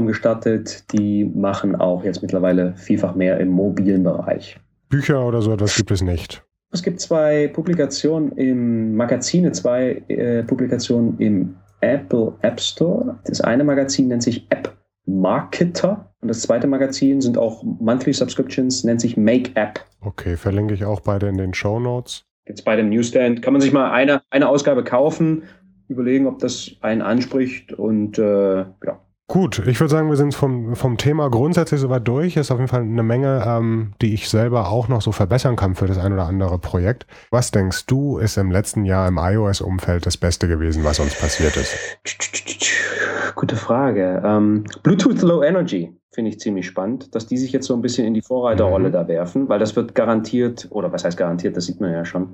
[0.04, 0.84] äh, gestartet.
[0.92, 4.58] Die machen auch jetzt mittlerweile vielfach mehr im mobilen Bereich.
[4.88, 6.44] Bücher oder so etwas gibt es nicht.
[6.70, 13.18] Es gibt zwei Publikationen im Magazine, zwei äh, Publikationen im Apple App Store.
[13.24, 18.84] Das eine Magazin nennt sich App Marketer und das zweite Magazin sind auch Monthly Subscriptions,
[18.84, 19.80] nennt sich Make App.
[20.00, 23.62] Okay, verlinke ich auch beide in den Show Notes jetzt bei dem Newsstand, kann man
[23.62, 25.44] sich mal eine, eine Ausgabe kaufen,
[25.88, 29.00] überlegen, ob das einen anspricht und äh, ja.
[29.30, 32.38] Gut, ich würde sagen, wir sind vom, vom Thema grundsätzlich soweit durch.
[32.38, 35.74] Ist auf jeden Fall eine Menge, ähm, die ich selber auch noch so verbessern kann
[35.74, 37.06] für das ein oder andere Projekt.
[37.30, 41.58] Was denkst du, ist im letzten Jahr im iOS-Umfeld das Beste gewesen, was uns passiert
[41.58, 41.76] ist?
[43.34, 44.22] Gute Frage.
[44.24, 48.04] Ähm, Bluetooth Low Energy finde ich ziemlich spannend, dass die sich jetzt so ein bisschen
[48.04, 48.92] in die Vorreiterrolle mhm.
[48.92, 52.30] da werfen, weil das wird garantiert, oder was heißt garantiert, das sieht man ja schon,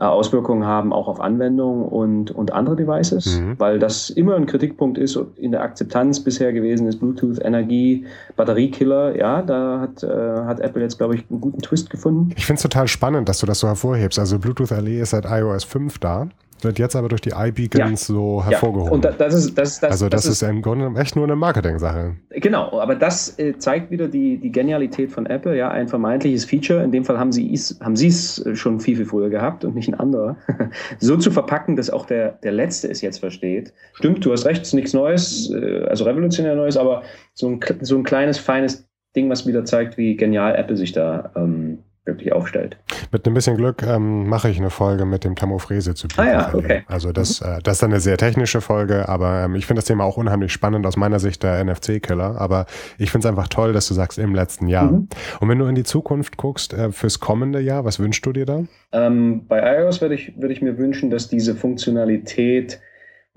[0.00, 3.56] äh, Auswirkungen haben auch auf Anwendungen und, und andere Devices, mhm.
[3.58, 8.06] weil das immer ein Kritikpunkt ist in der Akzeptanz bisher gewesen ist, Bluetooth, Energie,
[8.36, 12.32] Batteriekiller, ja, da hat, äh, hat Apple jetzt, glaube ich, einen guten Twist gefunden.
[12.36, 14.18] Ich finde es total spannend, dass du das so hervorhebst.
[14.18, 16.26] Also Bluetooth LE ist seit iOS 5 da
[16.66, 18.14] wird jetzt aber durch die iBeacons ja.
[18.14, 19.02] so hervorgehoben.
[19.02, 19.10] Ja.
[19.10, 21.36] Und das ist, das, das, also das, das ist, ist im Grunde echt nur eine
[21.36, 22.16] Marketing-Sache.
[22.30, 26.82] Genau, aber das äh, zeigt wieder die, die Genialität von Apple, ja, ein vermeintliches Feature.
[26.82, 30.36] In dem Fall haben sie es schon viel, viel früher gehabt und nicht ein anderer.
[30.98, 33.72] so zu verpacken, dass auch der, der Letzte es jetzt versteht.
[33.94, 37.02] Stimmt, du hast recht, es ist nichts Neues, äh, also revolutionär Neues, aber
[37.34, 41.30] so ein, so ein kleines, feines Ding, was wieder zeigt, wie genial Apple sich da
[41.36, 42.78] ähm, wirklich aufstellt.
[43.12, 46.20] Mit ein bisschen Glück ähm, mache ich eine Folge mit dem Tammo Frese zu bieten.
[46.20, 46.84] Ah ja, okay.
[46.86, 47.46] Also das, mhm.
[47.48, 50.52] äh, das ist eine sehr technische Folge, aber ähm, ich finde das Thema auch unheimlich
[50.52, 52.40] spannend aus meiner Sicht der NFC-Killer.
[52.40, 52.66] Aber
[52.98, 54.90] ich finde es einfach toll, dass du sagst im letzten Jahr.
[54.90, 55.08] Mhm.
[55.40, 58.46] Und wenn du in die Zukunft guckst, äh, fürs kommende Jahr, was wünschst du dir
[58.46, 58.64] da?
[58.92, 62.80] Ähm, bei iOS würde ich, würd ich mir wünschen, dass diese Funktionalität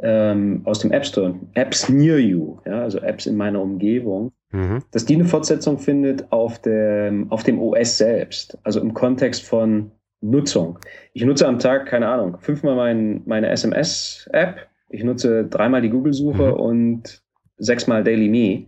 [0.02, 4.84] ähm, aus dem App Store, Apps near you, ja, also Apps in meiner Umgebung, mhm.
[4.92, 9.92] dass die eine Fortsetzung findet auf dem, auf dem OS selbst, also im Kontext von
[10.22, 10.80] Nutzung.
[11.14, 16.48] Ich nutze am Tag, keine Ahnung, fünfmal mein, meine SMS-App, ich nutze dreimal die Google-Suche
[16.48, 16.60] mhm.
[16.60, 17.24] und
[17.58, 18.68] sechsmal Daily Me,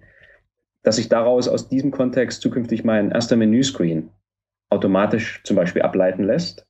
[0.84, 4.10] dass sich daraus aus diesem Kontext zukünftig mein erster Menüscreen
[4.70, 6.66] automatisch zum Beispiel ableiten lässt,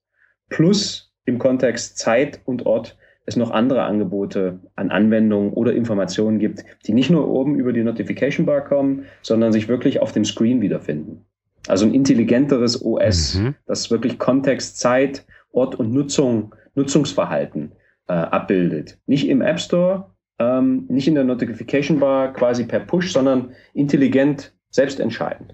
[0.49, 6.63] plus im Kontext Zeit und Ort es noch andere Angebote an Anwendungen oder Informationen gibt,
[6.85, 10.61] die nicht nur oben über die Notification Bar kommen, sondern sich wirklich auf dem Screen
[10.61, 11.25] wiederfinden.
[11.67, 13.55] Also ein intelligenteres OS, mhm.
[13.67, 17.73] das wirklich Kontext, Zeit, Ort und Nutzung, Nutzungsverhalten
[18.07, 18.97] äh, abbildet.
[19.05, 24.53] Nicht im App Store, ähm, nicht in der Notification Bar quasi per Push, sondern intelligent,
[24.69, 25.53] selbstentscheidend.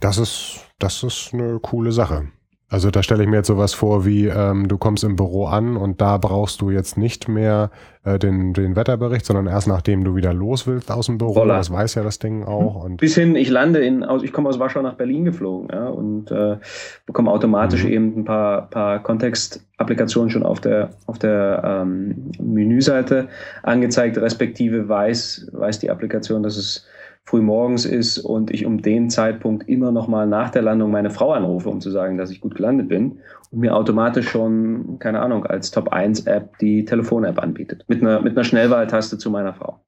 [0.00, 2.28] Das ist, das ist eine coole Sache.
[2.70, 5.78] Also da stelle ich mir jetzt sowas vor wie, ähm, du kommst im Büro an
[5.78, 7.70] und da brauchst du jetzt nicht mehr
[8.04, 11.32] äh, den, den Wetterbericht, sondern erst nachdem du wieder los willst aus dem Büro.
[11.32, 11.56] Voller.
[11.56, 12.74] Das weiß ja das Ding auch.
[12.74, 12.92] Mhm.
[12.92, 15.88] Und Bis hin, ich lande in, aus, ich komme aus Warschau nach Berlin geflogen ja,
[15.88, 16.58] und äh,
[17.06, 17.90] bekomme automatisch mhm.
[17.90, 23.28] eben ein paar, paar Kontextapplikationen schon auf der, auf der ähm, Menüseite
[23.62, 26.86] angezeigt, respektive weiß, weiß die Applikation, dass es
[27.28, 31.10] früh morgens ist und ich um den Zeitpunkt immer noch mal nach der Landung meine
[31.10, 33.18] Frau anrufe, um zu sagen, dass ich gut gelandet bin
[33.50, 37.84] mir automatisch schon, keine Ahnung, als Top 1 App die Telefon-App anbietet.
[37.88, 39.80] Mit einer, mit einer Schnellwahltaste zu meiner Frau.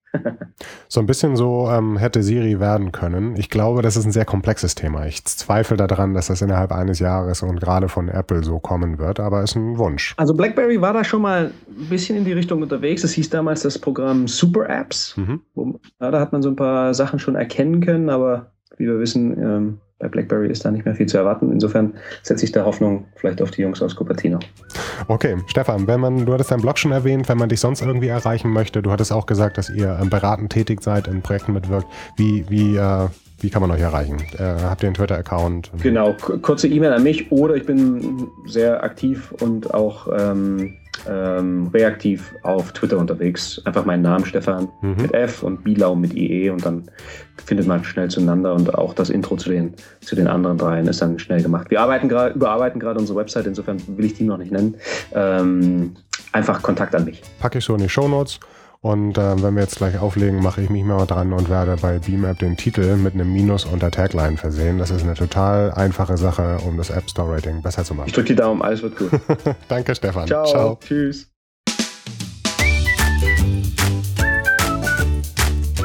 [0.88, 3.36] so ein bisschen so ähm, hätte Siri werden können.
[3.36, 5.06] Ich glaube, das ist ein sehr komplexes Thema.
[5.06, 9.20] Ich zweifle daran, dass das innerhalb eines Jahres und gerade von Apple so kommen wird,
[9.20, 10.14] aber ist ein Wunsch.
[10.16, 13.04] Also BlackBerry war da schon mal ein bisschen in die Richtung unterwegs.
[13.04, 15.16] Es hieß damals das Programm Super Apps.
[15.16, 15.40] Mhm.
[15.54, 18.98] Wo, ja, da hat man so ein paar Sachen schon erkennen können, aber wie wir
[18.98, 21.52] wissen, ähm, bei BlackBerry ist da nicht mehr viel zu erwarten.
[21.52, 24.40] Insofern setze ich da Hoffnung vielleicht auf die Jungs aus Cupertino.
[25.06, 28.08] Okay, Stefan, wenn man, du hattest deinen Blog schon erwähnt, wenn man dich sonst irgendwie
[28.08, 31.86] erreichen möchte, du hattest auch gesagt, dass ihr ähm, beratend tätig seid, in Projekten mitwirkt.
[32.16, 33.08] Wie, wie, äh,
[33.40, 34.16] wie kann man euch erreichen?
[34.38, 35.70] Äh, habt ihr einen Twitter-Account?
[35.82, 40.76] Genau, kurze E-Mail an mich oder ich bin sehr aktiv und auch ähm,
[41.08, 43.60] ähm, reaktiv auf Twitter unterwegs.
[43.64, 44.96] Einfach meinen Namen Stefan mhm.
[45.02, 46.90] mit F und Bilau mit IE und dann
[47.44, 51.00] findet man schnell zueinander und auch das Intro zu den, zu den anderen dreien ist
[51.02, 51.70] dann schnell gemacht.
[51.70, 54.76] Wir arbeiten grad, überarbeiten gerade unsere Website, insofern will ich die noch nicht nennen.
[55.12, 55.96] Ähm,
[56.32, 57.22] einfach Kontakt an mich.
[57.40, 58.38] Packe ich so in die Show Notes.
[58.82, 61.98] Und äh, wenn wir jetzt gleich auflegen, mache ich mich mal dran und werde bei
[61.98, 64.78] BeamApp den Titel mit einem Minus unter Tagline versehen.
[64.78, 68.08] Das ist eine total einfache Sache, um das App Store Rating besser zu machen.
[68.08, 69.10] Ich drücke die Daumen, alles wird gut.
[69.68, 70.26] Danke, Stefan.
[70.26, 70.46] Ciao.
[70.46, 70.78] Ciao.
[70.82, 71.30] Tschüss.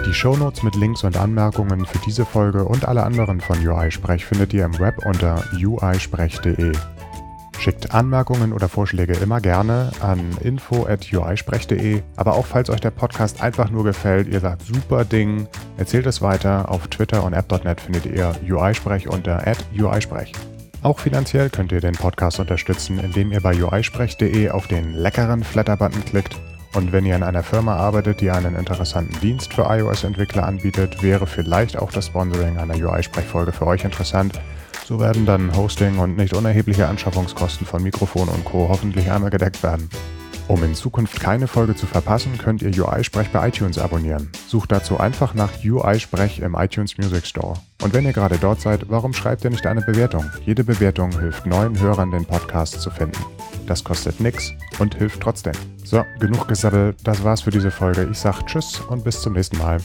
[0.07, 4.26] Die Shownotes mit Links und Anmerkungen für diese Folge und alle anderen von UI Sprech
[4.26, 6.72] findet ihr im Web unter uisprech.de.
[7.60, 12.02] Schickt Anmerkungen oder Vorschläge immer gerne an info.uisprech.de.
[12.15, 16.22] Aber auch falls euch der Podcast einfach nur gefällt, ihr sagt super Ding, erzählt es
[16.22, 16.69] weiter.
[16.69, 19.44] Auf Twitter und app.net findet ihr UI-Sprech unter
[19.76, 20.32] uisprech.
[20.84, 26.06] Auch finanziell könnt ihr den Podcast unterstützen, indem ihr bei uisprech.de auf den leckeren Flatter-Button
[26.06, 26.36] klickt.
[26.76, 31.26] Und wenn ihr in einer Firma arbeitet, die einen interessanten Dienst für iOS-Entwickler anbietet, wäre
[31.26, 34.40] vielleicht auch das Sponsoring einer UI-Sprechfolge für euch interessant.
[34.88, 38.68] So werden dann Hosting und nicht unerhebliche Anschaffungskosten von Mikrofon und Co.
[38.70, 39.90] hoffentlich einmal gedeckt werden.
[40.48, 44.30] Um in Zukunft keine Folge zu verpassen, könnt ihr UI-Sprech bei iTunes abonnieren.
[44.48, 47.56] Sucht dazu einfach nach UI-Sprech im iTunes Music Store.
[47.82, 50.30] Und wenn ihr gerade dort seid, warum schreibt ihr nicht eine Bewertung?
[50.45, 53.26] Jede Bewertung hilft neuen Hörern, den Podcast zu finden.
[53.66, 55.53] Das kostet nix und hilft trotzdem.
[55.84, 58.07] So, genug gesabbelt, das war's für diese Folge.
[58.12, 59.80] Ich sag Tschüss und bis zum nächsten Mal.